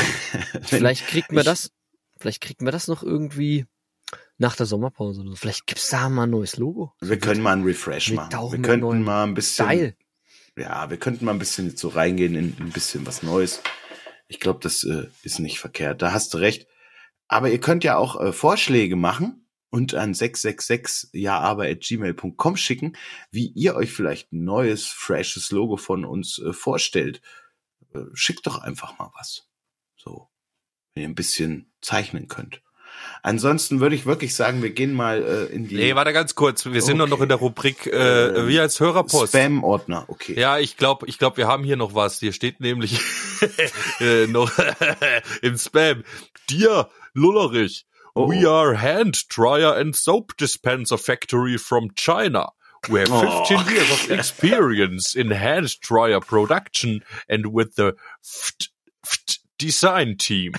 Vielleicht 0.63 1.07
kriegt 1.07 1.31
man 1.31 1.41
ich- 1.41 1.45
das, 1.45 1.71
vielleicht 2.25 2.41
kriegt 2.41 2.63
man 2.63 2.71
das 2.71 2.87
noch 2.87 3.03
irgendwie 3.03 3.67
nach 4.39 4.55
der 4.55 4.65
Sommerpause 4.65 5.21
oder 5.21 5.29
so. 5.29 5.35
Vielleicht 5.35 5.67
gibt's 5.67 5.91
da 5.91 6.09
mal 6.09 6.23
ein 6.23 6.31
neues 6.31 6.57
Logo. 6.57 6.95
Wir 6.99 7.19
können 7.19 7.43
mal 7.43 7.53
einen 7.53 7.65
Refresh 7.65 8.13
machen. 8.13 8.31
Wir 8.51 8.63
könnten 8.63 9.03
mal 9.03 9.25
ein 9.25 9.35
bisschen, 9.35 9.67
Style. 9.67 9.95
ja, 10.57 10.89
wir 10.89 10.97
könnten 10.97 11.25
mal 11.25 11.33
ein 11.33 11.39
bisschen 11.39 11.67
jetzt 11.67 11.79
so 11.79 11.89
reingehen 11.89 12.33
in 12.33 12.57
ein 12.59 12.71
bisschen 12.71 13.05
was 13.05 13.21
Neues. 13.21 13.61
Ich 14.27 14.39
glaube, 14.39 14.57
das 14.63 14.83
äh, 14.83 15.05
ist 15.21 15.37
nicht 15.37 15.59
verkehrt. 15.59 16.01
Da 16.01 16.13
hast 16.13 16.33
du 16.33 16.39
recht. 16.39 16.65
Aber 17.27 17.51
ihr 17.51 17.59
könnt 17.59 17.83
ja 17.83 17.95
auch 17.95 18.19
äh, 18.19 18.33
Vorschläge 18.33 18.95
machen 18.95 19.47
und 19.69 19.93
an 19.93 20.13
666jaaber.gmail.com 20.13 22.57
schicken, 22.57 22.97
wie 23.29 23.49
ihr 23.49 23.75
euch 23.75 23.91
vielleicht 23.91 24.33
ein 24.33 24.45
neues, 24.45 24.87
freshes 24.87 25.51
Logo 25.51 25.77
von 25.77 26.05
uns 26.05 26.39
äh, 26.39 26.53
vorstellt. 26.53 27.21
Äh, 27.93 27.99
schickt 28.15 28.47
doch 28.47 28.57
einfach 28.57 28.97
mal 28.97 29.11
was. 29.15 29.47
So, 29.95 30.31
wenn 30.95 31.03
ihr 31.03 31.09
ein 31.09 31.15
bisschen 31.15 31.71
zeichnen 31.85 32.27
könnt. 32.27 32.61
Ansonsten 33.23 33.79
würde 33.79 33.95
ich 33.95 34.05
wirklich 34.05 34.35
sagen, 34.35 34.61
wir 34.63 34.69
gehen 34.71 34.93
mal 34.93 35.21
äh, 35.23 35.53
in 35.53 35.67
die 35.67 35.75
Nee, 35.75 35.95
warte 35.95 36.13
ganz 36.13 36.35
kurz. 36.35 36.65
Wir 36.65 36.81
sind 36.81 36.97
doch 36.99 37.07
noch 37.07 37.15
Okay. 37.15 37.23
in 37.23 37.29
der 37.29 37.37
Rubrik, 37.37 37.87
äh, 37.87 38.27
Ähm, 38.27 38.47
wie 38.47 38.59
als 38.59 38.79
Hörerpost. 38.79 39.33
Spam-Ordner. 39.33 40.05
Okay. 40.07 40.39
Ja, 40.39 40.59
ich 40.59 40.77
glaube, 40.77 41.07
ich 41.07 41.17
glaube, 41.17 41.37
wir 41.37 41.47
haben 41.47 41.63
hier 41.63 41.75
noch 41.75 41.93
was. 41.95 42.19
Hier 42.19 42.33
steht 42.33 42.59
nämlich 42.59 42.99
äh, 43.99 44.27
noch 44.27 44.51
im 45.41 45.57
Spam. 45.57 46.03
Dir, 46.49 46.89
Lullerich, 47.13 47.85
Oh, 48.17 48.29
we 48.31 48.47
oh. 48.47 48.51
are 48.53 48.81
hand 48.81 49.25
dryer 49.35 49.75
and 49.75 49.93
soap 49.95 50.37
dispenser 50.37 50.97
factory 50.97 51.57
from 51.57 51.93
China. 51.95 52.53
We 52.87 53.01
have 53.01 53.09
15 53.09 53.57
Oh. 53.57 53.69
years 53.69 53.91
of 53.91 54.09
experience 54.19 55.15
in 55.15 55.31
hand 55.31 55.75
dryer 55.81 56.21
production 56.21 57.03
and 57.27 57.47
with 57.53 57.75
the 57.75 57.93
design 59.57 60.17
team. 60.17 60.53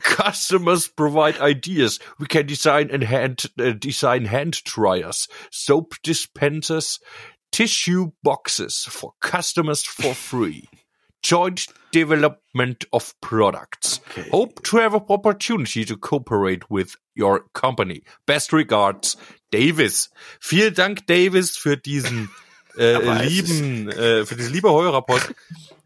Customers 0.00 0.88
provide 0.88 1.38
ideas. 1.38 1.98
We 2.18 2.26
can 2.26 2.46
design 2.46 2.90
and 2.90 3.02
hand 3.02 3.44
uh, 3.58 3.72
design 3.72 4.26
hand 4.26 4.62
dryers, 4.64 5.28
soap 5.50 5.94
dispensers, 6.02 6.98
tissue 7.52 8.12
boxes 8.22 8.86
for 8.88 9.12
customers 9.20 9.82
for 9.82 10.14
free. 10.28 10.68
Joint 11.22 11.66
development 11.90 12.84
of 12.92 13.14
products. 13.20 14.00
Okay. 14.10 14.28
Hope 14.30 14.62
to 14.64 14.76
have 14.76 14.94
an 14.94 15.02
opportunity 15.08 15.84
to 15.84 15.96
cooperate 15.96 16.70
with 16.70 16.94
your 17.14 17.46
company. 17.52 18.02
Best 18.26 18.52
regards, 18.52 19.16
Davis. 19.50 20.08
Vielen 20.40 20.74
Dank, 20.74 21.06
Davis, 21.06 21.56
für 21.56 21.76
diesen 21.76 22.28
äh, 22.78 23.24
lieben, 23.24 23.88
äh, 23.88 24.24
für 24.26 24.36
diese 24.36 24.50
liebe 24.50 24.68
Hörerpost. 24.70 25.34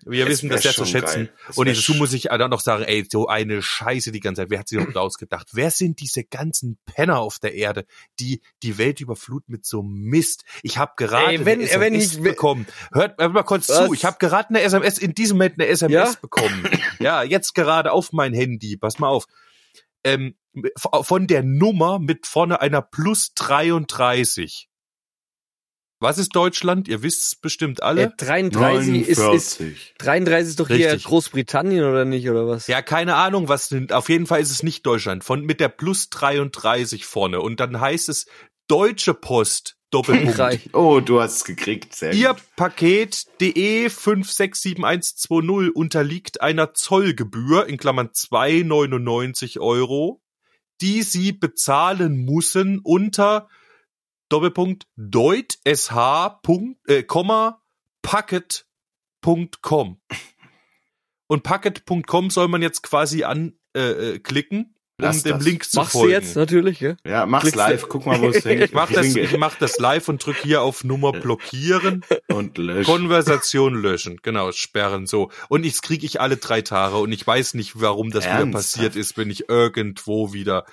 Wir 0.06 0.24
Es 0.24 0.30
wissen 0.30 0.48
das 0.48 0.62
sehr 0.62 0.72
zu 0.72 0.84
schätzen. 0.86 1.28
Und 1.56 1.68
dazu 1.68 1.94
muss 1.94 2.12
ich 2.12 2.22
dann 2.24 2.50
noch 2.50 2.60
sagen, 2.60 2.84
ey, 2.84 3.06
so 3.10 3.26
eine 3.28 3.60
Scheiße 3.62 4.12
die 4.12 4.20
ganze 4.20 4.42
Zeit. 4.42 4.50
Wer 4.50 4.58
hat 4.60 4.68
sich 4.68 4.76
überhaupt 4.78 4.96
ausgedacht? 4.96 5.48
Wer 5.52 5.70
sind 5.70 6.00
diese 6.00 6.24
ganzen 6.24 6.78
Penner 6.86 7.18
auf 7.18 7.38
der 7.38 7.54
Erde, 7.54 7.84
die 8.18 8.40
die 8.62 8.78
Welt 8.78 9.00
überfluten 9.00 9.52
mit 9.52 9.66
so 9.66 9.82
Mist? 9.82 10.44
Ich 10.62 10.78
habe 10.78 10.92
gerade 10.96 11.32
Ey, 11.32 11.44
wenn- 11.44 11.60
eine 11.60 11.68
SMS 11.68 11.80
wenn 11.80 11.94
ich- 11.94 12.22
bekommen. 12.22 12.66
Hört 12.92 13.18
hört 13.20 13.32
mal 13.32 13.42
kurz 13.42 13.68
Was? 13.68 13.86
zu. 13.86 13.92
Ich 13.94 14.04
habe 14.04 14.16
gerade 14.18 14.48
eine 14.50 14.62
SMS, 14.62 14.98
in 14.98 15.14
diesem 15.14 15.36
Moment 15.36 15.54
eine 15.60 15.66
SMS 15.68 15.92
Ja? 15.92 16.14
bekommen. 16.20 16.68
Ja, 16.98 17.22
jetzt 17.22 17.54
gerade 17.54 17.92
auf 17.92 18.12
mein 18.12 18.32
Handy. 18.34 18.76
Pass 18.76 18.98
mal 18.98 19.08
auf. 19.08 19.26
Ähm, 20.04 20.34
von 20.86 21.26
der 21.26 21.42
Nummer 21.42 21.98
mit 21.98 22.26
vorne 22.26 22.60
einer 22.62 22.80
plus 22.82 23.32
33. 23.34 24.68
Was 26.00 26.16
ist 26.16 26.34
Deutschland? 26.34 26.88
Ihr 26.88 27.02
wisst 27.02 27.24
es 27.24 27.36
bestimmt 27.36 27.82
alle. 27.82 28.04
Äh, 28.04 28.10
33 28.16 29.02
ist, 29.02 29.08
ist 29.08 29.18
49. 29.18 29.94
33 29.98 30.48
ist 30.48 30.60
doch 30.60 30.68
hier 30.68 30.86
Richtig. 30.86 31.04
Großbritannien 31.04 31.84
oder 31.84 32.06
nicht 32.06 32.28
oder 32.30 32.48
was? 32.48 32.66
Ja, 32.68 32.80
keine 32.80 33.16
Ahnung, 33.16 33.48
was 33.48 33.68
sind. 33.68 33.92
Auf 33.92 34.08
jeden 34.08 34.26
Fall 34.26 34.40
ist 34.40 34.50
es 34.50 34.62
nicht 34.62 34.86
Deutschland. 34.86 35.24
Von 35.24 35.44
mit 35.44 35.60
der 35.60 35.68
plus 35.68 36.08
33 36.08 37.04
vorne. 37.04 37.42
Und 37.42 37.60
dann 37.60 37.80
heißt 37.80 38.08
es 38.08 38.24
Deutsche 38.66 39.12
Post 39.12 39.76
Doppelpunkt. 39.90 40.60
Oh, 40.72 41.00
du 41.00 41.20
hast 41.20 41.36
es 41.36 41.44
gekriegt. 41.44 41.94
Sehr 41.94 42.14
Ihr 42.14 42.30
gut. 42.30 42.42
Paket 42.56 43.26
DE 43.40 43.90
567120 43.90 45.74
unterliegt 45.74 46.40
einer 46.40 46.72
Zollgebühr 46.72 47.66
in 47.66 47.76
Klammern 47.76 48.08
2,99 48.08 49.60
Euro, 49.60 50.22
die 50.80 51.02
Sie 51.02 51.32
bezahlen 51.32 52.24
müssen 52.24 52.78
unter 52.78 53.48
Doppelpunkt 54.30 54.86
deut 54.96 55.58
sh. 55.66 55.90
Äh, 56.86 57.02
Komma, 57.02 57.60
packet.com. 58.02 60.00
Und 61.26 61.42
packet.com 61.42 62.30
soll 62.30 62.48
man 62.48 62.62
jetzt 62.62 62.82
quasi 62.82 63.22
anklicken, 63.24 63.54
äh, 63.74 64.18
klicken, 64.18 64.74
um 64.98 65.04
Lass 65.04 65.22
dem 65.22 65.38
das. 65.38 65.44
Link 65.46 65.64
zu 65.64 65.78
Machst 65.78 65.94
du 65.94 65.98
folgen. 66.00 66.12
jetzt 66.12 66.34
natürlich, 66.36 66.80
ja? 66.80 66.96
Ja, 67.06 67.24
mach's 67.24 67.42
Klickst 67.44 67.54
du- 67.56 67.62
live. 67.62 67.88
Guck 67.88 68.04
mal, 68.06 68.20
wo 68.20 68.28
es 68.28 68.44
hängt. 68.44 68.62
Ich 68.62 68.72
mach 68.72 68.90
das, 68.90 69.14
ich 69.14 69.36
mach 69.38 69.54
das 69.56 69.78
live 69.78 70.08
und 70.08 70.24
drück 70.26 70.36
hier 70.42 70.60
auf 70.62 70.82
Nummer 70.84 71.12
blockieren. 71.12 72.04
und 72.28 72.58
lösch. 72.58 72.84
Konversation 72.86 73.74
löschen, 73.80 74.18
genau, 74.22 74.50
sperren, 74.52 75.06
so. 75.06 75.30
Und 75.48 75.64
jetzt 75.64 75.82
kriege 75.82 76.04
ich 76.04 76.20
alle 76.20 76.36
drei 76.36 76.60
Tage 76.62 76.96
und 76.96 77.12
ich 77.12 77.24
weiß 77.26 77.54
nicht, 77.54 77.80
warum 77.80 78.10
das 78.10 78.24
wieder 78.24 78.34
Ernsthaft? 78.40 78.52
passiert 78.52 78.96
ist, 78.96 79.16
wenn 79.16 79.30
ich 79.30 79.48
irgendwo 79.48 80.32
wieder, 80.32 80.66
äh, 80.66 80.70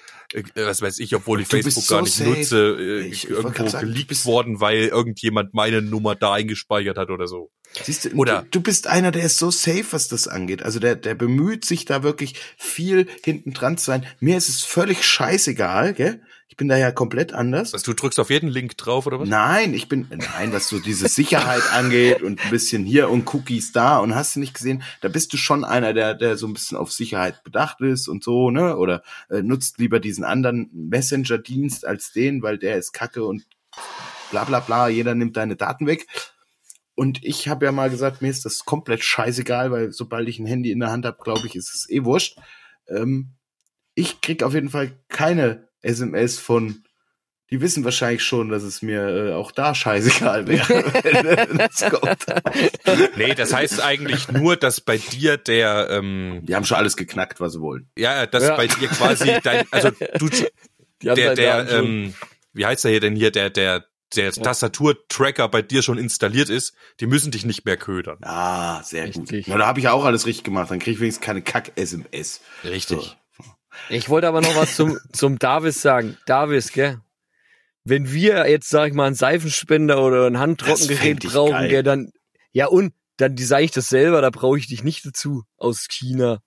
was 0.55 0.81
weiß 0.81 0.99
ich, 0.99 1.15
obwohl 1.15 1.41
ich 1.41 1.47
Du 1.47 1.57
Facebook 1.61 1.87
gar 1.87 1.99
so 1.99 2.03
nicht 2.05 2.15
safe. 2.15 2.29
nutze, 2.29 2.77
äh, 2.79 3.07
Ich- 3.07 3.23
ich 3.25 3.29
irgendwo 3.29 3.67
sagen, 3.69 3.87
du 3.87 3.93
geleakt 3.93 4.25
worden, 4.25 4.59
weil 4.59 4.87
irgendjemand 4.87 5.53
meine 5.53 5.81
Nummer 5.81 6.15
da 6.15 6.33
eingespeichert 6.33 6.97
hat 6.97 7.09
oder 7.09 7.27
so. 7.27 7.51
Siehst 7.83 8.05
du, 8.05 8.09
Oder- 8.15 8.43
du, 8.43 8.47
du 8.51 8.61
bist 8.61 8.87
einer, 8.87 9.11
der 9.11 9.23
ist 9.23 9.37
so 9.39 9.51
safe, 9.51 9.85
was 9.91 10.07
das 10.07 10.27
angeht. 10.27 10.63
Also 10.63 10.79
der, 10.79 10.95
der 10.95 11.15
bemüht 11.15 11.65
sich 11.65 11.85
da 11.85 12.01
wirklich 12.03 12.35
viel 12.57 13.07
hinten 13.23 13.53
dran 13.53 13.77
zu 13.77 13.85
sein. 13.85 14.05
Mir 14.19 14.37
ist 14.37 14.49
es 14.49 14.63
völlig 14.63 15.03
scheißegal, 15.05 15.93
gell? 15.93 16.21
Ich 16.57 16.59
bin 16.59 16.69
da 16.69 16.77
ja 16.77 16.91
komplett 16.91 17.33
anders. 17.33 17.73
Was, 17.73 17.83
du 17.83 17.93
drückst 17.93 18.19
auf 18.19 18.31
jeden 18.31 18.49
Link 18.49 18.75
drauf 18.77 19.05
oder 19.05 19.19
was? 19.19 19.29
Nein, 19.29 19.75
ich 19.75 19.87
bin, 19.87 20.07
nein, 20.09 20.51
was 20.51 20.67
so 20.67 20.79
diese 20.79 21.07
Sicherheit 21.07 21.61
angeht 21.71 22.23
und 22.23 22.43
ein 22.43 22.49
bisschen 22.49 22.83
hier 22.83 23.11
und 23.11 23.31
Cookies 23.31 23.73
da 23.73 23.99
und 23.99 24.15
hast 24.15 24.35
du 24.35 24.39
nicht 24.39 24.55
gesehen, 24.55 24.81
da 25.01 25.07
bist 25.07 25.31
du 25.31 25.37
schon 25.37 25.63
einer, 25.63 25.93
der, 25.93 26.15
der 26.15 26.35
so 26.35 26.47
ein 26.47 26.53
bisschen 26.53 26.75
auf 26.75 26.91
Sicherheit 26.91 27.43
bedacht 27.43 27.79
ist 27.81 28.07
und 28.07 28.23
so, 28.23 28.49
ne? 28.49 28.75
Oder 28.75 29.03
äh, 29.29 29.43
nutzt 29.43 29.77
lieber 29.77 29.99
diesen 29.99 30.23
anderen 30.23 30.71
Messenger-Dienst 30.73 31.85
als 31.85 32.11
den, 32.11 32.41
weil 32.41 32.57
der 32.57 32.77
ist 32.77 32.91
kacke 32.91 33.23
und 33.23 33.45
bla 34.31 34.43
bla 34.43 34.59
bla, 34.59 34.87
jeder 34.87 35.13
nimmt 35.13 35.37
deine 35.37 35.57
Daten 35.57 35.85
weg. 35.85 36.07
Und 36.95 37.23
ich 37.23 37.47
habe 37.49 37.65
ja 37.65 37.71
mal 37.71 37.91
gesagt, 37.91 38.23
mir 38.23 38.31
ist 38.31 38.45
das 38.45 38.65
komplett 38.65 39.03
scheißegal, 39.03 39.69
weil 39.69 39.91
sobald 39.91 40.27
ich 40.27 40.39
ein 40.39 40.47
Handy 40.47 40.71
in 40.71 40.79
der 40.79 40.89
Hand 40.89 41.05
habe, 41.05 41.23
glaube 41.23 41.45
ich, 41.45 41.55
ist 41.55 41.75
es 41.75 41.87
eh 41.87 42.03
wurscht. 42.03 42.39
Ähm, 42.87 43.33
ich 43.93 44.21
krieg 44.21 44.41
auf 44.41 44.55
jeden 44.55 44.69
Fall 44.69 44.93
keine 45.07 45.66
SMS 45.81 46.37
von 46.39 46.83
die 47.49 47.61
wissen 47.61 47.85
wahrscheinlich 47.85 48.23
schon, 48.23 48.49
dass 48.49 48.63
es 48.63 48.81
mir 48.81 49.07
äh, 49.07 49.33
auch 49.33 49.53
da 49.53 49.73
scheißegal 49.73 50.47
wäre, 50.49 50.67
wenn 51.49 51.57
das 51.59 51.79
kommt. 51.89 52.25
Nee, 53.15 53.35
das 53.35 53.53
heißt 53.53 53.81
eigentlich 53.81 54.27
nur, 54.29 54.57
dass 54.57 54.81
bei 54.81 54.97
dir 54.97 55.37
der, 55.37 55.87
ähm, 55.89 56.41
Die 56.43 56.55
haben 56.55 56.65
schon 56.65 56.75
alles 56.75 56.97
geknackt, 56.97 57.39
was 57.39 57.53
sie 57.53 57.61
wollen. 57.61 57.89
ja, 57.97 58.25
dass 58.25 58.43
Ja. 58.43 58.57
bei 58.57 58.67
dir 58.67 58.89
quasi 58.89 59.31
dein, 59.43 59.65
also 59.71 59.91
du, 60.19 60.27
der, 61.01 61.35
der, 61.35 61.67
schon. 61.69 61.85
ähm, 61.85 62.13
wie 62.51 62.65
heißt 62.65 62.83
der 62.83 62.91
hier 62.91 62.99
denn 62.99 63.15
hier, 63.15 63.31
der, 63.31 63.49
der, 63.49 63.85
der 64.13 64.33
Tastaturtracker 64.33 65.47
bei 65.47 65.61
dir 65.61 65.83
schon 65.83 65.97
installiert 65.97 66.49
ist, 66.49 66.73
die 66.99 67.07
müssen 67.07 67.31
dich 67.31 67.45
nicht 67.45 67.63
mehr 67.65 67.77
ködern. 67.77 68.17
Ah, 68.23 68.83
sehr 68.83 69.05
Richtig. 69.05 69.45
gut. 69.45 69.53
Na, 69.53 69.57
da 69.59 69.67
habe 69.67 69.79
ich 69.79 69.87
auch 69.87 70.03
alles 70.03 70.25
richtig 70.25 70.43
gemacht. 70.43 70.69
Dann 70.69 70.79
kriege 70.79 70.91
ich 70.95 70.99
wenigstens 70.99 71.25
keine 71.25 71.41
Kack-SMS. 71.41 72.41
Richtig. 72.65 73.15
Ich 73.89 74.09
wollte 74.09 74.27
aber 74.27 74.41
noch 74.41 74.55
was 74.55 74.75
zum, 74.75 74.97
zum 75.13 75.39
Davis 75.39 75.81
sagen. 75.81 76.17
Davis, 76.25 76.71
gell? 76.71 76.99
Wenn 77.83 78.11
wir 78.11 78.49
jetzt, 78.49 78.69
sag 78.69 78.89
ich 78.89 78.93
mal, 78.93 79.05
einen 79.05 79.15
Seifenspender 79.15 80.03
oder 80.03 80.27
ein 80.27 80.39
Handtrockengerät 80.39 81.23
brauchen, 81.23 81.51
geil. 81.51 81.69
gell, 81.69 81.83
dann, 81.83 82.11
ja 82.51 82.67
und, 82.67 82.93
dann 83.15 83.35
design 83.35 83.63
ich 83.63 83.71
das 83.71 83.87
selber, 83.87 84.21
da 84.21 84.29
brauche 84.29 84.57
ich 84.57 84.67
dich 84.67 84.83
nicht 84.83 85.05
dazu, 85.05 85.43
aus 85.57 85.87
China. 85.89 86.39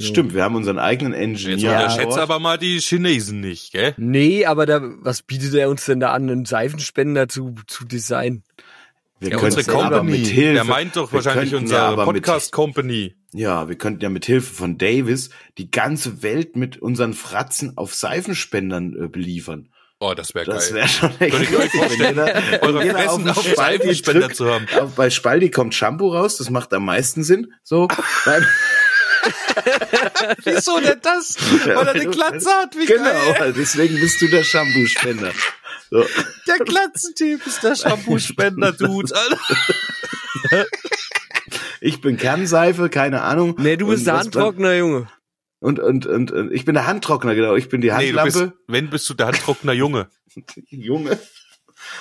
Stimmt, 0.00 0.32
wir 0.32 0.44
haben 0.44 0.54
unseren 0.54 0.78
eigenen 0.78 1.12
Jetzt 1.12 1.44
Engineer. 1.44 1.72
unterschätze 1.72 2.22
aber 2.22 2.38
mal 2.38 2.56
die 2.56 2.78
Chinesen 2.78 3.40
nicht, 3.40 3.72
gell? 3.72 3.94
Nee, 3.96 4.46
aber 4.46 4.64
da, 4.64 4.80
was 4.82 5.22
bietet 5.22 5.54
er 5.54 5.68
uns 5.68 5.86
denn 5.86 5.98
da 5.98 6.12
an, 6.12 6.30
einen 6.30 6.44
Seifenspender 6.44 7.28
zu, 7.28 7.56
zu 7.66 7.84
designen? 7.84 8.44
Wir 9.20 9.30
Ja, 9.30 9.36
könnten 9.38 9.58
unsere 9.58 9.76
Company. 9.76 10.10
mit 10.18 10.26
Hilfe, 10.28 10.54
Der 10.54 10.64
meint 10.64 10.96
doch 10.96 11.12
wahrscheinlich 11.12 11.54
unsere 11.54 11.80
ja 11.80 11.88
aber 11.88 12.06
mit- 12.06 12.24
Podcast 12.24 12.52
Company. 12.52 13.14
Ja, 13.32 13.68
wir 13.68 13.76
könnten 13.76 14.00
ja 14.02 14.08
mit 14.08 14.24
Hilfe 14.26 14.54
von 14.54 14.78
Davis 14.78 15.30
die 15.58 15.70
ganze 15.70 16.22
Welt 16.22 16.56
mit 16.56 16.78
unseren 16.78 17.14
Fratzen 17.14 17.76
auf 17.76 17.94
Seifenspendern 17.94 18.94
äh, 19.04 19.08
beliefern. 19.08 19.68
Oh, 20.00 20.14
das 20.14 20.32
wäre 20.34 20.44
Das 20.46 20.66
geil. 20.68 20.76
wäre 20.76 20.88
schon 20.88 21.10
echt 21.20 21.36
Könnt 21.36 21.50
ihr 21.50 21.58
euch 21.58 21.70
vorstellen, 21.72 22.10
jeder- 22.16 22.62
Eure 22.62 22.86
Fressen 22.86 23.28
auf 23.28 23.42
Spalti 23.44 23.78
Seifenspender 23.86 24.20
drückt. 24.28 24.36
zu 24.36 24.46
haben. 24.48 24.66
Bei 24.94 25.10
Spaldi 25.10 25.50
kommt 25.50 25.74
Shampoo 25.74 26.08
raus, 26.14 26.36
das 26.36 26.50
macht 26.50 26.72
am 26.72 26.84
meisten 26.84 27.24
Sinn. 27.24 27.52
So, 27.64 27.88
Wieso 30.44 30.78
denn 30.80 31.00
das? 31.02 31.36
Weil 31.66 31.86
er 31.86 31.92
eine 31.94 32.06
Glatze 32.06 32.48
hat, 32.50 32.76
wie 32.76 32.86
genau, 32.86 33.32
geil. 33.38 33.52
deswegen 33.56 33.98
bist 33.98 34.20
du 34.22 34.28
der 34.28 34.44
Shampoo-Spender. 34.44 35.32
So. 35.90 36.04
Der 36.46 36.58
Glatzentyp 36.64 37.46
ist 37.46 37.62
der 37.62 37.74
Shampoo-Spender-Dude. 37.76 39.14
Alter. 40.50 40.66
Ich 41.80 42.00
bin 42.00 42.16
Kernseife, 42.16 42.88
keine 42.88 43.22
Ahnung. 43.22 43.54
Nee, 43.58 43.76
du 43.76 43.86
bist 43.86 44.00
Und 44.00 44.06
der 44.06 44.18
Handtrockner, 44.18 44.74
Junge. 44.74 45.08
Und, 45.60 45.80
und, 45.80 46.06
und, 46.06 46.30
und 46.30 46.52
ich 46.52 46.64
bin 46.64 46.74
der 46.74 46.86
Handtrockner, 46.86 47.34
genau. 47.34 47.54
Ich 47.56 47.68
bin 47.68 47.80
die 47.80 47.88
Nee, 47.88 48.12
du 48.12 48.18
Handlampe. 48.18 48.32
bist, 48.48 48.52
wenn 48.66 48.90
bist 48.90 49.08
du 49.08 49.14
der 49.14 49.26
handtrockner 49.28 49.72
Junge. 49.72 50.08
Junge. 50.68 51.18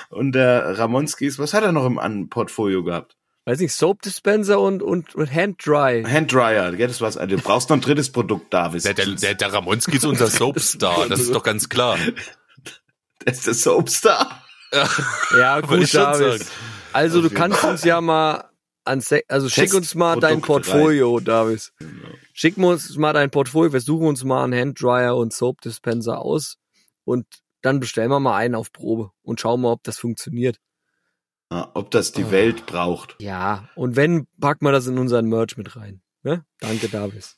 Und 0.09 0.33
der 0.33 0.77
Ramonskis, 0.77 1.39
was 1.39 1.53
hat 1.53 1.63
er 1.63 1.71
noch 1.71 1.85
im 1.85 1.97
An 1.99 2.29
Portfolio 2.29 2.83
gehabt? 2.83 3.15
Weiß 3.45 3.59
nicht, 3.59 3.73
Soap 3.73 4.01
Dispenser 4.01 4.59
und, 4.59 4.83
und, 4.83 5.15
und 5.15 5.33
Hand 5.33 5.65
Dry. 5.65 6.03
Handdryer, 6.03 6.73
gell, 6.73 6.87
das 6.87 6.99
war's. 6.99 7.15
Du 7.15 7.37
brauchst 7.37 7.69
noch 7.69 7.77
ein 7.77 7.81
drittes 7.81 8.11
Produkt, 8.11 8.53
Davis. 8.53 8.83
Der, 8.83 8.93
der, 8.93 9.05
der, 9.05 9.35
der 9.35 9.53
Ramonski 9.53 9.95
ist 9.95 10.05
unser 10.05 10.27
Soapstar, 10.29 11.07
das 11.07 11.21
ist 11.21 11.33
doch 11.33 11.43
ganz 11.43 11.69
klar. 11.69 11.97
Das 13.27 13.39
ist 13.39 13.47
der 13.47 13.53
Soapstar. 13.55 14.41
Ja, 15.37 15.59
gut, 15.61 15.85
sagen. 15.87 16.39
Also 16.93 17.19
Auf 17.19 17.27
du 17.27 17.33
kannst 17.33 17.59
Fall. 17.59 17.71
uns 17.71 17.83
ja 17.83 17.99
mal 17.99 18.49
an 18.85 19.01
Se 19.01 19.21
also 19.27 19.49
schick 19.49 19.73
uns 19.73 19.95
mal 19.95 20.17
dein 20.19 20.41
Portfolio, 20.41 21.19
Davis. 21.19 21.73
Schick 22.31 22.57
uns 22.57 22.95
mal 22.95 23.11
dein 23.11 23.29
Portfolio, 23.29 23.73
wir 23.73 23.81
suchen 23.81 24.07
uns 24.07 24.23
mal 24.23 24.45
einen 24.45 24.57
Handdryer 24.57 25.15
und 25.17 25.33
Soap 25.33 25.59
Dispenser 25.59 26.19
aus 26.21 26.57
und 27.03 27.25
dann 27.61 27.81
bestellen 27.81 28.09
wir 28.09 28.21
mal 28.21 28.37
einen 28.37 28.55
auf 28.55 28.71
Probe 28.71 29.11
und 29.23 29.41
schauen 29.41 29.59
mal, 29.61 29.73
ob 29.73 29.83
das 29.83 29.97
funktioniert. 29.97 30.57
Ja, 31.51 31.69
ob 31.73 31.91
das 31.91 32.13
die 32.13 32.23
Oh. 32.25 32.31
Welt 32.31 32.65
braucht. 32.65 33.15
Ja, 33.19 33.67
und 33.75 33.97
wenn, 33.97 34.27
packen 34.39 34.65
wir 34.65 34.71
das 34.71 34.87
in 34.87 34.97
unseren 34.97 35.25
Merch 35.27 35.57
mit 35.57 35.75
rein. 35.75 36.01
Ne? 36.23 36.45
Danke, 36.59 36.87
Davis. 36.87 37.37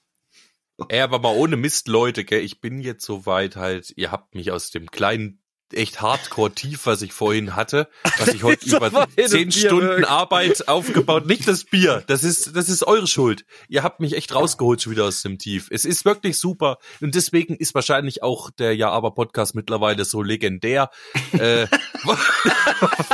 Ey, 0.87 1.01
aber 1.01 1.17
mal 1.19 1.35
ohne 1.35 1.57
Mist, 1.57 1.87
Leute, 1.87 2.23
gell, 2.25 2.41
ich 2.41 2.61
bin 2.61 2.79
jetzt 2.79 3.05
so 3.05 3.25
weit 3.25 3.55
halt, 3.55 3.91
ihr 3.97 4.11
habt 4.11 4.35
mich 4.35 4.51
aus 4.51 4.69
dem 4.71 4.89
kleinen, 4.91 5.41
echt 5.73 6.01
Hardcore-Tief, 6.01 6.85
was 6.85 7.01
ich 7.01 7.13
vorhin 7.13 7.55
hatte, 7.55 7.87
was 8.17 8.29
ich 8.29 8.43
heute 8.43 8.65
über 8.75 9.07
zehn 9.25 9.51
Stunden. 9.51 10.05
Arbeit 10.05 10.67
aufgebaut, 10.67 11.25
nicht 11.27 11.47
das 11.47 11.63
Bier, 11.63 12.03
das 12.07 12.23
ist, 12.23 12.55
das 12.55 12.69
ist 12.69 12.83
eure 12.85 13.07
Schuld. 13.07 13.45
Ihr 13.67 13.83
habt 13.83 13.99
mich 13.99 14.15
echt 14.15 14.33
rausgeholt 14.33 14.81
schon 14.81 14.91
wieder 14.93 15.05
aus 15.05 15.21
dem 15.21 15.37
Tief. 15.37 15.67
Es 15.71 15.85
ist 15.85 16.05
wirklich 16.05 16.39
super 16.39 16.77
und 17.01 17.15
deswegen 17.15 17.55
ist 17.55 17.73
wahrscheinlich 17.75 18.23
auch 18.23 18.49
der 18.51 18.75
Ja 18.75 18.89
Aber 18.89 19.11
Podcast 19.11 19.55
mittlerweile 19.55 20.05
so 20.05 20.21
legendär, 20.21 20.89
äh, 21.33 21.67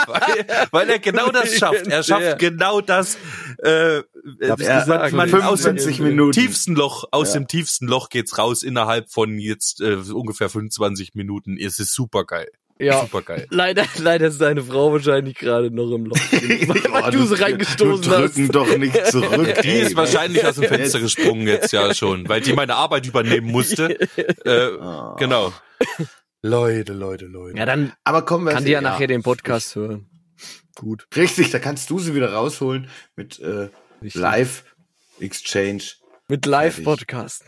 weil, 0.08 0.68
weil 0.72 0.90
er 0.90 1.00
genau 1.00 1.30
das 1.32 1.56
schafft. 1.58 1.88
Er 1.88 2.04
schafft 2.04 2.40
genau 2.40 2.82
das, 2.82 3.18
äh, 3.64 4.02
man- 4.40 4.56
gesagt, 4.58 5.14
man, 5.14 5.30
oder? 5.34 5.50
aus 5.50 5.62
dem 5.62 5.78
25 5.78 6.00
Minuten. 6.00 6.32
tiefsten 6.32 6.76
Loch, 6.76 7.06
aus 7.12 7.30
Ja. 7.34 7.40
dem 7.40 7.48
tiefsten 7.48 7.88
Loch 7.88 8.10
geht's 8.10 8.38
raus 8.38 8.64
innerhalb 8.64 9.12
von 9.12 9.40
jetzt 9.40 9.82
äh, 9.82 9.96
ungefähr 9.96 10.50
25 10.50 11.16
Minuten. 11.16 11.58
Es 11.58 11.80
ist 11.80 11.94
super 11.94 12.24
geil. 12.26 12.45
Ja. 12.78 13.02
Super 13.02 13.22
geil. 13.22 13.48
Leider, 13.52 13.86
leider 14.00 14.28
ist 14.28 14.42
deine 14.42 14.62
Frau 14.62 14.92
wahrscheinlich 14.92 15.36
gerade 15.36 15.72
noch 15.72 15.92
im 15.92 16.06
Loch. 16.08 16.18
weil 16.32 17.12
du 17.12 17.26
sie 17.26 17.42
reingestoßen 17.42 18.02
du 18.04 18.10
drücken 18.18 18.44
hast. 18.48 18.56
doch 18.56 18.78
nicht 18.78 19.06
zurück. 19.12 19.62
Die 19.64 19.70
ist 19.70 19.96
wahrscheinlich 19.96 20.46
aus 20.46 20.56
dem 20.56 20.66
Fenster 20.66 21.00
gesprungen 21.00 21.48
jetzt 21.48 21.72
ja 21.72 21.94
schon, 21.94 22.28
weil 22.28 22.42
die 22.42 22.52
meine 22.54 22.76
Arbeit 22.76 23.06
übernehmen 23.08 23.50
musste. 23.52 23.98
Äh, 24.46 24.78
Ah. 24.80 25.16
genau. 25.18 25.54
Leute, 26.42 26.94
Leute, 26.94 27.26
Leute. 27.26 27.58
Ja, 27.58 27.66
dann 27.66 27.94
Aber 28.04 28.24
kommen 28.24 28.46
wir 28.46 28.52
kann 28.54 28.66
die 28.66 28.72
ja 28.72 28.82
nachher 28.82 29.08
den 29.08 29.24
Podcast 29.24 29.76
hören. 29.76 30.08
Gut. 30.76 31.08
Richtig, 31.16 31.52
da 31.52 31.60
kannst 31.60 31.90
du 31.90 32.00
sie 32.00 32.14
wieder 32.14 32.34
rausholen 32.34 32.90
mit 33.16 33.40
äh, 33.40 33.70
Richtig. 34.02 34.16
Live 34.22 34.66
Exchange. 35.22 35.84
Mit 36.28 36.46
Live-Podcast. 36.46 37.44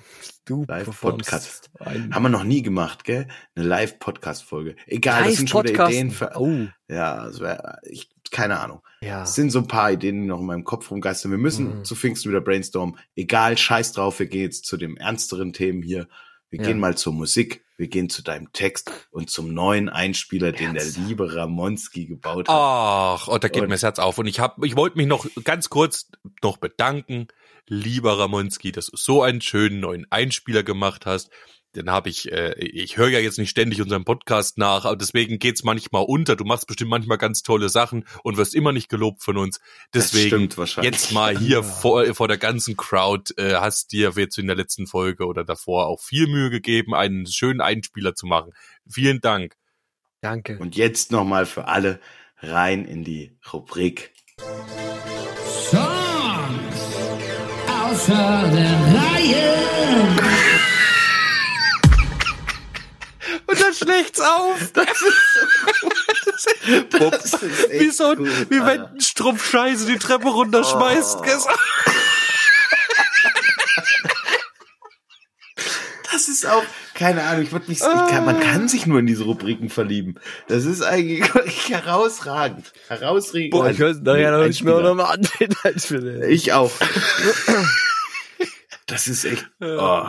Du 0.48 0.64
Live-Podcast. 0.66 1.70
Haben 1.80 2.24
wir 2.24 2.30
noch 2.30 2.46
nie 2.46 2.62
gemacht, 2.62 3.04
gell? 3.04 3.28
Eine 3.56 3.66
Live-Podcast-Folge. 3.68 4.78
Egal, 4.86 5.26
das 5.26 5.36
sind 5.36 5.50
schon 5.50 5.68
wieder. 5.68 5.88
Ideen 5.90 6.10
für. 6.10 6.32
Oh, 6.36 6.68
Ja, 6.88 7.26
das 7.26 7.42
wär, 7.42 7.80
ich, 7.84 8.10
keine 8.32 8.60
Ahnung. 8.62 8.82
ja. 9.02 9.24
Es 9.24 9.36
sind 9.36 9.52
so 9.52 9.60
ein 9.60 9.68
paar 9.68 9.92
Ideen, 9.92 10.22
die 10.22 10.28
noch 10.28 10.40
in 10.40 10.46
meinem 10.46 10.64
Kopf 10.64 10.90
rumgeistern. 10.90 11.32
Wir 11.32 11.38
müssen 11.38 11.80
Mhm. 11.80 11.84
zu 11.84 11.96
Pfingsten 11.96 12.30
wieder 12.32 12.40
brainstormen. 12.40 12.98
Egal, 13.16 13.58
scheiß 13.58 13.92
drauf, 13.92 14.20
wir 14.20 14.28
gehen 14.28 14.44
jetzt 14.44 14.66
zu 14.66 14.78
den 14.78 14.96
ernsteren 14.96 15.52
Themen 15.52 15.82
hier. 15.84 16.08
Wir 16.50 16.62
Ja. 16.62 16.68
gehen 16.68 16.80
mal 16.80 16.96
zur 16.98 17.12
Musik, 17.12 17.66
wir 17.76 17.90
gehen 17.90 18.10
zu 18.10 18.22
deinem 18.24 18.54
Text 18.54 18.90
und 19.12 19.30
zum 19.30 19.54
neuen 19.54 19.90
Einspieler, 19.90 20.54
den 20.54 20.76
der 20.76 20.86
liebe 20.86 21.36
Ramonski 21.36 22.06
gebaut 22.06 22.48
hat. 22.48 22.56
Ach, 22.58 23.28
oh, 23.28 23.38
da 23.38 23.50
geht 23.50 23.64
Und- 23.64 23.68
mir 23.68 23.76
das 23.76 23.84
Herz 23.84 24.00
auf. 24.00 24.18
Und 24.18 24.28
ich 24.28 24.40
hab, 24.40 24.64
ich 24.64 24.78
wollte 24.78 24.98
mich 24.98 25.08
noch 25.08 25.28
ganz 25.44 25.68
kurz 25.70 26.10
noch 26.42 26.56
bedanken, 26.56 27.28
lieber 27.68 28.18
Ramonski, 28.20 28.72
dass 28.72 28.88
du 28.88 28.98
so 28.98 29.22
einen 29.22 29.42
schönen 29.42 29.80
neuen 29.80 30.08
Einspieler 30.10 30.64
gemacht 30.64 31.06
hast. 31.06 31.30
Den 31.76 31.92
habe 31.92 32.10
ich, 32.10 32.32
äh, 32.32 32.56
ich 32.60 32.98
höre 32.98 33.10
ja 33.10 33.20
jetzt 33.20 33.38
nicht 33.38 33.52
ständig 33.52 33.82
unseren 33.82 34.04
Podcast 34.04 34.58
nach, 34.58 34.86
aber 34.86 34.96
deswegen 34.96 35.38
geht's 35.38 35.64
manchmal 35.64 36.06
unter. 36.08 36.36
Du 36.36 36.44
machst 36.44 36.66
bestimmt 36.66 36.90
manchmal 36.90 37.20
ganz 37.20 37.44
tolle 37.44 37.70
Sachen 37.70 38.06
und 38.24 38.38
wirst 38.38 38.56
immer 38.56 38.72
nicht 38.72 38.90
gelobt 38.90 39.22
von 39.22 39.38
uns. 39.38 39.60
Deswegen 39.94 40.50
jetzt 40.82 41.12
mal 41.12 41.38
hier 41.38 41.62
vor, 41.82 42.04
vor 42.16 42.28
der 42.28 42.38
ganzen 42.38 42.78
Crowd 42.78 43.34
äh, 43.38 43.56
hast 43.56 43.92
dir 43.92 44.14
jetzt 44.16 44.40
in 44.40 44.48
der 44.48 44.56
letzten 44.56 44.88
Folge 44.88 45.28
oder 45.28 45.44
davor 45.44 45.86
auch 45.88 46.02
viel 46.02 46.28
Mühe 46.28 46.50
gegeben, 46.50 46.96
einen 46.96 47.28
schönen 47.28 47.62
Einspieler 47.62 48.16
zu 48.16 48.26
machen. 48.26 48.54
Vielen 48.90 49.20
Dank. 49.20 49.56
Danke. 50.22 50.58
Und 50.58 50.76
jetzt 50.76 51.12
nochmal 51.12 51.46
für 51.46 51.68
alle 51.68 52.00
rein 52.40 52.86
in 52.86 53.04
die 53.04 53.38
Rubrik. 53.54 54.14
Außer 57.98 58.52
der 58.54 58.78
Reihe. 58.94 59.54
Und 63.48 63.62
dann 63.62 63.74
schlägt's 63.74 64.20
auf. 64.20 64.72
Das 66.92 67.34
ist 67.34 67.72
wie 67.72 67.90
so 67.90 68.12
ein, 68.12 68.18
gut, 68.18 68.30
wie 68.52 68.60
wenn 68.60 68.82
ein 68.82 69.00
Strumpf 69.00 69.50
Scheiße 69.50 69.88
die 69.88 69.98
Treppe 69.98 70.28
runterschmeißt. 70.28 71.20
Oh. 71.20 71.26
Das 76.12 76.28
ist 76.28 76.46
auch, 76.46 76.64
keine 76.94 77.24
Ahnung, 77.24 77.44
ich 77.44 77.52
würde 77.52 77.68
mich, 77.70 77.80
ich 77.80 77.84
kann, 77.84 78.26
man 78.26 78.40
kann 78.40 78.68
sich 78.68 78.86
nur 78.86 79.00
in 79.00 79.08
diese 79.08 79.24
Rubriken 79.24 79.70
verlieben. 79.70 80.20
Das 80.48 80.66
ist 80.66 80.82
eigentlich 80.84 81.24
herausragend. 81.70 82.72
Herausragend. 82.90 83.52
Boah, 83.52 83.70
ich 83.70 83.80
höre 83.80 83.92
es 83.92 84.02
nachher 84.02 84.32
noch 84.32 84.46
nicht 84.46 84.64
mehr 84.64 84.80
nochmal 84.82 85.18
an. 85.18 85.28
Ich 86.28 86.54
auch. 86.54 86.72
Das 88.88 89.08
ist 89.08 89.26
echt, 89.26 89.50
oh. 89.62 90.08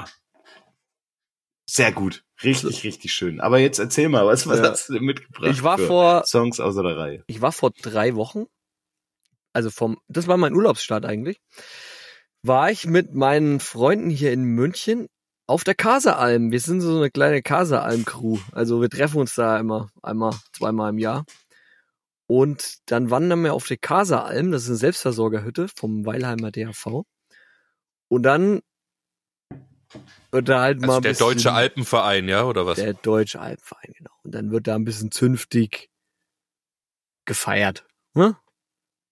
Sehr 1.66 1.92
gut. 1.92 2.24
Richtig, 2.42 2.84
richtig 2.84 3.12
schön. 3.12 3.40
Aber 3.40 3.58
jetzt 3.58 3.78
erzähl 3.78 4.08
mal, 4.08 4.24
was, 4.24 4.46
was 4.46 4.58
Ja. 4.60 4.70
hast 4.70 4.88
du 4.88 4.94
denn 4.94 5.02
mitgebracht? 5.04 5.50
Ich 5.50 5.62
war 5.62 5.76
vor, 5.78 6.24
Songs 6.24 6.60
außer 6.60 6.82
der 6.82 6.96
Reihe. 6.96 7.24
ich 7.26 7.40
war 7.42 7.52
vor 7.52 7.70
drei 7.82 8.14
Wochen, 8.14 8.44
also 9.52 9.70
vom, 9.70 9.98
das 10.08 10.28
war 10.28 10.36
mein 10.36 10.54
Urlaubsstart 10.54 11.04
eigentlich, 11.04 11.40
war 12.42 12.70
ich 12.70 12.86
mit 12.86 13.14
meinen 13.14 13.60
Freunden 13.60 14.08
hier 14.08 14.32
in 14.32 14.44
München 14.44 15.08
auf 15.46 15.64
der 15.64 15.74
Kaseralm. 15.74 16.52
Wir 16.52 16.60
sind 16.60 16.80
so 16.80 16.96
eine 16.96 17.10
kleine 17.10 17.42
Kaseralm-Crew. 17.42 18.38
Also 18.52 18.80
wir 18.80 18.88
treffen 18.88 19.18
uns 19.18 19.34
da 19.34 19.58
immer 19.58 19.90
einmal, 20.02 20.34
zweimal 20.52 20.90
im 20.90 20.98
Jahr. 20.98 21.24
Und 22.28 22.74
dann 22.86 23.10
wandern 23.10 23.42
wir 23.42 23.54
auf 23.54 23.66
der 23.66 23.78
Kaseralm, 23.78 24.52
das 24.52 24.62
ist 24.64 24.68
eine 24.68 24.76
Selbstversorgerhütte 24.76 25.66
vom 25.74 26.06
Weilheimer 26.06 26.50
DRV. 26.52 27.02
Und 28.08 28.22
dann 28.22 28.60
da 30.30 30.60
halt 30.60 30.80
mal 30.80 30.88
Also 30.88 30.96
ein 30.98 31.02
der 31.02 31.10
bisschen- 31.10 31.26
Deutsche 31.26 31.52
Alpenverein, 31.52 32.28
ja, 32.28 32.44
oder 32.44 32.66
was? 32.66 32.76
der 32.76 32.94
Deutsche 32.94 33.40
Alpenverein, 33.40 33.92
genau. 33.96 34.10
Und 34.22 34.34
dann 34.34 34.50
wird 34.50 34.66
da 34.66 34.74
ein 34.74 34.84
bisschen 34.84 35.10
zünftig 35.10 35.90
gefeiert. 37.24 37.86
Ne? 38.14 38.36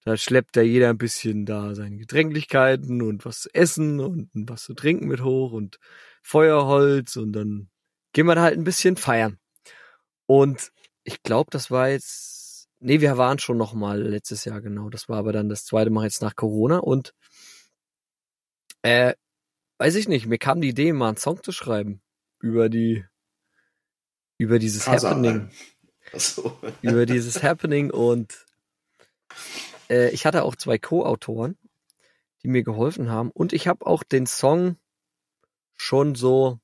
Da 0.04 0.16
schleppt 0.16 0.56
da 0.56 0.60
jeder 0.62 0.90
ein 0.90 0.98
bisschen 0.98 1.46
da 1.46 1.74
seine 1.74 1.96
Getränklichkeiten 1.96 3.02
und 3.02 3.24
was 3.24 3.40
zu 3.40 3.54
essen 3.54 4.00
und 4.00 4.30
was 4.34 4.62
zu 4.62 4.74
trinken 4.74 5.08
mit 5.08 5.22
hoch 5.22 5.52
und 5.52 5.78
Feuerholz 6.22 7.16
und 7.16 7.32
dann 7.32 7.68
gehen 8.12 8.26
wir 8.26 8.34
da 8.34 8.42
halt 8.42 8.56
ein 8.56 8.64
bisschen 8.64 8.96
feiern. 8.96 9.38
Und 10.26 10.70
ich 11.04 11.22
glaube, 11.22 11.50
das 11.50 11.70
war 11.70 11.88
jetzt, 11.88 12.68
nee, 12.78 13.00
wir 13.00 13.16
waren 13.18 13.38
schon 13.38 13.56
noch 13.58 13.74
mal 13.74 14.00
letztes 14.00 14.44
Jahr 14.44 14.60
genau. 14.60 14.88
Das 14.90 15.08
war 15.08 15.18
aber 15.18 15.32
dann 15.32 15.48
das 15.48 15.64
zweite 15.64 15.90
Mal 15.90 16.04
jetzt 16.04 16.22
nach 16.22 16.36
Corona 16.36 16.78
und 16.78 17.12
äh, 18.82 19.14
weiß 19.78 19.94
ich 19.96 20.08
nicht, 20.08 20.26
mir 20.26 20.38
kam 20.38 20.60
die 20.60 20.68
Idee, 20.68 20.92
mal 20.92 21.08
einen 21.08 21.16
Song 21.16 21.42
zu 21.42 21.52
schreiben 21.52 22.00
über 22.40 22.68
die, 22.68 23.04
über 24.38 24.58
dieses 24.58 24.86
Happening, 24.86 25.50
Achso. 26.12 26.58
über 26.82 27.06
dieses 27.06 27.42
Happening 27.42 27.90
und 27.90 28.46
äh, 29.90 30.10
ich 30.10 30.26
hatte 30.26 30.42
auch 30.42 30.56
zwei 30.56 30.78
Co-Autoren, 30.78 31.56
die 32.42 32.48
mir 32.48 32.62
geholfen 32.62 33.10
haben. 33.10 33.30
Und 33.30 33.52
ich 33.52 33.68
habe 33.68 33.86
auch 33.86 34.02
den 34.02 34.26
Song 34.26 34.76
schon 35.76 36.14
so 36.14 36.58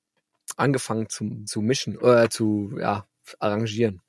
angefangen 0.56 1.08
zu, 1.08 1.44
zu 1.44 1.60
mischen, 1.60 2.00
äh, 2.00 2.28
zu 2.28 2.72
ja, 2.78 3.06
arrangieren. 3.38 4.00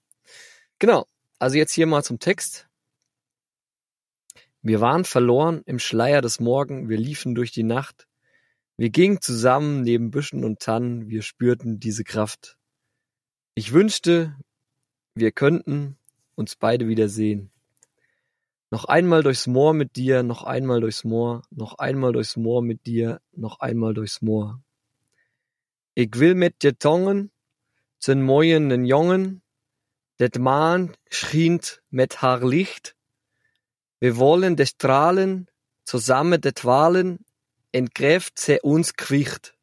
Genau. 0.79 1.05
Also 1.39 1.57
jetzt 1.57 1.73
hier 1.73 1.87
mal 1.87 2.03
zum 2.03 2.19
Text. 2.19 2.67
Wir 4.61 4.79
waren 4.79 5.03
verloren 5.03 5.61
im 5.65 5.77
Schleier 5.77 6.21
des 6.21 6.39
Morgen, 6.39 6.87
wir 6.87 6.97
liefen 6.97 7.35
durch 7.35 7.51
die 7.51 7.63
Nacht. 7.63 8.07
Wir 8.83 8.89
gingen 8.89 9.21
zusammen 9.21 9.83
neben 9.83 10.11
Büschen 10.11 10.43
und 10.43 10.59
Tannen, 10.59 11.07
wir 11.07 11.21
spürten 11.21 11.79
diese 11.79 12.03
Kraft. 12.03 12.57
Ich 13.55 13.71
wünschte, 13.71 14.35
wir 15.15 15.31
könnten 15.31 15.97
uns 16.35 16.57
beide 16.57 16.89
wiedersehen. 16.89 17.49
Noch 18.71 18.83
einmal 18.83 19.23
durchs 19.23 19.47
Moor 19.47 19.73
mit 19.73 19.95
dir, 19.95 20.21
noch 20.21 20.43
einmal 20.43 20.81
durchs 20.81 21.05
Moor, 21.05 21.43
noch 21.49 21.75
einmal 21.75 22.11
durchs 22.11 22.35
Moor 22.35 22.61
mit 22.61 22.85
dir, 22.85 23.21
noch 23.31 23.61
einmal 23.61 23.93
durchs 23.93 24.21
Moor. 24.21 24.61
Ich 25.95 26.19
will 26.19 26.35
mit 26.35 26.61
dir 26.61 26.77
tongen, 26.77 27.31
zum 27.99 28.21
mooien 28.21 28.67
den 28.67 28.83
Jongen, 28.83 29.43
det 30.19 30.37
Maan 30.39 30.91
schient 31.09 31.81
mit 31.89 32.21
haar 32.21 32.45
Licht. 32.45 32.97
Wir 34.01 34.17
wollen 34.17 34.57
de 34.57 34.65
Strahlen, 34.65 35.47
zusammen 35.85 36.41
de 36.41 36.51
Twalen, 36.51 37.23
entkräft 37.73 38.39
se 38.39 38.61
uns 38.61 38.95
Quicht. 38.95 39.55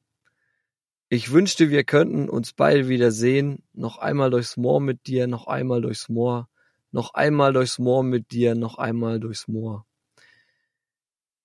Ich 1.09 1.33
wünschte, 1.33 1.70
wir 1.70 1.85
könnten 1.85 2.29
uns 2.29 2.53
beide 2.53 2.88
wiedersehen, 2.88 3.62
noch 3.73 3.99
einmal 3.99 4.31
durchs 4.31 4.57
Moor 4.57 4.81
mit 4.81 5.07
dir, 5.07 5.27
noch 5.27 5.46
einmal 5.46 5.81
durchs 5.81 6.09
Moor, 6.09 6.49
noch 6.92 7.14
einmal 7.14 7.53
durchs 7.53 7.79
Moor 7.79 8.03
mit 8.03 8.31
dir, 8.31 8.55
noch 8.55 8.79
einmal 8.79 9.18
durchs 9.18 9.49
Moor. 9.49 9.87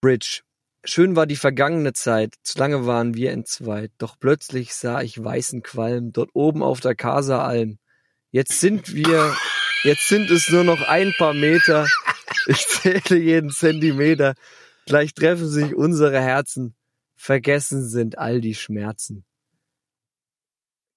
Bridge. 0.02 0.42
Schön 0.84 1.16
war 1.16 1.26
die 1.26 1.36
vergangene 1.36 1.94
Zeit, 1.94 2.36
zu 2.44 2.60
lange 2.60 2.86
waren 2.86 3.16
wir 3.16 3.32
entzweit, 3.32 3.92
doch 3.98 4.20
plötzlich 4.20 4.76
sah 4.76 5.02
ich 5.02 5.24
weißen 5.24 5.64
Qualm 5.64 6.12
dort 6.12 6.30
oben 6.34 6.62
auf 6.62 6.80
der 6.80 6.94
Kaseralm. 6.94 7.80
Jetzt 8.30 8.60
sind 8.60 8.94
wir, 8.94 9.36
jetzt 9.84 10.08
sind 10.08 10.30
es 10.30 10.50
nur 10.50 10.64
noch 10.64 10.88
ein 10.88 11.14
paar 11.18 11.34
Meter. 11.34 11.88
Ich 12.48 12.68
zähle 12.68 13.20
jeden 13.20 13.50
Zentimeter. 13.50 14.36
Gleich 14.86 15.14
treffen 15.14 15.48
sich 15.50 15.76
unsere 15.76 16.20
Herzen. 16.22 16.76
Vergessen 17.16 17.88
sind 17.88 18.18
all 18.18 18.42
die 18.42 18.56
Schmerzen. 18.56 19.26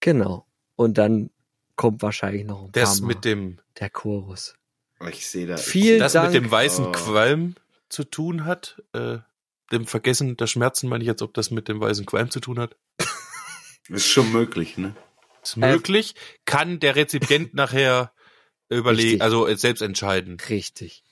Genau. 0.01 0.47
Und 0.77 0.99
dann 0.99 1.31
kommt 1.77 2.03
wahrscheinlich 2.03 2.45
noch 2.45 2.65
ein 2.65 2.73
paar 2.73 2.83
Das 2.83 3.01
Mal 3.01 3.09
mit 3.09 3.25
dem, 3.25 3.61
der 3.79 3.91
Chorus. 3.91 4.55
Ich 5.11 5.29
sehe 5.29 5.47
da. 5.47 5.57
Vielen 5.57 6.01
das 6.01 6.13
Dank. 6.13 6.33
mit 6.33 6.43
dem 6.43 6.51
weißen 6.51 6.87
Oh. 6.87 6.93
Qualm 6.93 7.55
zu 7.89 8.05
tun 8.05 8.45
hat, 8.45 8.83
äh, 8.93 9.19
dem 9.71 9.87
Vergessen 9.87 10.37
der 10.37 10.47
Schmerzen 10.47 10.89
meine 10.89 11.03
ich 11.05 11.09
jetzt, 11.09 11.23
ob 11.23 11.35
das 11.35 11.51
mit 11.51 11.69
dem 11.69 11.81
weißen 11.81 12.05
Qualm 12.07 12.31
zu 12.31 12.41
tun 12.41 12.59
hat. 12.59 12.77
Ist 13.89 14.07
schon 14.07 14.33
möglich, 14.33 14.77
ne? 14.77 14.95
Ist 15.43 15.57
möglich. 15.57 16.15
Kann 16.45 16.81
der 16.81 16.97
Rezipient 16.97 17.55
nachher 17.55 18.13
überlegen, 18.69 19.09
Richtig. 19.23 19.23
also 19.23 19.55
selbst 19.55 19.81
entscheiden. 19.81 20.37
Richtig. 20.49 21.05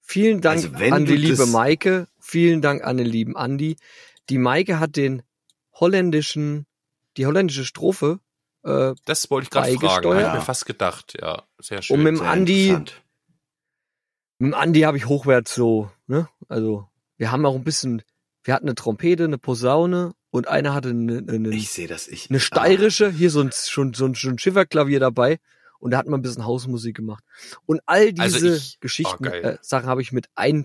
Vielen 0.00 0.40
Dank 0.40 0.58
Also 0.58 0.78
wenn 0.78 0.92
an 0.92 1.04
die 1.04 1.16
liebe 1.16 1.46
Maike. 1.46 2.08
Vielen 2.32 2.62
Dank 2.62 2.82
an 2.82 2.96
den 2.96 3.06
lieben 3.06 3.36
Andi. 3.36 3.76
Die 4.30 4.38
Maike 4.38 4.80
hat 4.80 4.96
den 4.96 5.22
holländischen, 5.74 6.64
die 7.18 7.26
holländische 7.26 7.66
Strophe, 7.66 8.20
äh, 8.64 8.94
Das 9.04 9.30
wollte 9.30 9.44
ich 9.46 9.50
gerade 9.50 9.72
fragen. 9.74 10.06
Habe 10.08 10.20
ich 10.22 10.32
mir 10.32 10.40
fast 10.40 10.64
gedacht. 10.64 11.14
Ja, 11.20 11.42
sehr 11.58 11.82
schön. 11.82 11.96
und 11.98 12.04
mit 12.04 12.12
dem 12.12 12.16
Sehr 12.18 12.30
Andi, 12.30 12.68
interessant. 12.68 13.02
mit 14.38 14.52
dem 14.52 14.54
Andi 14.54 14.80
habe 14.80 14.96
ich 14.96 15.06
hochwert 15.06 15.46
so, 15.48 15.90
ne? 16.06 16.26
Also, 16.48 16.88
wir 17.18 17.30
haben 17.30 17.44
auch 17.44 17.54
ein 17.54 17.64
bisschen, 17.64 18.02
wir 18.44 18.54
hatten 18.54 18.66
eine 18.66 18.76
Trompete, 18.76 19.24
eine 19.24 19.36
Posaune 19.36 20.14
und 20.30 20.48
einer 20.48 20.72
hatte 20.72 20.88
eine, 20.90 21.18
eine, 21.28 21.50
Ich 21.50 21.70
sehe 21.70 21.86
das. 21.88 22.08
Ich, 22.08 22.30
eine 22.30 22.40
steirische, 22.40 23.10
hier 23.10 23.28
so 23.30 23.40
ein, 23.42 23.50
schon, 23.52 23.92
so 23.92 24.06
ein, 24.06 24.14
ein 24.24 24.38
Schifferklavier 24.38 25.00
dabei. 25.00 25.38
Und 25.80 25.90
da 25.90 25.98
hat 25.98 26.06
man 26.06 26.20
ein 26.20 26.22
bisschen 26.22 26.46
Hausmusik 26.46 26.96
gemacht. 26.96 27.24
Und 27.66 27.80
all 27.86 28.12
diese 28.12 28.22
Also 28.36 28.52
ich- 28.54 28.78
Geschichten, 28.80 29.26
oh, 29.26 29.30
äh, 29.30 29.58
Sachen 29.60 29.88
habe 29.88 30.00
ich 30.00 30.12
mit 30.12 30.28
ein, 30.36 30.64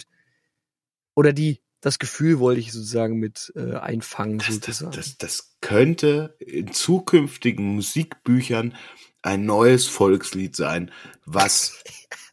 oder 1.17 1.33
die, 1.33 1.61
das 1.81 1.99
Gefühl 1.99 2.39
wollte 2.39 2.59
ich 2.61 2.71
sozusagen 2.71 3.17
mit 3.17 3.51
äh, 3.55 3.73
einfangen, 3.75 4.37
Das, 4.37 4.47
das, 4.47 4.55
sozusagen. 4.79 4.91
das, 4.95 5.17
das 5.17 5.57
könnte 5.61 6.35
in 6.39 6.71
zukünftigen 6.71 7.65
Musikbüchern 7.75 8.75
ein 9.23 9.45
neues 9.45 9.87
Volkslied 9.87 10.55
sein, 10.55 10.91
was, 11.25 11.83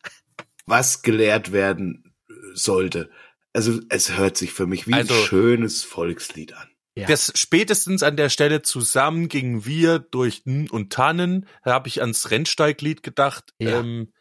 was 0.67 1.03
gelehrt 1.03 1.53
werden 1.53 2.15
sollte. 2.53 3.11
Also 3.53 3.81
es 3.89 4.17
hört 4.17 4.37
sich 4.37 4.53
für 4.53 4.67
mich 4.67 4.87
wie 4.87 4.95
Also- 4.95 5.15
ein 5.15 5.21
schönes 5.25 5.83
Volkslied 5.83 6.53
an. 6.55 6.69
Ja. 6.97 7.09
Das 7.09 7.33
spätestens 7.35 8.05
an 8.05 8.17
der 8.17 8.29
Stelle 8.29 8.63
zusammen 8.63 9.27
gingen 9.29 9.65
wir 9.67 9.99
durch 9.99 10.43
N 10.47 10.71
und 10.71 10.93
Tannen. 10.93 11.47
Da 11.65 11.73
habe 11.73 11.89
ich 11.89 12.01
ans 12.01 12.31
Rennsteiglied 12.31 13.03
gedacht. 13.03 13.53
Ja. 13.59 13.81
Ähm, 13.81 14.13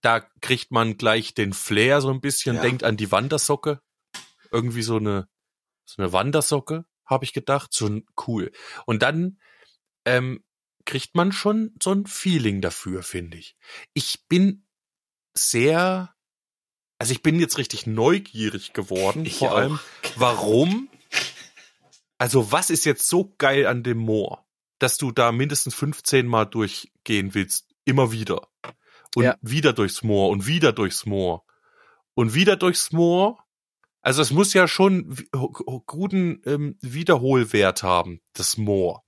da 0.00 0.20
kriegt 0.40 0.70
man 0.70 0.96
gleich 0.96 1.34
den 1.34 1.52
Flair 1.52 2.00
so 2.00 2.10
ein 2.10 2.22
bisschen, 2.22 2.56
Ja. 2.56 2.62
denkt 2.62 2.84
an 2.84 2.96
die 2.96 3.12
Wandersocke. 3.12 3.80
Irgendwie 4.52 4.82
so 4.82 4.96
eine, 4.96 5.28
so 5.84 6.02
eine 6.02 6.12
Wandersocke, 6.12 6.84
habe 7.04 7.24
ich 7.24 7.32
gedacht. 7.32 7.74
Schon 7.74 8.06
cool. 8.26 8.52
Und 8.86 9.02
dann 9.02 9.38
ähm, 10.04 10.44
kriegt 10.84 11.14
man 11.14 11.32
schon 11.32 11.74
so 11.82 11.92
ein 11.92 12.06
Feeling 12.06 12.60
dafür, 12.60 13.02
finde 13.02 13.38
ich. 13.38 13.56
Ich 13.94 14.26
bin 14.28 14.66
sehr, 15.34 16.14
also 16.98 17.12
ich 17.12 17.22
bin 17.22 17.38
jetzt 17.40 17.58
richtig 17.58 17.86
neugierig 17.86 18.72
geworden, 18.72 19.24
Ich 19.24 19.38
vor 19.38 19.52
auch. 19.52 19.56
allem, 19.56 19.80
warum 20.16 20.88
also 22.18 22.52
was 22.52 22.70
ist 22.70 22.84
jetzt 22.84 23.08
so 23.08 23.34
geil 23.38 23.66
an 23.66 23.82
dem 23.82 23.98
Moor, 23.98 24.46
dass 24.78 24.96
du 24.96 25.10
da 25.10 25.32
mindestens 25.32 25.74
15 25.74 26.24
Mal 26.26 26.44
durchgehen 26.44 27.34
willst, 27.34 27.74
immer 27.84 28.12
wieder. 28.12 28.48
Und 29.16 29.24
Ja. 29.24 29.36
wieder 29.42 29.72
durchs 29.72 30.04
Moor 30.04 30.30
und 30.30 30.46
wieder 30.46 30.72
durchs 30.72 31.04
Moor. 31.04 31.44
Und 32.14 32.34
wieder 32.34 32.56
durchs 32.56 32.92
Moor. 32.92 33.44
Also 34.02 34.20
es 34.20 34.32
muss 34.32 34.52
ja 34.52 34.66
schon 34.66 35.16
guten 35.86 36.42
ähm, 36.44 36.76
Wiederholwert 36.80 37.82
haben, 37.84 38.20
das 38.32 38.56
Moor. 38.56 39.04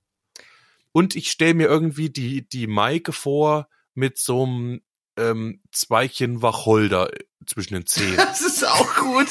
Und 0.93 1.17
ich 1.17 1.31
stelle 1.31 1.55
mir 1.55 1.67
irgendwie 1.67 2.11
die, 2.11 2.49
die 2.49 2.69
Maike 2.69 3.13
vor 3.13 3.69
mit 3.95 4.19
so 4.19 4.45
einem 4.45 4.81
ähm, 5.17 5.61
Zweigchen 5.73 6.43
Wacholder 6.43 7.11
zwischen 7.47 7.75
den 7.75 7.87
Zähnen. 7.87 8.17
Das 8.17 8.41
ist 8.41 8.65
auch 8.65 8.95
gut. 8.97 9.27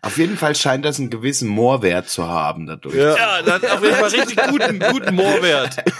Auf 0.00 0.18
jeden 0.18 0.36
Fall 0.36 0.54
scheint 0.54 0.84
das 0.84 0.98
einen 0.98 1.08
gewissen 1.10 1.48
Moorwert 1.48 2.08
zu 2.08 2.28
haben 2.28 2.66
dadurch. 2.66 2.94
Ja, 2.94 3.42
dann 3.42 3.64
auf 3.64 3.82
jeden 3.82 3.96
Fall 3.96 4.10
richtig 4.10 4.36
guten, 4.36 4.78
guten 4.78 5.14
Moorwert. 5.14 5.76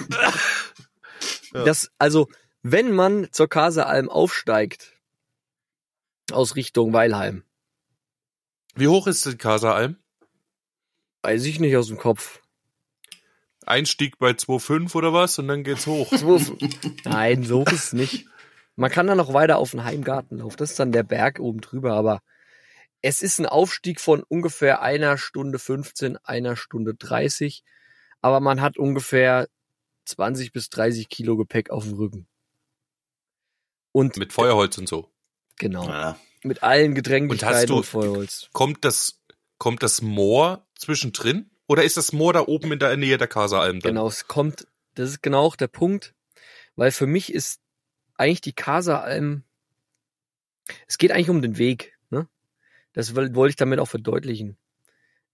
Ja. 1.54 1.62
Das, 1.62 1.88
also, 1.98 2.26
wenn 2.64 2.92
man 2.92 3.28
zur 3.30 3.48
Kaseralm 3.48 4.08
aufsteigt, 4.08 4.98
aus 6.32 6.56
Richtung 6.56 6.94
Weilheim, 6.94 7.44
Wie 8.74 8.88
hoch 8.88 9.06
ist 9.06 9.26
die 9.26 9.36
Kaseralm? 9.36 9.96
weiß 11.22 11.44
ich 11.44 11.60
nicht 11.60 11.76
aus 11.76 11.88
dem 11.88 11.98
Kopf. 11.98 12.40
Einstieg 13.66 14.18
bei 14.18 14.30
2,5 14.30 14.94
oder 14.94 15.12
was 15.12 15.38
und 15.38 15.48
dann 15.48 15.62
geht's 15.62 15.86
hoch. 15.86 16.10
Nein, 17.04 17.44
so 17.44 17.60
hoch 17.60 17.72
ist 17.72 17.84
es 17.84 17.92
nicht. 17.92 18.26
Man 18.76 18.90
kann 18.90 19.06
dann 19.06 19.18
noch 19.18 19.32
weiter 19.32 19.58
auf 19.58 19.70
den 19.70 19.84
Heimgarten 19.84 20.38
laufen. 20.38 20.56
Das 20.56 20.70
ist 20.70 20.78
dann 20.80 20.90
der 20.92 21.02
Berg 21.02 21.40
oben 21.40 21.60
drüber, 21.60 21.92
aber 21.92 22.22
es 23.02 23.20
ist 23.22 23.38
ein 23.38 23.46
Aufstieg 23.46 24.00
von 24.00 24.22
ungefähr 24.22 24.80
einer 24.80 25.18
Stunde 25.18 25.58
15, 25.58 26.16
einer 26.24 26.56
Stunde 26.56 26.94
30. 26.94 27.62
Aber 28.22 28.40
man 28.40 28.62
hat 28.62 28.78
ungefähr 28.78 29.48
20 30.06 30.52
bis 30.52 30.70
30 30.70 31.08
Kilo 31.10 31.36
Gepäck 31.36 31.70
auf 31.70 31.84
dem 31.84 31.94
Rücken. 31.94 32.26
Und 33.96 34.16
Mit 34.16 34.32
Feuerholz 34.32 34.76
und 34.76 34.88
so. 34.88 35.08
genau, 35.56 35.86
Ja. 35.88 36.18
mit 36.42 36.62
allen 36.64 36.86
Und 36.86 36.90
hast 36.90 36.94
Gedränglichkeiten 36.96 37.66
du- 37.68 37.76
und 37.76 37.86
Feuerholz. 37.86 38.48
Kommt 38.52 38.84
das, 38.84 39.20
kommt 39.58 39.84
das 39.84 40.02
Moor 40.02 40.66
zwischendrin? 40.74 41.48
Oder 41.68 41.84
ist 41.84 41.96
das 41.96 42.12
Moor 42.12 42.32
da 42.32 42.40
oben 42.40 42.72
in 42.72 42.78
der 42.80 42.96
Nähe 42.96 43.18
der 43.18 43.28
Kaseralm 43.28 43.78
dann? 43.80 43.92
Genau, 43.92 44.08
es 44.08 44.26
kommt, 44.26 44.66
das 44.94 45.10
ist 45.10 45.22
genau 45.22 45.42
auch 45.42 45.54
der 45.56 45.68
Punkt, 45.68 46.12
weil 46.74 46.90
für 46.90 47.06
mich 47.06 47.32
ist 47.32 47.60
eigentlich 48.16 48.40
die 48.40 48.52
Kaseralm, 48.52 49.44
es 50.88 50.98
geht 50.98 51.12
eigentlich 51.12 51.30
um 51.30 51.40
den 51.40 51.56
Weg, 51.56 51.96
ne? 52.10 52.28
Das 52.94 53.14
woll- 53.14 53.34
wollte 53.34 53.50
ich 53.50 53.56
damit 53.56 53.78
auch 53.78 53.88
verdeutlichen. 53.88 54.56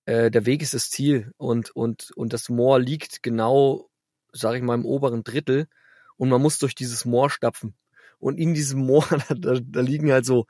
Äh, 0.05 0.31
der 0.31 0.45
Weg 0.47 0.61
ist 0.63 0.75
das 0.75 0.91
Ziel 0.91 1.33
und, 1.39 1.71
und, 1.75 2.11
und 2.15 2.33
das 2.35 2.49
Moor 2.51 2.79
liegt 2.79 3.23
genau, 3.23 3.89
sag 4.33 4.55
ich 4.55 4.63
mal, 4.63 4.75
im 4.75 4.85
oberen 4.87 5.25
Drittel 5.25 5.67
und 6.17 6.29
man 6.29 6.43
muss 6.43 6.59
durch 6.59 6.75
dieses 6.75 7.05
Moor 7.07 7.31
stapfen. 7.31 7.75
Und 8.21 8.39
in 8.39 8.55
diesem 8.55 8.81
Moor, 8.87 9.05
da, 9.29 9.35
da, 9.35 9.59
da 9.61 9.81
liegen 9.81 10.13
halt 10.13 10.25
so, 10.27 10.47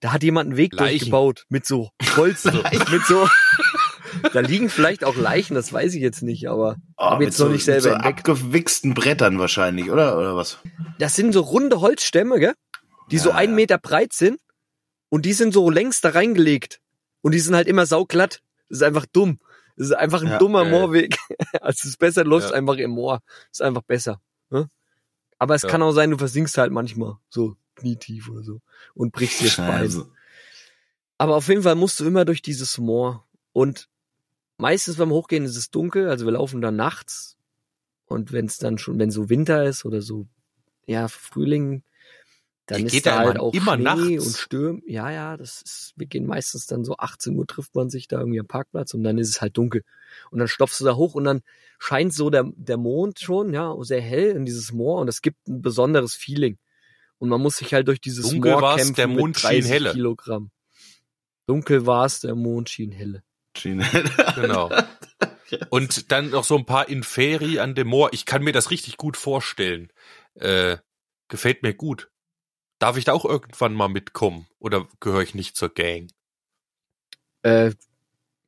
da 0.00 0.12
hat 0.12 0.22
jemand 0.24 0.48
einen 0.48 0.56
Weg 0.56 0.72
Leichen. 0.74 0.98
durchgebaut 0.98 1.44
mit 1.48 1.64
so 1.66 1.90
Holz, 2.16 2.44
mit 2.90 3.04
so, 3.06 3.28
Da 4.32 4.40
liegen 4.40 4.68
vielleicht 4.70 5.04
auch 5.04 5.14
Leichen, 5.16 5.54
das 5.54 5.72
weiß 5.72 5.94
ich 5.94 6.00
jetzt 6.02 6.22
nicht, 6.22 6.48
aber 6.48 6.76
Oh, 6.96 7.04
hab 7.04 7.18
mit 7.18 7.28
jetzt 7.28 7.38
noch 7.38 7.46
so, 7.46 7.52
nicht 7.52 7.66
mit 7.66 7.80
selber 7.80 7.82
so 7.82 7.90
entdeckt. 7.90 8.18
abgewichsten 8.20 8.94
Brettern 8.94 9.38
wahrscheinlich, 9.38 9.90
oder? 9.90 10.16
Oder 10.18 10.36
was? 10.36 10.58
Das 10.98 11.14
sind 11.16 11.32
so 11.32 11.40
runde 11.42 11.80
Holzstämme, 11.80 12.38
gell? 12.40 12.54
Die 13.10 13.18
so 13.18 13.30
Ja, 13.30 13.36
einen 13.36 13.52
ja. 13.52 13.56
Meter 13.56 13.78
breit 13.78 14.12
sind 14.12 14.40
und 15.10 15.24
die 15.26 15.32
sind 15.34 15.52
so 15.52 15.70
längs 15.70 16.00
da 16.00 16.10
reingelegt. 16.10 16.80
Und 17.22 17.32
die 17.32 17.38
sind 17.40 17.54
halt 17.54 17.66
immer 17.68 17.86
sauglatt. 17.86 18.40
Das 18.68 18.78
ist 18.78 18.82
einfach 18.82 19.06
dumm. 19.12 19.38
Das 19.76 19.88
ist 19.88 19.92
einfach 19.92 20.22
ein 20.22 20.28
Ja, 20.28 20.38
dummer 20.38 20.64
ja. 20.64 20.70
Moorweg. 20.70 21.16
Also 21.60 21.78
es 21.80 21.84
ist 21.84 21.98
besser, 21.98 22.24
du 22.24 22.30
läufst 22.30 22.50
Ja. 22.50 22.56
einfach 22.56 22.76
im 22.76 22.90
Moor. 22.92 23.20
Das 23.50 23.60
ist 23.60 23.62
einfach 23.62 23.82
besser. 23.82 24.20
Ne? 24.50 24.68
Aber 25.38 25.54
es 25.54 25.62
Ja. 25.62 25.68
kann 25.68 25.82
auch 25.82 25.92
sein, 25.92 26.10
du 26.10 26.18
versinkst 26.18 26.56
halt 26.58 26.72
manchmal 26.72 27.18
so 27.28 27.56
knietief 27.74 28.28
oder 28.30 28.42
so 28.42 28.60
und 28.94 29.12
brichst 29.12 29.40
dir 29.40 29.50
Bein. 29.56 29.80
Scheiße. 29.80 30.10
Aber 31.18 31.36
auf 31.36 31.48
jeden 31.48 31.62
Fall 31.62 31.74
musst 31.74 32.00
du 32.00 32.04
immer 32.06 32.24
durch 32.24 32.42
dieses 32.42 32.78
Moor. 32.78 33.26
Und 33.52 33.88
meistens 34.58 34.96
beim 34.96 35.10
Hochgehen 35.10 35.44
ist 35.44 35.56
es 35.56 35.70
dunkel, 35.70 36.08
also 36.08 36.24
wir 36.26 36.32
laufen 36.32 36.60
dann 36.60 36.76
nachts. 36.76 37.36
Und 38.06 38.32
wenn 38.32 38.46
es 38.46 38.58
dann 38.58 38.78
schon, 38.78 38.98
wenn 38.98 39.10
so 39.10 39.28
Winter 39.28 39.64
ist 39.64 39.84
oder 39.84 40.00
so, 40.00 40.26
ja, 40.86 41.08
Frühling, 41.08 41.82
dann 42.66 42.80
Ihr 42.80 42.86
ist 42.86 42.92
geht 42.92 43.06
da 43.06 43.18
halt 43.18 43.38
auch 43.38 43.54
immer 43.54 43.74
Schnee 43.74 43.82
nachts? 43.84 44.26
und 44.26 44.36
Stürm. 44.36 44.82
Ja, 44.86 45.10
ja, 45.10 45.36
das 45.36 45.62
ist, 45.62 45.92
wir 45.96 46.06
gehen 46.06 46.26
meistens 46.26 46.66
dann 46.66 46.84
so 46.84 46.96
18 46.96 47.36
Uhr 47.36 47.46
trifft 47.46 47.74
man 47.74 47.90
sich 47.90 48.08
da 48.08 48.18
irgendwie 48.18 48.40
am 48.40 48.46
Parkplatz 48.46 48.92
und 48.92 49.04
dann 49.04 49.18
ist 49.18 49.28
es 49.28 49.40
halt 49.40 49.56
dunkel. 49.56 49.84
Und 50.30 50.40
dann 50.40 50.48
stopfst 50.48 50.80
du 50.80 50.84
da 50.84 50.96
hoch 50.96 51.14
und 51.14 51.24
dann 51.24 51.42
scheint 51.78 52.12
so 52.12 52.28
der, 52.28 52.44
der 52.56 52.76
Mond 52.76 53.20
schon, 53.20 53.52
ja, 53.54 53.74
sehr 53.80 54.00
hell 54.00 54.30
in 54.30 54.44
dieses 54.44 54.72
Moor 54.72 55.00
und 55.00 55.08
es 55.08 55.22
gibt 55.22 55.46
ein 55.46 55.62
besonderes 55.62 56.14
Feeling. 56.14 56.58
Und 57.18 57.28
man 57.28 57.40
muss 57.40 57.56
sich 57.56 57.72
halt 57.72 57.88
durch 57.88 58.00
dieses 58.00 58.28
Dunkel 58.28 58.52
Moor 58.52 58.76
kämpfen 58.76 58.94
der 58.94 59.06
Mond 59.08 59.26
mit 59.28 59.38
schien 59.38 59.50
30 59.50 59.70
helle. 59.70 59.92
Kilogramm. 59.92 60.50
Dunkel 61.46 61.86
war 61.86 62.04
es, 62.04 62.20
der 62.20 62.34
Mond 62.34 62.68
schien 62.68 62.90
helle. 62.92 63.22
Genau. 64.34 64.70
Und 65.70 66.10
dann 66.10 66.30
noch 66.30 66.44
so 66.44 66.58
ein 66.58 66.66
paar 66.66 66.88
Inferi 66.88 67.60
an 67.60 67.74
dem 67.74 67.88
Moor. 67.88 68.10
Ich 68.12 68.26
kann 68.26 68.42
mir 68.42 68.52
das 68.52 68.70
richtig 68.70 68.96
gut 68.96 69.16
vorstellen. 69.16 69.90
Äh, 70.34 70.78
gefällt 71.28 71.62
mir 71.62 71.72
gut. 71.72 72.10
Darf 72.78 72.96
ich 72.96 73.04
da 73.04 73.12
auch 73.12 73.24
irgendwann 73.24 73.74
mal 73.74 73.88
mitkommen? 73.88 74.46
Oder 74.58 74.86
gehöre 75.00 75.22
ich 75.22 75.34
nicht 75.34 75.56
zur 75.56 75.70
Gang? 75.72 76.08
Äh, 77.42 77.72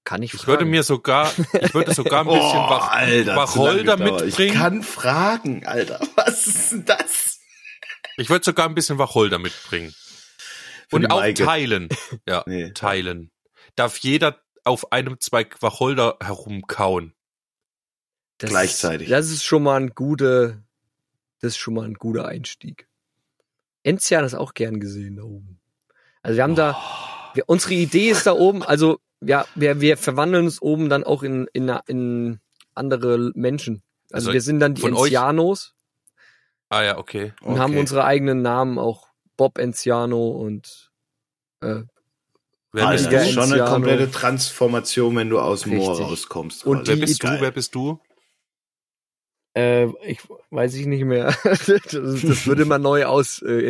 kann 0.05 0.23
ich 0.23 0.35
Ich 0.35 0.47
würde 0.47 0.61
fragen. 0.61 0.71
mir 0.71 0.83
sogar, 0.83 1.33
ich 1.61 1.75
würde 1.75 1.95
sogar 1.95 2.21
ein 2.21 2.27
bisschen 2.27 2.41
Oh, 2.59 2.71
Wach, 2.71 2.91
Alter, 2.93 3.37
Wacholder 3.37 3.97
mitbringen. 3.97 4.33
Ich 4.53 4.55
kann 4.55 4.83
fragen, 4.83 5.67
Alter. 5.67 6.01
Was 6.17 6.47
ist 6.47 6.73
denn 6.73 6.85
das? 6.85 7.41
Ich 8.17 8.29
würde 8.31 8.45
sogar 8.45 8.69
ein 8.69 8.75
bisschen 8.75 8.99
Wacholder 8.99 9.39
mitbringen. 9.39 9.95
Für 10.89 10.97
Und 10.97 11.11
auch 11.11 11.21
Maike. 11.21 11.45
teilen. 11.45 11.89
Ja, 12.27 12.43
Nee. 12.47 12.73
teilen. 12.73 13.31
Darf 13.77 13.99
jeder 13.99 14.43
auf 14.65 14.93
einem 14.93 15.21
Zweig 15.21 15.63
Wacholder 15.63 16.17
herumkauen. 16.23 17.15
Das 18.39 18.51
gleichzeitig. 18.51 19.09
Ist, 19.09 19.13
das 19.13 19.31
ist 19.31 19.45
schon 19.45 19.63
mal 19.63 19.81
ein 19.81 19.91
guter, 19.91 20.63
das 21.41 21.53
ist 21.53 21.59
schon 21.59 21.75
mal 21.75 21.85
ein 21.85 21.95
guter 21.95 22.27
Einstieg. 22.27 22.88
Enzian 23.83 24.25
ist 24.25 24.35
auch 24.35 24.55
gern 24.55 24.81
gesehen 24.81 25.17
da 25.17 25.23
oben. 25.23 25.61
Also 26.23 26.37
wir 26.37 26.43
haben 26.43 26.55
da, 26.57 26.77
Oh. 26.77 27.35
wir, 27.35 27.45
unsere 27.47 27.75
Idee 27.75 28.11
ist 28.11 28.27
da 28.27 28.33
oben, 28.33 28.63
also 28.63 28.99
ja, 29.21 29.47
wir, 29.55 29.81
wir 29.81 29.97
verwandeln 29.97 30.45
uns 30.47 30.61
oben 30.63 30.89
dann 30.89 31.05
auch 31.05 31.23
in, 31.23 31.49
in, 31.53 31.69
in 31.87 32.41
andere 32.75 33.33
Menschen. 33.35 33.83
Also, 34.11 34.29
Also 34.29 34.33
wir 34.35 34.41
sind 34.43 34.61
dann 34.61 34.75
die 34.75 34.85
Enzianos 34.87 35.75
Ah 36.71 36.83
ja, 36.83 36.99
okay. 36.99 37.33
und 37.41 37.53
Okay. 37.53 37.61
haben 37.61 37.77
unsere 37.79 38.05
eigenen 38.05 38.43
Namen, 38.43 38.79
auch 38.79 39.09
Bob 39.37 39.59
Enziano 39.59 40.29
und 40.31 40.91
äh, 41.61 41.83
Wer 42.73 42.87
Ah, 42.87 42.93
das 42.93 43.07
ist 43.07 43.33
schon 43.33 43.51
eine 43.51 43.65
komplette 43.65 44.11
Transformation, 44.11 45.17
wenn 45.17 45.31
du 45.31 45.41
aus 45.41 45.63
dem 45.63 45.77
Moor 45.77 45.99
rauskommst. 45.99 46.67
Und. 46.67 46.87
Wer 46.87 46.97
die 46.97 47.01
bist 47.01 47.23
du? 47.23 47.29
Wer 47.41 47.51
bist 47.51 47.75
du? 47.75 47.99
Äh, 49.59 49.87
ich 50.07 50.21
weiß 50.51 50.75
ich 50.75 50.87
nicht 50.87 51.05
mehr. 51.05 51.35
das, 51.45 51.67
das 51.67 52.47
wird 52.47 52.61
immer 52.61 52.79
neu 52.79 53.07
aus 53.07 53.43
äh. 53.43 53.69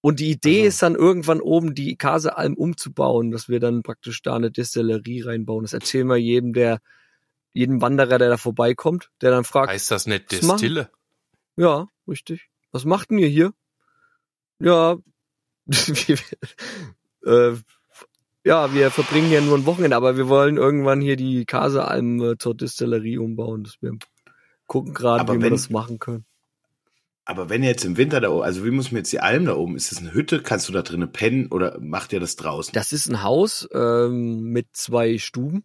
Und 0.00 0.20
die 0.20 0.30
Idee 0.30 0.60
Also. 0.60 0.68
ist 0.68 0.82
dann 0.82 0.94
irgendwann 0.94 1.40
oben 1.40 1.74
die 1.74 1.96
Kasealm 1.96 2.54
umzubauen, 2.54 3.30
dass 3.30 3.48
wir 3.48 3.60
dann 3.60 3.82
praktisch 3.82 4.22
da 4.22 4.36
eine 4.36 4.50
Destillerie 4.50 5.22
reinbauen. 5.22 5.64
Das 5.64 5.72
erzählen 5.72 6.06
wir 6.06 6.16
jedem, 6.16 6.52
der 6.52 6.80
jedem 7.52 7.80
Wanderer, 7.80 8.18
der 8.18 8.30
da 8.30 8.36
vorbeikommt, 8.36 9.10
der 9.20 9.30
dann 9.30 9.44
fragt, 9.44 9.70
Heißt 9.70 9.90
das 9.90 10.06
nicht? 10.06 10.32
Destille? 10.32 10.90
ja, 11.56 11.88
richtig. 12.08 12.48
Was 12.72 12.84
macht 12.84 13.10
denn 13.10 13.18
ihr 13.18 13.28
hier? 13.28 13.52
Ja, 14.58 14.96
wir, 15.66 16.18
äh, 17.26 17.56
ja, 18.44 18.74
wir 18.74 18.90
verbringen 18.90 19.28
hier 19.28 19.40
nur 19.40 19.56
ein 19.56 19.66
Wochenende, 19.66 19.96
aber 19.96 20.16
wir 20.16 20.28
wollen 20.28 20.56
irgendwann 20.56 21.00
hier 21.00 21.16
die 21.16 21.44
Kasealm 21.44 22.20
äh, 22.22 22.38
zur 22.38 22.54
Destillerie 22.54 23.18
umbauen. 23.18 23.64
Das 23.64 23.80
wir 23.80 23.96
gucken 24.66 24.94
gerade, 24.94 25.32
wie 25.32 25.42
wir 25.42 25.50
das 25.50 25.70
machen 25.70 25.98
können. 25.98 26.24
Aber 27.26 27.48
wenn 27.48 27.62
jetzt 27.62 27.84
im 27.84 27.96
Winter 27.96 28.20
da 28.20 28.30
oben, 28.30 28.42
also 28.42 28.64
wie 28.64 28.70
muss 28.70 28.92
man 28.92 28.98
jetzt 28.98 29.12
die 29.12 29.20
Alm 29.20 29.46
da 29.46 29.56
oben? 29.56 29.76
Ist 29.76 29.90
das 29.90 29.98
eine 29.98 30.12
Hütte? 30.12 30.42
Kannst 30.42 30.68
du 30.68 30.72
da 30.72 30.82
drinnen 30.82 31.10
pennen 31.10 31.50
oder 31.50 31.78
macht 31.80 32.12
ihr 32.12 32.20
das 32.20 32.36
draußen? 32.36 32.72
Das 32.74 32.92
ist 32.92 33.08
ein 33.08 33.22
Haus 33.22 33.66
ähm, 33.72 34.42
mit 34.42 34.68
zwei 34.72 35.16
Stuben. 35.16 35.64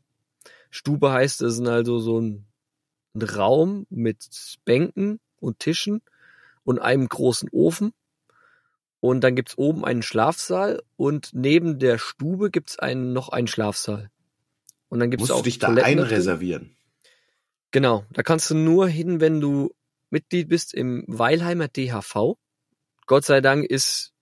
Stube 0.70 1.12
heißt, 1.12 1.41
es 1.41 1.60
ist 1.60 1.68
also 1.68 2.00
so 2.00 2.22
ein, 2.22 2.45
ein 3.14 3.24
Raum 3.24 3.88
mit 3.89 4.30
Bänken 4.64 5.20
und 5.39 5.60
Tischen 5.60 6.02
und 6.64 6.80
einem 6.80 7.10
großen 7.10 7.50
Ofen. 7.52 7.93
Und 9.02 9.22
dann 9.22 9.36
gibt's 9.36 9.58
oben 9.58 9.84
einen 9.84 10.02
Schlafsaal 10.02 10.82
und 10.95 11.32
neben 11.34 11.80
der 11.80 11.97
Stube 11.97 12.52
gibt's 12.52 12.80
einen, 12.80 13.12
noch 13.12 13.30
einen 13.30 13.47
Schlafsaal. 13.47 14.12
Und 14.88 15.00
dann 15.00 15.10
gibt's 15.12 15.24
Musst 15.24 15.32
auch 15.32 15.38
du 15.38 15.43
dich 15.43 15.60
da 15.60 15.68
Toiletten 15.68 16.00
einreservieren? 16.00 16.76
Genau, 17.72 18.06
da 18.12 18.24
kannst 18.24 18.50
du 18.50 18.56
nur 18.56 18.88
hin, 18.88 19.22
wenn 19.22 19.40
du 19.40 19.74
Mitglied 20.10 20.50
bist 20.50 20.74
im 20.74 21.04
Weilheimer 21.08 21.68
DHV. 21.68 22.36
Gott 23.06 23.26
sei 23.26 23.42
Dank 23.42 23.66
ist 23.66 24.14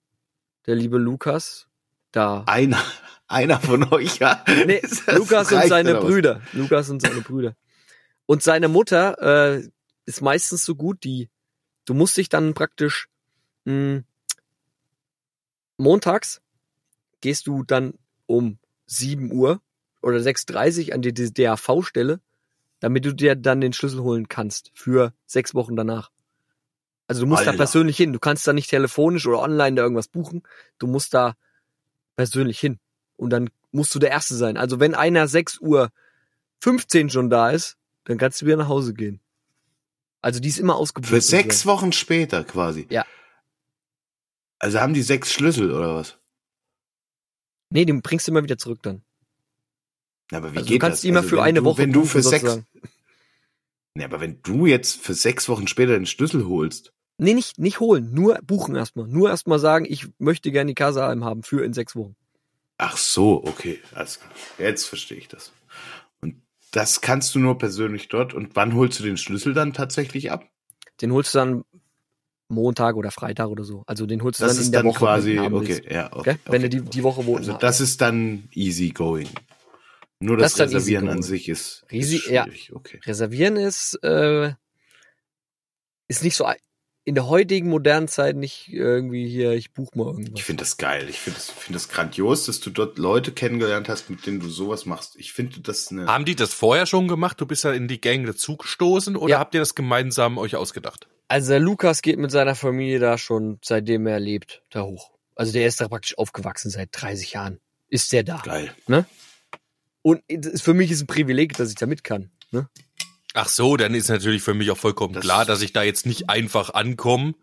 der 0.66 0.76
liebe 0.76 0.98
Lukas 0.98 1.68
da. 2.12 2.44
Einer, 2.48 2.84
einer 3.28 3.60
von 3.60 3.92
euch, 3.94 4.18
ja. 4.18 4.44
Nee, 4.66 4.82
Lukas 5.14 5.52
und 5.52 5.68
seine? 5.68 5.96
Brüder. 5.96 6.42
Lukas 6.54 6.90
und 6.90 7.02
seine 7.02 7.22
Brüder. 7.22 7.56
Und 8.26 8.44
seine 8.44 8.68
Mutter 8.68 9.56
äh, 9.56 9.70
ist 10.06 10.22
meistens 10.22 10.66
so 10.66 10.76
gut, 10.76 11.04
die 11.04 11.30
du 11.86 11.94
musst 11.94 12.18
dich 12.18 12.30
dann 12.30 12.54
praktisch 12.54 13.08
mh, 13.66 14.04
montags 15.78 16.42
gehst 17.22 17.48
du 17.48 17.64
dann 17.64 17.94
um 18.26 18.60
7 18.86 19.32
Uhr 19.32 19.62
oder 20.02 20.18
6.30 20.18 20.90
Uhr 20.90 20.94
an 20.96 21.02
die 21.02 21.14
DAV-Stelle, 21.14 22.22
damit 22.80 23.06
du 23.06 23.14
dir 23.14 23.36
dann 23.36 23.62
den 23.62 23.74
Schlüssel 23.74 24.02
holen 24.02 24.28
kannst 24.28 24.72
für 24.74 25.14
sechs 25.26 25.54
Wochen 25.54 25.76
danach. 25.76 26.12
Also 27.08 27.22
du 27.22 27.28
musst 27.28 27.44
da 27.44 27.52
Alter. 27.52 27.58
persönlich 27.58 27.98
hin. 27.98 28.14
Du 28.14 28.20
kannst 28.20 28.46
da 28.46 28.54
nicht 28.54 28.70
telefonisch 28.70 29.26
oder 29.26 29.40
online 29.40 29.76
da 29.76 29.84
irgendwas 29.84 30.10
buchen. 30.10 30.44
Du 30.78 30.88
musst 30.88 31.14
da 31.14 31.36
persönlich 32.16 32.60
hin. 32.60 32.80
Und 33.16 33.30
dann 33.30 33.50
musst 33.72 33.96
du 33.96 34.00
der 34.00 34.12
Erste 34.12 34.36
sein. 34.36 34.58
Also 34.58 34.80
wenn 34.80 34.94
einer 34.94 35.28
6 35.28 35.60
Uhr 35.60 35.90
15 36.62 37.10
schon 37.10 37.30
da 37.30 37.50
ist, 37.50 37.78
dann 38.04 38.18
kannst 38.18 38.42
du 38.42 38.46
wieder 38.46 38.58
nach 38.58 38.68
Hause 38.68 38.94
gehen. 38.94 39.22
Also 40.22 40.40
die 40.40 40.50
ist 40.50 40.60
immer 40.60 40.76
ausgebucht. 40.76 41.10
Für 41.10 41.22
sechs 41.22 41.66
Wochen 41.66 41.94
später 41.94 42.44
quasi. 42.44 42.88
Ja. 42.90 43.06
Also 44.60 44.80
haben 44.80 44.94
die 44.94 45.04
sechs 45.04 45.32
Schlüssel 45.32 45.72
oder 45.72 45.96
was? 45.96 46.18
Nee, 47.70 47.86
den 47.86 48.02
bringst 48.02 48.28
du 48.28 48.32
immer 48.32 48.44
wieder 48.44 48.58
zurück 48.58 48.82
dann. 48.82 49.04
Ja, 50.32 50.40
aber 50.40 50.54
wie 50.54 50.58
Also 50.58 50.68
du 50.68 50.74
geht 50.74 50.82
kannst 50.82 51.00
das? 51.00 51.10
immer 51.10 51.20
Also 51.20 51.30
für 51.30 51.42
eine 51.44 51.60
du, 51.60 51.66
Woche 51.66 51.78
Wenn 51.80 51.94
du 51.94 52.04
für 52.06 52.22
sechs, 52.22 52.60
nee, 53.94 54.04
aber 54.04 54.20
wenn 54.20 54.42
du 54.44 54.66
jetzt 54.66 55.02
für 55.02 55.14
sechs 55.14 55.48
Wochen 55.50 55.68
später 55.68 55.94
den 55.94 56.06
Schlüssel 56.06 56.48
holst, 56.48 56.94
Nee, 57.20 57.34
nicht, 57.34 57.58
nicht 57.58 57.80
holen, 57.80 58.14
nur 58.14 58.38
buchen 58.44 58.76
erstmal. 58.76 59.08
Nur 59.08 59.30
erstmal 59.30 59.58
sagen, 59.58 59.86
ich 59.90 60.08
möchte 60.20 60.52
gerne 60.52 60.70
die 60.70 60.76
Casa 60.76 61.08
Alm 61.08 61.24
haben 61.26 61.42
für 61.42 61.66
in 61.66 61.74
sechs 61.74 61.96
Wochen. 61.96 62.16
ach 62.78 62.96
so, 62.96 63.44
okay, 63.44 63.80
klar. 63.90 64.06
Jetzt 64.60 64.86
verstehe 64.86 65.18
ich 65.18 65.28
das. 65.28 65.52
Und 66.22 66.36
das 66.72 67.02
kannst 67.02 67.34
du 67.34 67.40
nur 67.40 67.58
persönlich 67.58 68.08
dort. 68.10 68.36
Und 68.36 68.56
wann 68.56 68.76
holst 68.76 69.00
du 69.00 69.04
den 69.04 69.18
Schlüssel 69.18 69.56
dann 69.56 69.74
tatsächlich 69.74 70.30
ab? 70.32 70.48
Den 71.02 71.12
holst 71.12 71.34
du 71.34 71.40
dann 71.40 71.64
Montag 72.50 72.96
oder 72.98 73.10
Freitag 73.10 73.48
oder 73.50 73.64
so. 73.64 73.82
Also 73.88 74.06
den 74.06 74.22
holst 74.22 74.40
du 74.40 74.44
Das 74.46 74.54
dann 74.54 74.62
ist 74.62 74.68
in 74.68 74.72
der 74.74 74.82
dann 74.84 74.90
Woche. 74.92 75.00
quasi, 75.00 75.30
wenn 75.32 75.38
du 75.38 75.44
haben 75.46 75.56
okay, 75.56 75.82
ja, 75.92 76.14
okay. 76.14 76.24
Gell? 76.24 76.40
Wenn 76.46 76.54
okay, 76.54 76.62
du 76.62 76.70
die, 76.70 76.80
okay. 76.82 76.90
die 76.92 77.04
Woche 77.04 77.26
wohnen 77.26 77.38
Also 77.40 77.54
das 77.54 77.82
ist 77.82 78.00
dann 78.02 78.48
easy 78.54 78.90
going. 78.90 79.28
Nur 80.20 80.38
Das 80.38 80.54
das, 80.54 80.68
Reservieren 80.74 81.10
an 81.10 81.22
sich 81.22 81.48
ist, 81.48 81.86
Easy- 81.92 82.18
ist 82.18 82.28
ja. 82.30 82.48
Okay. 82.74 83.00
Reservieren 83.06 83.56
ist, 83.56 84.00
äh, 84.04 84.54
ist 86.08 86.24
nicht 86.24 86.36
so, 86.36 86.48
in 87.04 87.16
der 87.16 87.28
heutigen 87.28 87.70
modernen 87.70 88.08
Zeit 88.08 88.36
nicht 88.36 88.68
irgendwie 88.74 89.30
hier, 89.30 89.54
ich 89.54 89.72
buch 89.74 89.94
mal 89.96 90.08
irgendwas. 90.08 90.34
Ich 90.36 90.44
finde 90.44 90.64
das 90.64 90.76
geil. 90.78 91.08
Ich 91.08 91.20
finde 91.20 91.38
das, 91.40 91.50
finde 91.52 91.74
das 91.80 91.88
grandios, 91.88 92.46
dass 92.48 92.60
du 92.60 92.70
dort 92.70 92.98
Leute 92.98 93.32
kennengelernt 93.32 93.88
hast, 93.88 94.10
mit 94.10 94.26
denen 94.26 94.40
du 94.42 94.50
sowas 94.50 94.86
machst. 94.86 95.16
Ich 95.18 95.32
finde 95.32 95.62
das 95.62 95.90
eine. 95.92 96.08
Haben 96.08 96.26
die 96.26 96.36
das 96.36 96.54
vorher 96.54 96.86
schon 96.86 97.08
gemacht? 97.08 97.40
Du 97.40 97.46
bist 97.46 97.64
ja 97.64 97.72
in 97.72 97.88
die 97.88 98.02
Gang 98.02 98.26
dazugestoßen 98.26 99.16
oder 99.16 99.32
Ja. 99.34 99.40
habt 99.40 99.54
ihr 99.54 99.62
das 99.62 99.74
gemeinsam 99.76 100.38
euch 100.38 100.56
ausgedacht? 100.58 101.08
Also 101.30 101.50
der 101.52 101.60
Lukas 101.62 102.02
geht 102.02 102.18
mit 102.18 102.32
seiner 102.32 102.56
Familie 102.56 103.00
da 103.00 103.18
schon, 103.18 103.60
seitdem 103.64 104.06
er 104.08 104.20
lebt, 104.20 104.64
da 104.70 104.84
hoch. 104.84 105.12
Also 105.36 105.54
der 105.54 105.68
ist 105.68 105.80
da 105.80 105.88
praktisch 105.88 106.18
aufgewachsen 106.18 106.72
seit 106.72 106.90
30 106.92 107.34
Jahren. 107.34 107.60
Ist 107.90 108.12
der 108.12 108.24
da. 108.24 108.42
Geil. 108.44 108.76
Und 110.02 110.22
für 110.62 110.74
mich 110.74 110.92
ist 110.92 111.02
ein 111.02 111.08
Privileg, 111.08 111.54
dass 111.58 111.70
ich 111.70 111.76
da 111.76 111.86
mit 111.86 112.04
kann. 112.04 112.32
Ne? 112.52 112.70
Ach 113.34 113.50
so, 113.50 113.78
dann 113.78 113.94
ist 113.94 114.10
natürlich 114.10 114.42
für 114.42 114.54
mich 114.54 114.72
auch 114.72 114.78
vollkommen 114.78 115.14
Das- 115.14 115.24
klar, 115.24 115.46
dass 115.46 115.62
ich 115.62 115.74
da 115.74 115.84
jetzt 115.84 116.06
nicht 116.06 116.30
einfach 116.30 116.74
ankomme 116.74 117.36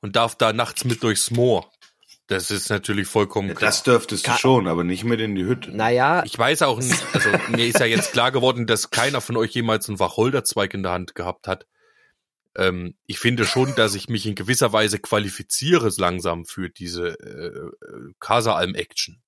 und 0.00 0.16
darf 0.16 0.34
da 0.36 0.52
nachts 0.52 0.84
mit 0.84 1.02
durchs 1.02 1.30
Moor. 1.30 1.70
Das 2.28 2.50
ist 2.50 2.70
natürlich 2.70 3.06
vollkommen 3.06 3.54
klar. 3.54 3.70
Das 3.70 3.84
dürftest 3.84 4.26
du 4.26 4.30
Ka- 4.32 4.38
schon, 4.38 4.66
aber 4.66 4.82
nicht 4.82 5.04
mit 5.04 5.20
in 5.20 5.36
die 5.36 5.44
Hütte. 5.44 5.70
Naja, 5.70 6.24
Ich 6.24 6.36
weiß 6.36 6.62
auch 6.62 6.80
nicht, 6.80 7.04
also 7.12 7.28
mir 7.50 7.66
ist 7.66 7.78
ja 7.78 7.86
jetzt 7.86 8.12
klar 8.12 8.32
geworden, 8.32 8.66
dass 8.66 8.90
keiner 8.90 9.20
von 9.20 9.36
euch 9.36 9.52
jemals 9.52 9.88
einen 9.88 10.00
Wacholderzweig 10.00 10.74
in 10.74 10.82
der 10.82 10.90
Hand 10.92 11.14
gehabt 11.14 11.46
hat. 11.46 11.66
Ähm, 12.56 12.96
ich 13.06 13.20
finde 13.20 13.44
schon, 13.44 13.74
dass 13.76 13.94
ich 13.94 14.08
mich 14.08 14.26
in 14.26 14.34
gewisser 14.34 14.72
Weise 14.72 14.98
qualifiziere 14.98 15.88
langsam 15.98 16.46
für 16.46 16.68
diese 16.68 17.10
äh, 17.20 17.58
äh, 17.58 18.12
Casa-Alm-Action. 18.18 19.22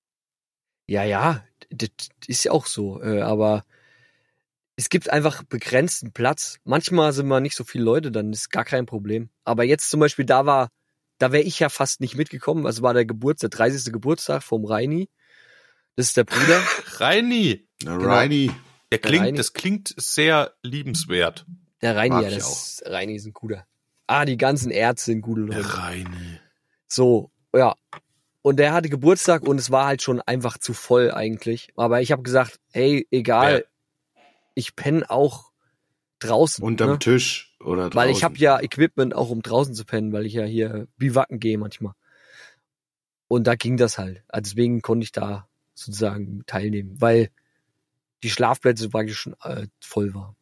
Ja, 0.87 1.03
ja, 1.05 1.45
das 1.69 1.89
ist 2.27 2.43
ja 2.45 2.51
auch 2.51 2.65
so. 2.65 3.01
Äh, 3.01 3.21
aber 3.21 3.65
es 4.75 4.89
gibt 4.89 5.09
einfach 5.09 5.43
begrenzten 5.43 6.11
Platz. 6.13 6.57
Manchmal 6.63 7.11
sind 7.13 7.27
wir 7.27 7.39
nicht 7.41 7.55
so 7.55 7.63
viele 7.63 7.83
Leute, 7.83 8.11
dann 8.11 8.31
ist 8.31 8.49
gar 8.49 8.65
kein 8.65 8.85
Problem. 8.85 9.29
Aber 9.43 9.63
jetzt 9.63 9.89
zum 9.89 9.99
Beispiel, 9.99 10.25
da 10.25 10.45
war, 10.45 10.69
da 11.17 11.31
wäre 11.31 11.43
ich 11.43 11.59
ja 11.59 11.69
fast 11.69 11.99
nicht 11.99 12.15
mitgekommen. 12.15 12.65
Also 12.65 12.81
war 12.81 12.93
der 12.93 13.05
Geburtstag, 13.05 13.51
der 13.51 13.57
30. 13.59 13.91
Geburtstag 13.91 14.41
vom 14.43 14.65
Reini. 14.65 15.09
Das 15.95 16.07
ist 16.07 16.17
der 16.17 16.23
Bruder. 16.23 16.61
Reini, 16.99 17.67
Na, 17.83 17.97
Genau. 17.97 18.09
Reini. 18.09 18.51
der 18.91 18.99
klingt, 18.99 19.25
Reini. 19.25 19.37
das 19.37 19.51
klingt 19.53 19.93
sehr 19.97 20.53
liebenswert. 20.63 21.45
Der 21.81 21.95
Reini, 21.95 22.15
Mag 22.15 22.23
ja, 22.23 22.29
das 22.31 22.81
Reini 22.85 23.15
ist 23.15 23.25
ein 23.25 23.33
guter. 23.33 23.65
Ah, 24.07 24.25
die 24.25 24.37
ganzen 24.37 24.71
Ärzte 24.71 25.05
sind 25.11 25.21
gute 25.21 25.45
Der 25.45 25.57
Leute. 25.61 25.77
Reini. 25.77 26.39
So, 26.87 27.31
ja. 27.53 27.75
Und 28.41 28.57
der 28.57 28.73
hatte 28.73 28.89
Geburtstag 28.89 29.43
und 29.43 29.59
es 29.59 29.69
war 29.69 29.85
halt 29.85 30.01
schon 30.01 30.21
einfach 30.21 30.57
zu 30.57 30.73
voll 30.73 31.11
eigentlich. 31.11 31.73
Aber 31.75 32.01
ich 32.01 32.11
habe 32.11 32.23
gesagt, 32.23 32.59
hey, 32.71 33.07
egal, 33.11 33.65
ich 34.55 34.75
penne 34.75 35.09
auch 35.09 35.51
draußen. 36.19 36.63
Unterm 36.63 36.91
ne? 36.91 36.99
Tisch 36.99 37.55
oder 37.59 37.89
draußen. 37.89 37.95
Weil 37.95 38.09
ich 38.09 38.23
habe 38.23 38.37
ja 38.37 38.59
Equipment 38.59 39.13
auch 39.13 39.29
um 39.29 39.41
draußen 39.41 39.73
zu 39.73 39.85
pennen, 39.85 40.13
weil 40.13 40.25
ich 40.25 40.33
ja 40.33 40.45
hier 40.45 40.87
biwacken 40.97 41.39
gehe 41.39 41.57
manchmal. 41.57 41.93
Und 43.27 43.45
da 43.45 43.55
ging 43.55 43.77
das 43.77 43.97
halt. 43.97 44.23
Also 44.27 44.49
Deswegen 44.49 44.81
konnte 44.81 45.03
ich 45.03 45.11
da 45.11 45.47
sozusagen 45.73 46.43
teilnehmen, 46.45 46.99
weil 46.99 47.29
die 48.23 48.29
Schlafplätze 48.29 48.89
praktisch 48.89 49.19
schon 49.19 49.35
äh, 49.43 49.67
voll 49.79 50.13
waren. 50.13 50.35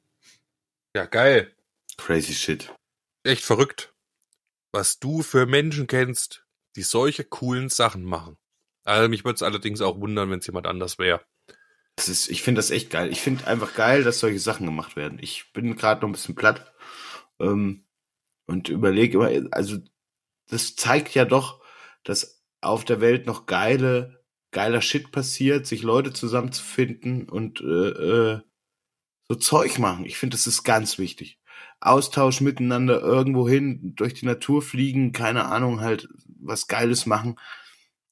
Ja, 0.95 1.06
geil. 1.06 1.52
Crazy 1.98 2.34
shit. 2.34 2.74
Echt 3.24 3.43
verrückt. 3.43 3.93
Was 4.72 5.00
du 5.00 5.22
für 5.22 5.45
Menschen 5.45 5.88
kennst, 5.88 6.47
die 6.78 6.84
solche 6.84 7.25
coolen 7.25 7.69
Sachen 7.69 8.03
machen. 8.03 8.38
Also 8.86 9.09
mich 9.09 9.25
würde 9.25 9.36
es 9.36 9.43
allerdings 9.43 9.82
auch 9.82 9.99
wundern, 9.99 10.30
wenn 10.30 10.39
es 10.39 10.47
jemand 10.47 10.67
anders 10.67 10.97
wäre. 10.97 11.21
Das 11.97 12.07
ist, 12.07 12.30
ich 12.30 12.43
finde 12.43 12.59
das 12.59 12.71
echt 12.71 12.91
geil. 12.91 13.11
Ich 13.11 13.21
finde 13.21 13.47
einfach 13.47 13.73
geil, 13.73 14.03
dass 14.03 14.19
solche 14.19 14.39
Sachen 14.39 14.65
gemacht 14.65 14.95
werden. 14.95 15.17
Ich 15.19 15.51
bin 15.51 15.75
gerade 15.75 16.01
noch 16.01 16.09
ein 16.09 16.13
bisschen 16.13 16.36
platt 16.36 16.71
ähm, 17.39 17.86
und 18.45 18.69
überlege 18.69 19.17
immer, 19.17 19.47
also 19.51 19.78
das 20.49 20.75
zeigt 20.75 21.15
ja 21.15 21.25
doch, 21.25 21.61
dass 22.03 22.43
auf 22.61 22.86
der 22.86 23.01
Welt 23.01 23.25
noch 23.25 23.47
geile, 23.47 24.23
geiler 24.51 24.82
Shit 24.82 25.11
passiert, 25.11 25.65
sich 25.65 25.82
Leute 25.82 26.13
zusammenzufinden 26.13 27.28
und 27.28 27.59
äh, 27.61 27.65
äh, 27.65 28.41
so 29.28 29.36
Zeug 29.36 29.80
machen. 29.80 30.05
Ich 30.05 30.17
finde, 30.17 30.38
das 30.38 30.47
ist 30.47 30.63
ganz 30.63 30.97
wichtig. 30.99 31.39
Austausch 31.80 32.41
miteinander 32.41 33.01
irgendwo 33.01 33.49
hin, 33.49 33.93
durch 33.95 34.13
die 34.13 34.25
Natur 34.25 34.61
fliegen, 34.61 35.11
keine 35.11 35.45
Ahnung, 35.45 35.82
halt 35.82 36.07
was 36.48 36.68
Geiles 36.68 37.06
machen 37.06 37.39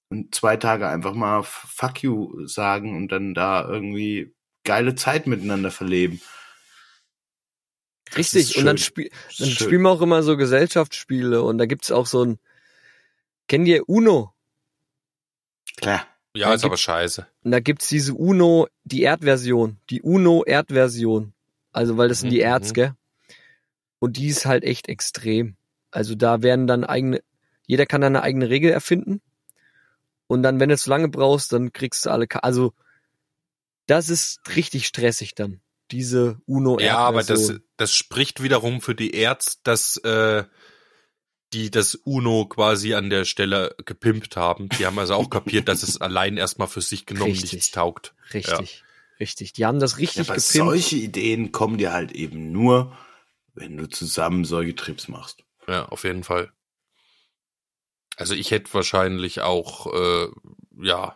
und 0.10 0.36
zwei 0.36 0.58
Tage 0.58 0.88
einfach 0.88 1.14
mal 1.14 1.44
fuck 1.44 2.04
you 2.04 2.46
sagen 2.48 2.96
und 2.96 3.12
dann 3.12 3.34
da 3.34 3.68
irgendwie 3.68 4.34
geile 4.64 4.96
Zeit 4.96 5.28
miteinander 5.28 5.72
verleben. 5.72 6.22
Das 8.06 8.18
Richtig. 8.18 8.58
Und 8.58 8.66
dann, 8.66 8.78
spiel, 8.78 9.10
dann 9.38 9.48
schön. 9.48 9.68
spielen 9.68 9.82
wir 9.82 9.90
auch 9.90 10.02
immer 10.02 10.24
so 10.24 10.38
Gesellschaftsspiele 10.38 11.42
und 11.42 11.58
da 11.58 11.66
gibt's 11.66 11.92
auch 11.92 12.06
so 12.06 12.24
ein, 12.24 12.40
kennt 13.48 13.68
ihr 13.68 13.88
Uno? 13.90 14.34
Klar. 15.78 16.08
Ja, 16.36 16.50
Ja, 16.50 16.54
ist 16.54 16.66
aber 16.66 16.78
scheiße. 16.78 17.26
Und 17.44 17.52
da 17.52 17.60
gibt's 17.62 17.88
diese 17.88 18.14
Uno, 18.14 18.68
die 18.84 19.04
Erdversion, 19.04 19.78
die 19.90 20.02
Uno-Erdversion. 20.02 21.34
Also, 21.72 21.98
weil 21.98 22.10
das 22.10 22.20
sind 22.20 22.30
Mhm, 22.30 22.34
die 22.34 22.40
Erds, 22.42 22.70
mhm. 22.70 22.74
gell? 22.74 22.96
Und 24.00 24.18
die 24.18 24.28
ist 24.28 24.46
halt 24.46 24.64
echt 24.64 24.88
extrem. 24.88 25.56
Also 25.92 26.16
da 26.16 26.42
werden 26.42 26.68
dann 26.68 26.84
eigene, 26.84 27.22
jeder 27.68 27.86
kann 27.86 28.01
dann 28.01 28.16
eine 28.16 28.24
eigene 28.24 28.49
Regel 28.49 28.72
erfinden. 28.72 29.22
Und 30.28 30.43
dann, 30.43 30.59
wenn 30.59 30.70
du 30.70 30.78
zu 30.78 30.89
lange 30.89 31.07
brauchst, 31.09 31.53
dann 31.53 31.72
kriegst 31.74 32.05
du 32.05 32.09
alle, 32.09 32.28
Ka 32.28 32.39
also 32.39 32.74
das 33.88 34.09
ist 34.09 34.39
richtig 34.55 34.88
stressig 34.88 35.36
dann. 35.36 35.61
Diese 35.91 36.39
uno 36.47 36.80
Ja, 36.80 36.97
aber 36.97 37.20
das, 37.20 37.30
Erdversion. 37.30 37.63
das 37.78 37.93
spricht 37.93 38.41
wiederum 38.41 38.82
für 38.82 38.95
die 38.95 39.13
Erz, 39.13 39.61
dass 39.61 39.97
äh, 39.97 40.45
die 41.53 41.70
das 41.70 41.93
Uno 41.95 42.45
quasi 42.47 42.95
an 42.95 43.11
der 43.11 43.24
Stelle 43.24 43.76
gepimpt 43.86 44.36
haben. 44.36 44.68
Die 44.70 44.86
haben 44.88 44.97
also 44.97 45.13
auch 45.13 45.30
kapiert, 45.30 45.68
dass 45.68 45.84
es 45.84 46.01
allein 46.01 46.38
erstmal 46.38 46.68
für 46.68 46.82
sich 46.82 47.05
genommen 47.05 47.32
Richtig. 47.32 47.53
nichts 47.53 47.72
taugt. 47.72 48.16
Richtig, 48.34 48.84
richtig. 49.20 49.53
Die 49.53 49.66
haben 49.66 49.80
das 49.80 49.93
Ja, 49.93 49.97
richtig 49.99 50.28
aber 50.28 50.36
gepimpt. 50.36 50.47
solche 50.47 50.95
Ideen 50.95 51.51
kommen 51.51 51.78
dir 51.78 51.93
halt 51.93 52.11
eben 52.13 52.51
nur, 52.51 52.97
wenn 53.53 53.78
du 53.78 53.88
zusammen 53.88 54.43
solche 54.43 54.76
Trips 54.76 55.07
machst. 55.07 55.43
Ja, 55.68 55.86
auf 55.86 56.03
jeden 56.03 56.24
Fall. 56.24 56.51
Also 58.18 58.34
ich 58.34 58.51
hätte 58.51 58.74
wahrscheinlich 58.74 59.41
auch, 59.41 59.93
äh, 59.93 60.28
ja. 60.82 61.16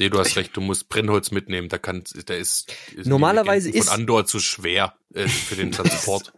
Nee, 0.00 0.08
du 0.08 0.18
hast 0.18 0.36
recht, 0.36 0.56
du 0.56 0.60
musst 0.60 0.88
Brennholz 0.88 1.30
mitnehmen. 1.30 1.68
Da 1.68 1.78
kann, 1.78 2.02
der 2.28 2.38
ist, 2.38 2.72
ist 2.96 3.06
Normalerweise 3.06 3.70
von 3.70 3.78
ist- 3.78 3.88
Andor 3.88 4.26
zu 4.26 4.40
schwer 4.40 4.94
äh, 5.14 5.28
für 5.28 5.54
den 5.56 5.70
Transport. 5.72 6.32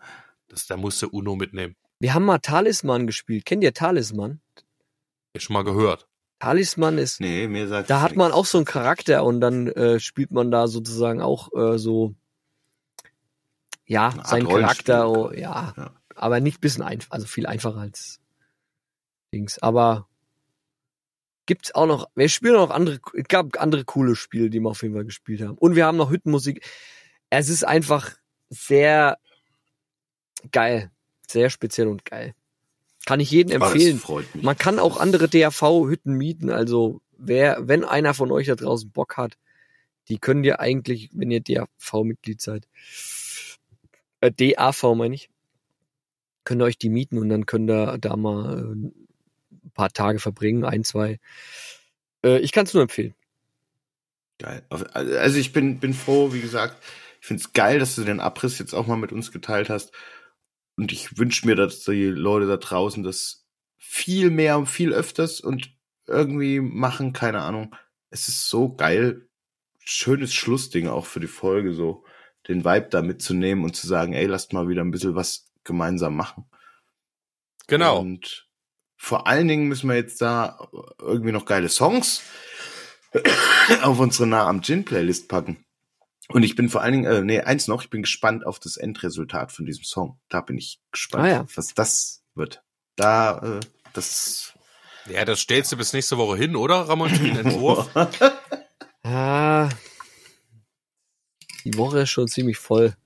das, 0.49 0.67
da 0.67 0.77
musst 0.77 1.01
du 1.03 1.09
Uno 1.09 1.37
mitnehmen. 1.37 1.75
Wir 1.99 2.13
haben 2.13 2.25
mal 2.27 2.39
Talisman 2.39 3.07
gespielt. 3.07 3.47
Kennt 3.47 3.65
ihr 3.65 3.73
Talisman? 3.73 4.41
Ja, 5.35 5.41
schon 5.41 5.55
mal 5.55 5.65
gehört. 5.65 6.07
Talisman 6.39 6.99
ist 6.99 7.19
Nee, 7.21 7.49
mir 7.49 7.67
sagt 7.67 7.89
Da 7.89 8.03
hat 8.03 8.15
man 8.15 8.27
nichts. 8.29 8.37
auch 8.39 8.45
so 8.45 8.59
einen 8.59 8.67
Charakter 8.67 9.25
und 9.25 9.41
dann 9.41 9.69
äh, 9.69 9.99
spielt 10.01 10.31
man 10.33 10.51
da 10.51 10.69
sozusagen 10.69 11.23
auch 11.23 11.51
äh, 11.55 11.79
so 11.79 12.15
ja 13.87 14.13
seinen 14.25 14.45
Rollenspiel 14.47 14.95
Charakter 14.95 15.09
oh, 15.09 15.33
ja, 15.33 15.73
Ja. 15.75 15.95
Aber 16.17 16.41
nicht 16.41 16.61
bisschen 16.61 16.83
einfach 16.83 17.11
also 17.11 17.27
viel 17.27 17.47
einfacher 17.47 17.79
als 17.79 18.21
Dings. 19.33 19.59
Aber 19.59 20.09
gibt's 21.47 21.75
auch 21.75 21.87
noch 21.87 22.09
wir 22.15 22.29
spielen 22.29 22.57
auch 22.57 22.69
noch 22.69 22.75
andere 22.75 23.01
es 23.15 23.29
gab 23.29 23.61
andere 23.61 23.85
coole 23.85 24.17
Spiele 24.17 24.51
die 24.51 24.61
wir 24.61 24.71
auf 24.71 24.83
jeden 24.83 24.95
Fall 24.95 25.05
gespielt 25.05 25.43
haben. 25.43 25.59
Und 25.59 25.77
wir 25.77 25.87
haben 25.87 25.97
noch 25.97 26.11
Hüttenmusik. 26.11 26.65
Es 27.31 27.49
ist 27.49 27.65
einfach 27.65 28.17
sehr 28.49 29.19
geil. 30.53 30.91
Sehr 31.29 31.51
speziell 31.51 31.89
und 31.89 32.05
geil. 32.05 32.35
Kann 33.05 33.21
ich 33.21 33.31
jedem 33.31 33.63
empfehlen. 33.63 34.01
man 34.35 34.59
kann 34.59 34.79
auch 34.79 34.99
andere 34.99 35.29
DAV-Hütten 35.29 36.15
mieten. 36.15 36.51
Also 36.51 37.01
wer, 37.17 37.69
wenn 37.69 37.85
einer 37.85 38.15
von 38.15 38.33
euch 38.33 38.49
da 38.49 38.57
draußen 38.57 38.91
Bock 38.91 39.17
hat, 39.17 39.37
die 40.09 40.19
können 40.19 40.43
dir 40.43 40.61
eigentlich, 40.61 41.11
wenn 41.13 41.31
ihr 41.31 41.41
DAV-Mitglied 41.41 42.41
seid, 42.41 42.69
äh, 44.21 44.33
DAV 44.33 44.95
meine 44.95 45.15
ich, 45.15 45.31
könnt 46.47 46.63
ihr 46.63 46.65
euch 46.65 46.79
die 46.79 46.89
mieten 46.89 47.19
und 47.19 47.29
dann 47.29 47.45
könnt 47.45 47.69
ihr 47.69 47.99
da 47.99 48.17
mal 48.17 48.59
äh, 48.59 48.63
ein 48.63 49.71
paar 49.75 49.93
Tage 49.93 50.19
verbringen, 50.19 50.65
ein, 50.65 50.85
zwei. 50.85 51.19
Äh, 52.25 52.39
ich 52.39 52.53
kann 52.53 52.65
es 52.65 52.73
nur 52.73 52.85
empfehlen. 52.85 53.15
Geil. 54.39 54.63
Also 54.71 55.39
ich 55.39 55.53
bin, 55.53 55.81
bin 55.81 55.93
froh, 55.93 56.33
wie 56.33 56.41
gesagt. 56.41 56.83
Ich 57.21 57.27
finde 57.27 57.43
es 57.43 57.53
geil, 57.53 57.79
dass 57.79 57.97
du 57.97 58.05
den 58.05 58.21
Abriss 58.21 58.59
jetzt 58.59 58.75
auch 58.75 58.87
mal 58.87 58.97
mit 58.97 59.13
uns 59.13 59.33
geteilt 59.33 59.69
hast. 59.69 59.93
Und 60.77 60.93
ich 60.93 61.19
wünsche 61.19 61.47
mir, 61.47 61.57
dass 61.57 61.85
die 61.85 62.05
Leute 62.05 62.47
da 62.47 62.59
draußen 62.59 63.03
das 63.03 63.47
viel 63.77 64.31
mehr 64.31 64.59
und 64.59 64.67
viel 64.67 64.93
öfters 64.93 65.41
und 65.41 65.75
irgendwie 66.07 66.61
machen, 66.61 67.13
keine 67.13 67.41
Ahnung. 67.43 67.75
Es 68.11 68.29
ist 68.29 68.49
so 68.49 68.75
geil. 68.75 69.29
Schönes 69.81 70.35
Schlussding 70.35 70.87
auch 70.87 71.07
für 71.07 71.21
die 71.21 71.27
Folge, 71.27 71.73
so 71.73 72.05
den 72.47 72.65
Vibe 72.65 72.89
da 72.91 73.03
mitzunehmen 73.03 73.65
und 73.65 73.75
zu 73.75 73.87
sagen, 73.87 74.13
ey, 74.13 74.27
lasst 74.27 74.53
mal 74.53 74.69
wieder 74.69 74.83
ein 74.83 74.91
bisschen 74.91 75.15
was 75.15 75.46
gemeinsam 75.67 76.17
machen. 76.17 76.49
Genau. 77.67 78.01
Und 78.01 78.49
vor 78.97 79.27
allen 79.27 79.49
Dingen 79.49 79.69
müssen 79.69 79.89
wir 79.91 79.97
jetzt 79.97 80.23
da 80.23 80.69
irgendwie 80.99 81.33
noch 81.33 81.45
geile 81.45 81.69
Songs 81.69 82.23
auf 83.83 83.99
unsere 83.99 84.27
Nah 84.27 84.47
am 84.49 84.63
Gin 84.63 84.85
Playlist 84.85 85.29
packen. 85.29 85.63
Und 86.29 86.43
ich 86.43 86.57
bin 86.57 86.69
vor 86.69 86.81
allen 86.83 86.93
Dingen, 86.93 87.05
äh, 87.05 87.21
nee, 87.23 87.41
eins 87.41 87.69
noch, 87.69 87.83
ich 87.83 87.91
bin 87.91 88.03
gespannt 88.03 88.45
auf 88.47 88.59
das 88.59 88.77
Endresultat 88.77 89.53
von 89.53 89.65
diesem 89.67 89.85
Song. 89.85 90.19
Da 90.29 90.41
bin 90.41 90.59
ich 90.59 90.81
gespannt, 90.91 91.25
Ah, 91.25 91.29
ja. 91.29 91.47
was 91.55 91.75
das 91.75 92.25
wird. 92.35 92.65
Da, 92.97 93.59
äh, 93.59 93.61
das. 93.93 94.55
Ja, 95.09 95.25
das 95.25 95.41
stellst 95.41 95.71
du 95.71 95.77
bis 95.77 95.93
nächste 95.93 96.19
Woche 96.19 96.37
hin, 96.37 96.57
oder, 96.57 96.89
Ramon? 96.89 97.13
Den 97.13 97.37
Entwurf? 97.37 97.91
Ah, 99.09 99.69
die 101.65 101.77
Woche 101.77 102.01
ist 102.01 102.11
schon 102.11 102.27
ziemlich 102.27 102.59
voll. 102.59 102.97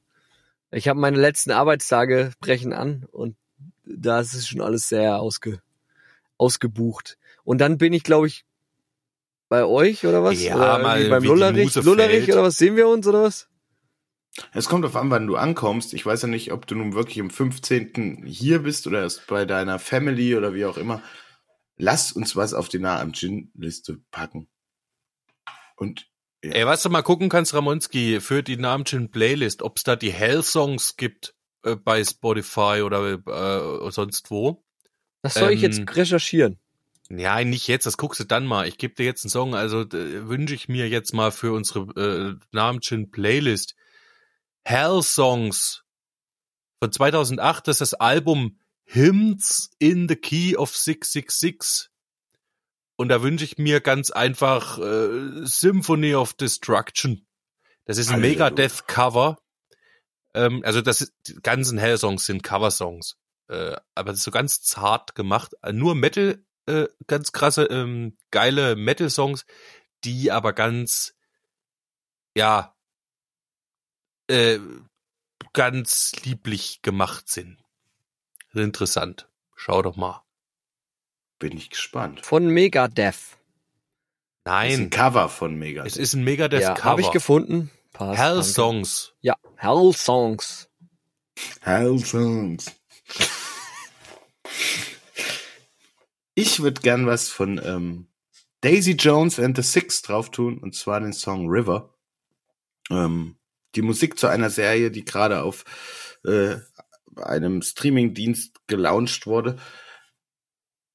Ich 0.73 0.89
habe 0.89 1.01
meine 1.01 1.19
letzten 1.19 1.51
Arbeitstage 1.51 2.33
brechen 2.41 2.73
an 2.73 3.07
und 3.11 3.37
da 3.85 4.21
ist 4.21 4.35
es 4.35 4.47
schon 4.47 4.61
alles 4.61 4.89
sehr 4.89 5.21
ausge, 5.21 5.61
ausgebucht. 6.37 7.19
Und 7.45 7.61
dann 7.61 7.79
bin 7.79 7.93
ich, 7.93 8.05
glaube 8.05 8.29
ich, 8.29 8.45
Bei 9.51 9.65
euch 9.65 10.07
oder 10.07 10.23
was? 10.23 10.41
Ja, 10.41 10.55
oder 10.55 10.79
mal 10.79 11.09
beim 11.09 11.25
Lullerich, 11.25 11.75
Lullerich 11.75 12.33
oder 12.33 12.45
was? 12.45 12.57
Sehen 12.57 12.77
wir 12.77 12.87
uns 12.87 13.07
oder 13.09 13.25
was? 13.25 13.49
Es 14.53 14.69
kommt 14.69 14.85
auf 14.85 14.95
an, 14.95 15.11
wann 15.11 15.27
du 15.27 15.35
ankommst. 15.35 15.93
Ich 15.93 16.07
weiß 16.07 16.23
ja 16.23 16.29
nicht, 16.29 16.53
ob 16.53 16.69
du 16.69 16.77
nun 16.77 16.95
wirklich 16.95 17.21
am 17.21 17.31
15. 17.31 18.23
hier 18.27 18.61
bist 18.61 18.87
oder 18.87 19.01
erst 19.01 19.27
bei 19.27 19.45
deiner 19.45 19.81
Family 19.81 20.37
oder 20.37 20.55
wie 20.55 20.67
auch 20.67 20.77
immer. 20.77 21.03
Lass 21.77 22.13
uns 22.13 22.37
was 22.37 22.55
auf 22.55 22.69
die 22.69 22.79
Nah 22.79 23.01
am 23.01 23.13
Gin-Liste 23.13 23.99
packen. 24.13 24.47
Und 25.75 26.10
ja, 26.45 26.51
Ey, 26.53 26.67
was 26.67 26.83
du 26.83 26.91
mal 26.91 27.03
gucken 27.03 27.29
kannst, 27.29 27.55
Ramonski, 27.55 28.21
für 28.21 28.43
die 28.43 28.57
Namensschön 28.57 29.11
Playlist, 29.11 29.63
ob 29.63 29.77
es 29.77 29.83
da 29.83 29.97
die 29.97 30.13
Hell-Songs 30.13 30.97
gibt 30.97 31.35
äh, 31.65 31.77
bei 31.77 32.03
Spotify 32.03 32.83
oder 32.85 33.19
äh, 33.27 33.91
sonst 33.91 34.31
wo. 34.31 34.65
Das 35.23 35.35
soll 35.35 35.53
ich 35.53 35.63
Ähm, 35.63 35.73
jetzt 35.73 35.97
recherchieren. 35.97 36.59
Ja, 37.11 37.43
nicht 37.43 37.67
jetzt, 37.67 37.87
das 37.87 37.97
guckst 37.97 38.21
du 38.21 38.25
dann 38.25 38.47
mal. 38.47 38.69
Ich 38.69 38.79
gebe 38.79 38.95
dir 38.95 39.05
jetzt 39.05 39.25
einen 39.25 39.31
Song, 39.31 39.55
also 39.55 39.85
wünsche 39.91 40.55
ich 40.55 40.69
mir 40.69 40.89
jetzt 40.89 41.13
mal 41.13 41.33
für 41.33 41.53
unsere 41.53 41.81
äh, 42.01 42.47
Namensschön 42.53 43.11
Playlist 43.11 43.75
Hell 44.63 45.03
Songs 45.03 45.83
von 46.81 46.93
2008, 46.93 47.69
das 47.69 47.81
ist 47.81 47.93
das 47.93 47.95
Album 47.95 48.59
Hymns 48.85 49.71
in 49.79 50.09
the 50.09 50.17
Key 50.17 50.57
of 50.57 50.75
666. 50.75 51.91
Und 53.01 53.09
da 53.09 53.23
wünsche 53.23 53.47
ich 53.47 53.57
mir 53.57 53.81
ganz 53.81 54.11
einfach 54.11 54.77
äh, 54.77 55.47
Symphony 55.47 56.15
of 56.15 56.35
Destruction. 56.35 57.27
Das 57.87 57.97
ist 57.97 58.11
ein. 58.11 58.21
Megadeth-Cover. 58.21 59.39
Ähm, 60.35 60.61
also 60.67 60.83
das 60.83 61.01
ist, 61.01 61.15
die 61.27 61.37
ganzen 61.37 61.79
Hell-Songs 61.79 62.27
sind 62.27 62.43
Cover-Songs. 62.43 63.17
Äh, 63.49 63.75
aber 63.95 64.11
das 64.11 64.19
ist 64.19 64.25
so 64.25 64.31
ganz 64.31 64.61
zart 64.61 65.15
gemacht. 65.15 65.55
Äh, 65.63 65.73
Nur 65.73 65.95
Metal, 65.95 66.45
äh, 66.67 66.89
ganz 67.07 67.33
krasse, 67.33 67.65
ähm, 67.71 68.19
geile 68.31 68.77
Metal-Songs, 68.77 69.47
die 70.05 70.31
aber 70.31 70.53
ganz, 70.53 71.15
ja, 72.37 72.77
äh, 74.27 74.59
ganz 75.55 76.17
lieblich 76.23 76.83
gemacht 76.83 77.31
sind. 77.31 77.65
Interessant. 78.53 79.27
Schau 79.57 79.81
doch 79.81 79.97
mal. 79.97 80.23
Bin 81.41 81.57
ich 81.57 81.71
gespannt. 81.71 82.25
Von 82.25 82.49
Megadeth. 82.49 83.17
Das 84.45 84.67
ist 84.67 84.75
ein 84.75 84.81
Nein, 84.81 84.91
Cover 84.91 85.29
von 85.29 85.57
Mega. 85.57 85.85
es 85.85 85.97
ist 85.97 86.15
ein 86.15 86.23
Megadeth 86.23 86.63
ja, 86.63 86.75
Cover. 86.75 86.85
habe 86.85 87.01
ich 87.01 87.11
gefunden. 87.11 87.71
Passt, 87.93 88.21
Hell 88.21 88.35
danke. 88.37 88.45
Songs. 88.45 89.13
Ja, 89.21 89.35
Hell 89.57 89.93
Songs. 89.93 90.69
Hell 91.63 91.99
Songs. 91.99 92.67
Ich 96.35 96.61
würde 96.61 96.81
gern 96.81 97.07
was 97.07 97.29
von 97.29 97.61
ähm, 97.65 98.07
Daisy 98.61 98.93
Jones 98.93 99.39
and 99.39 99.57
the 99.57 99.63
Six 99.63 100.03
drauf 100.03 100.31
tun, 100.31 100.59
und 100.59 100.75
zwar 100.75 101.01
den 101.01 101.13
Song 101.13 101.49
River. 101.49 101.95
Ähm, 102.91 103.37
die 103.75 103.83
Musik 103.83 104.19
zu 104.19 104.27
einer 104.27 104.51
Serie, 104.51 104.91
die 104.91 105.05
gerade 105.05 105.43
auf 105.43 105.65
äh, 106.25 106.57
einem 107.17 107.63
Streamingdienst 107.63 108.67
gelauncht 108.67 109.27
wurde, 109.27 109.59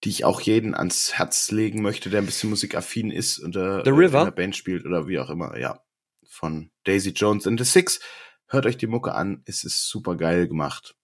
die 0.05 0.09
ich 0.09 0.23
auch 0.23 0.39
jeden 0.39 0.75
ans 0.75 1.13
Herz 1.13 1.49
legen 1.49 1.81
möchte, 1.81 2.11
der 2.11 2.21
ein 2.21 2.27
bisschen 2.27 2.51
musikaffin 2.51 3.09
ist 3.09 3.39
und 3.39 3.55
äh, 3.55 3.83
The 3.83 3.89
River? 3.89 4.19
in 4.19 4.25
der 4.25 4.31
Band 4.31 4.55
spielt 4.55 4.85
oder 4.85 5.07
wie 5.07 5.17
auch 5.17 5.31
immer. 5.31 5.57
Ja, 5.57 5.83
von 6.27 6.69
Daisy 6.83 7.09
Jones 7.09 7.47
and 7.47 7.59
the 7.59 7.65
Six. 7.65 7.99
Hört 8.47 8.67
euch 8.67 8.77
die 8.77 8.85
Mucke 8.85 9.15
an, 9.15 9.41
es 9.45 9.63
ist 9.63 9.89
super 9.89 10.15
geil 10.15 10.47
gemacht. 10.47 10.95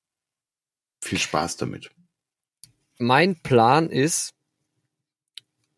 Viel 1.03 1.17
Spaß 1.17 1.57
damit. 1.57 1.89
Mein 2.99 3.41
Plan 3.41 3.89
ist, 3.89 4.35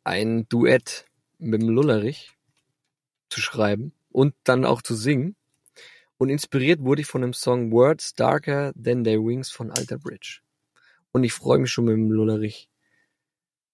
ein 0.03 0.45
Duett 0.49 1.05
mit 1.37 1.61
dem 1.61 1.69
Lullerich 1.69 2.33
zu 3.29 3.39
schreiben 3.39 3.93
und 4.11 4.35
dann 4.43 4.65
auch 4.65 4.81
zu 4.81 4.95
singen. 4.95 5.37
Und 6.17 6.27
inspiriert 6.27 6.81
wurde 6.81 7.01
ich 7.01 7.07
von 7.07 7.21
dem 7.21 7.33
Song 7.33 7.71
Words 7.71 8.15
Darker 8.15 8.73
Than 8.73 9.05
Their 9.05 9.19
Wings 9.19 9.49
von 9.49 9.71
Alter 9.71 9.97
Bridge. 9.97 10.41
Und 11.13 11.23
ich 11.23 11.31
freue 11.31 11.59
mich 11.59 11.71
schon 11.71 11.85
mit 11.85 11.93
dem 11.93 12.11
Lullerich 12.11 12.69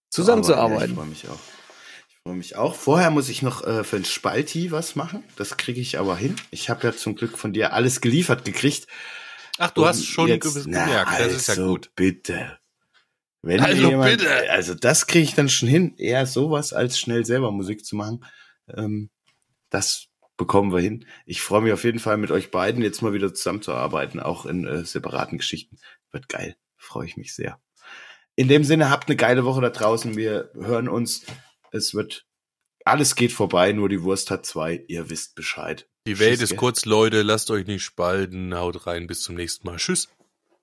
zusammenzuarbeiten. 0.10 0.92
Ich 0.92 0.96
freue 0.98 1.08
mich 1.08 1.28
auch. 1.30 1.40
Ich 2.10 2.16
freue 2.24 2.36
mich 2.36 2.56
auch. 2.56 2.76
Vorher 2.76 3.10
muss 3.12 3.30
ich 3.30 3.42
noch 3.42 3.64
äh, 3.66 3.84
für 3.84 3.98
den 3.98 4.06
Spalti 4.06 4.72
was 4.72 4.96
machen. 4.96 5.24
Das 5.36 5.58
kriege 5.58 5.80
ich 5.82 5.98
aber 6.00 6.16
hin. 6.18 6.36
Ich 6.52 6.70
habe 6.70 6.86
ja 6.88 6.94
zum 6.94 7.16
Glück 7.16 7.38
von 7.38 7.54
dir 7.54 7.74
alles 7.74 8.02
geliefert 8.02 8.46
gekriegt. 8.46 8.88
Ach, 9.58 9.72
du 9.72 9.82
Und 9.82 9.88
hast 9.88 10.06
schon 10.06 10.28
jetzt- 10.30 10.44
gewiss 10.44 10.66
na, 10.68 10.86
gemerkt. 10.86 11.12
Das 11.20 11.34
ist 11.34 11.48
ja 11.48 11.54
also 11.56 11.68
gut. 11.68 11.92
Bitte. 11.96 12.58
Wenn 13.42 13.62
Also 13.62 13.90
jemand, 13.90 14.18
bitte. 14.18 14.52
Also 14.52 14.76
das 14.76 15.08
kriege 15.08 15.24
ich 15.24 15.34
dann 15.36 15.48
schon 15.50 15.70
hin. 15.70 15.96
Eher 15.98 16.26
sowas 16.26 16.74
als 16.74 17.00
schnell 17.00 17.26
selber 17.26 17.52
Musik 17.52 17.86
zu 17.86 17.96
machen. 17.96 18.26
Ähm, 18.74 19.10
das 19.70 20.08
bekommen 20.36 20.74
wir 20.74 20.80
hin. 20.82 21.06
Ich 21.26 21.42
freue 21.42 21.62
mich 21.62 21.72
auf 21.74 21.84
jeden 21.84 22.00
Fall 22.00 22.18
mit 22.18 22.32
euch 22.32 22.52
beiden 22.52 22.82
jetzt 22.84 23.02
mal 23.02 23.14
wieder 23.14 23.34
zusammenzuarbeiten, 23.34 24.20
auch 24.20 24.46
in 24.46 24.66
äh, 24.66 24.84
separaten 24.86 25.38
Geschichten. 25.38 25.78
Wird 26.12 26.28
geil. 26.30 26.56
Freue 26.78 27.06
ich 27.08 27.18
mich 27.18 27.34
sehr. 27.34 27.60
In 28.40 28.48
dem 28.48 28.64
Sinne, 28.64 28.90
habt 28.90 29.10
eine 29.10 29.18
geile 29.18 29.44
Woche 29.44 29.60
da 29.60 29.70
draußen. 29.70 30.16
Wir 30.16 30.50
hören 30.54 30.88
uns. 30.88 31.26
Es 31.74 31.94
wird, 31.94 32.26
alles 32.86 33.16
geht 33.16 33.34
vorbei, 33.34 33.74
nur 33.74 33.90
die 33.90 34.02
Wurst 34.02 34.32
hat 34.32 34.46
zwei. 34.46 34.82
Ihr 34.88 35.10
wisst 35.10 35.36
Bescheid. 35.36 35.90
Die 36.08 36.20
Welt 36.20 36.40
Tschüss, 36.40 36.52
ist 36.52 36.58
kurz, 36.58 36.86
Leute. 36.86 37.22
Lasst 37.22 37.52
euch 37.52 37.68
nicht 37.68 37.84
spalten. 37.84 38.56
Haut 38.58 38.88
rein. 38.88 39.08
Bis 39.08 39.24
zum 39.24 39.36
nächsten 39.36 39.68
Mal. 39.68 39.76
Tschüss. 39.76 40.08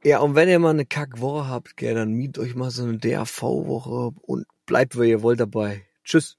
Ja, 0.02 0.20
und 0.20 0.34
wenn 0.34 0.48
ihr 0.48 0.58
mal 0.58 0.70
eine 0.70 0.86
Kackwoche 0.86 1.48
habt, 1.48 1.76
gell, 1.76 1.94
dann 1.94 2.12
mietet 2.12 2.38
euch 2.38 2.54
mal 2.54 2.70
so 2.70 2.82
eine 2.82 2.96
DAV-Woche 2.96 4.12
und 4.22 4.46
bleibt, 4.64 4.96
wer 4.96 5.04
ihr 5.04 5.20
wollt 5.20 5.40
dabei. 5.40 5.84
Tschüss. 6.02 6.38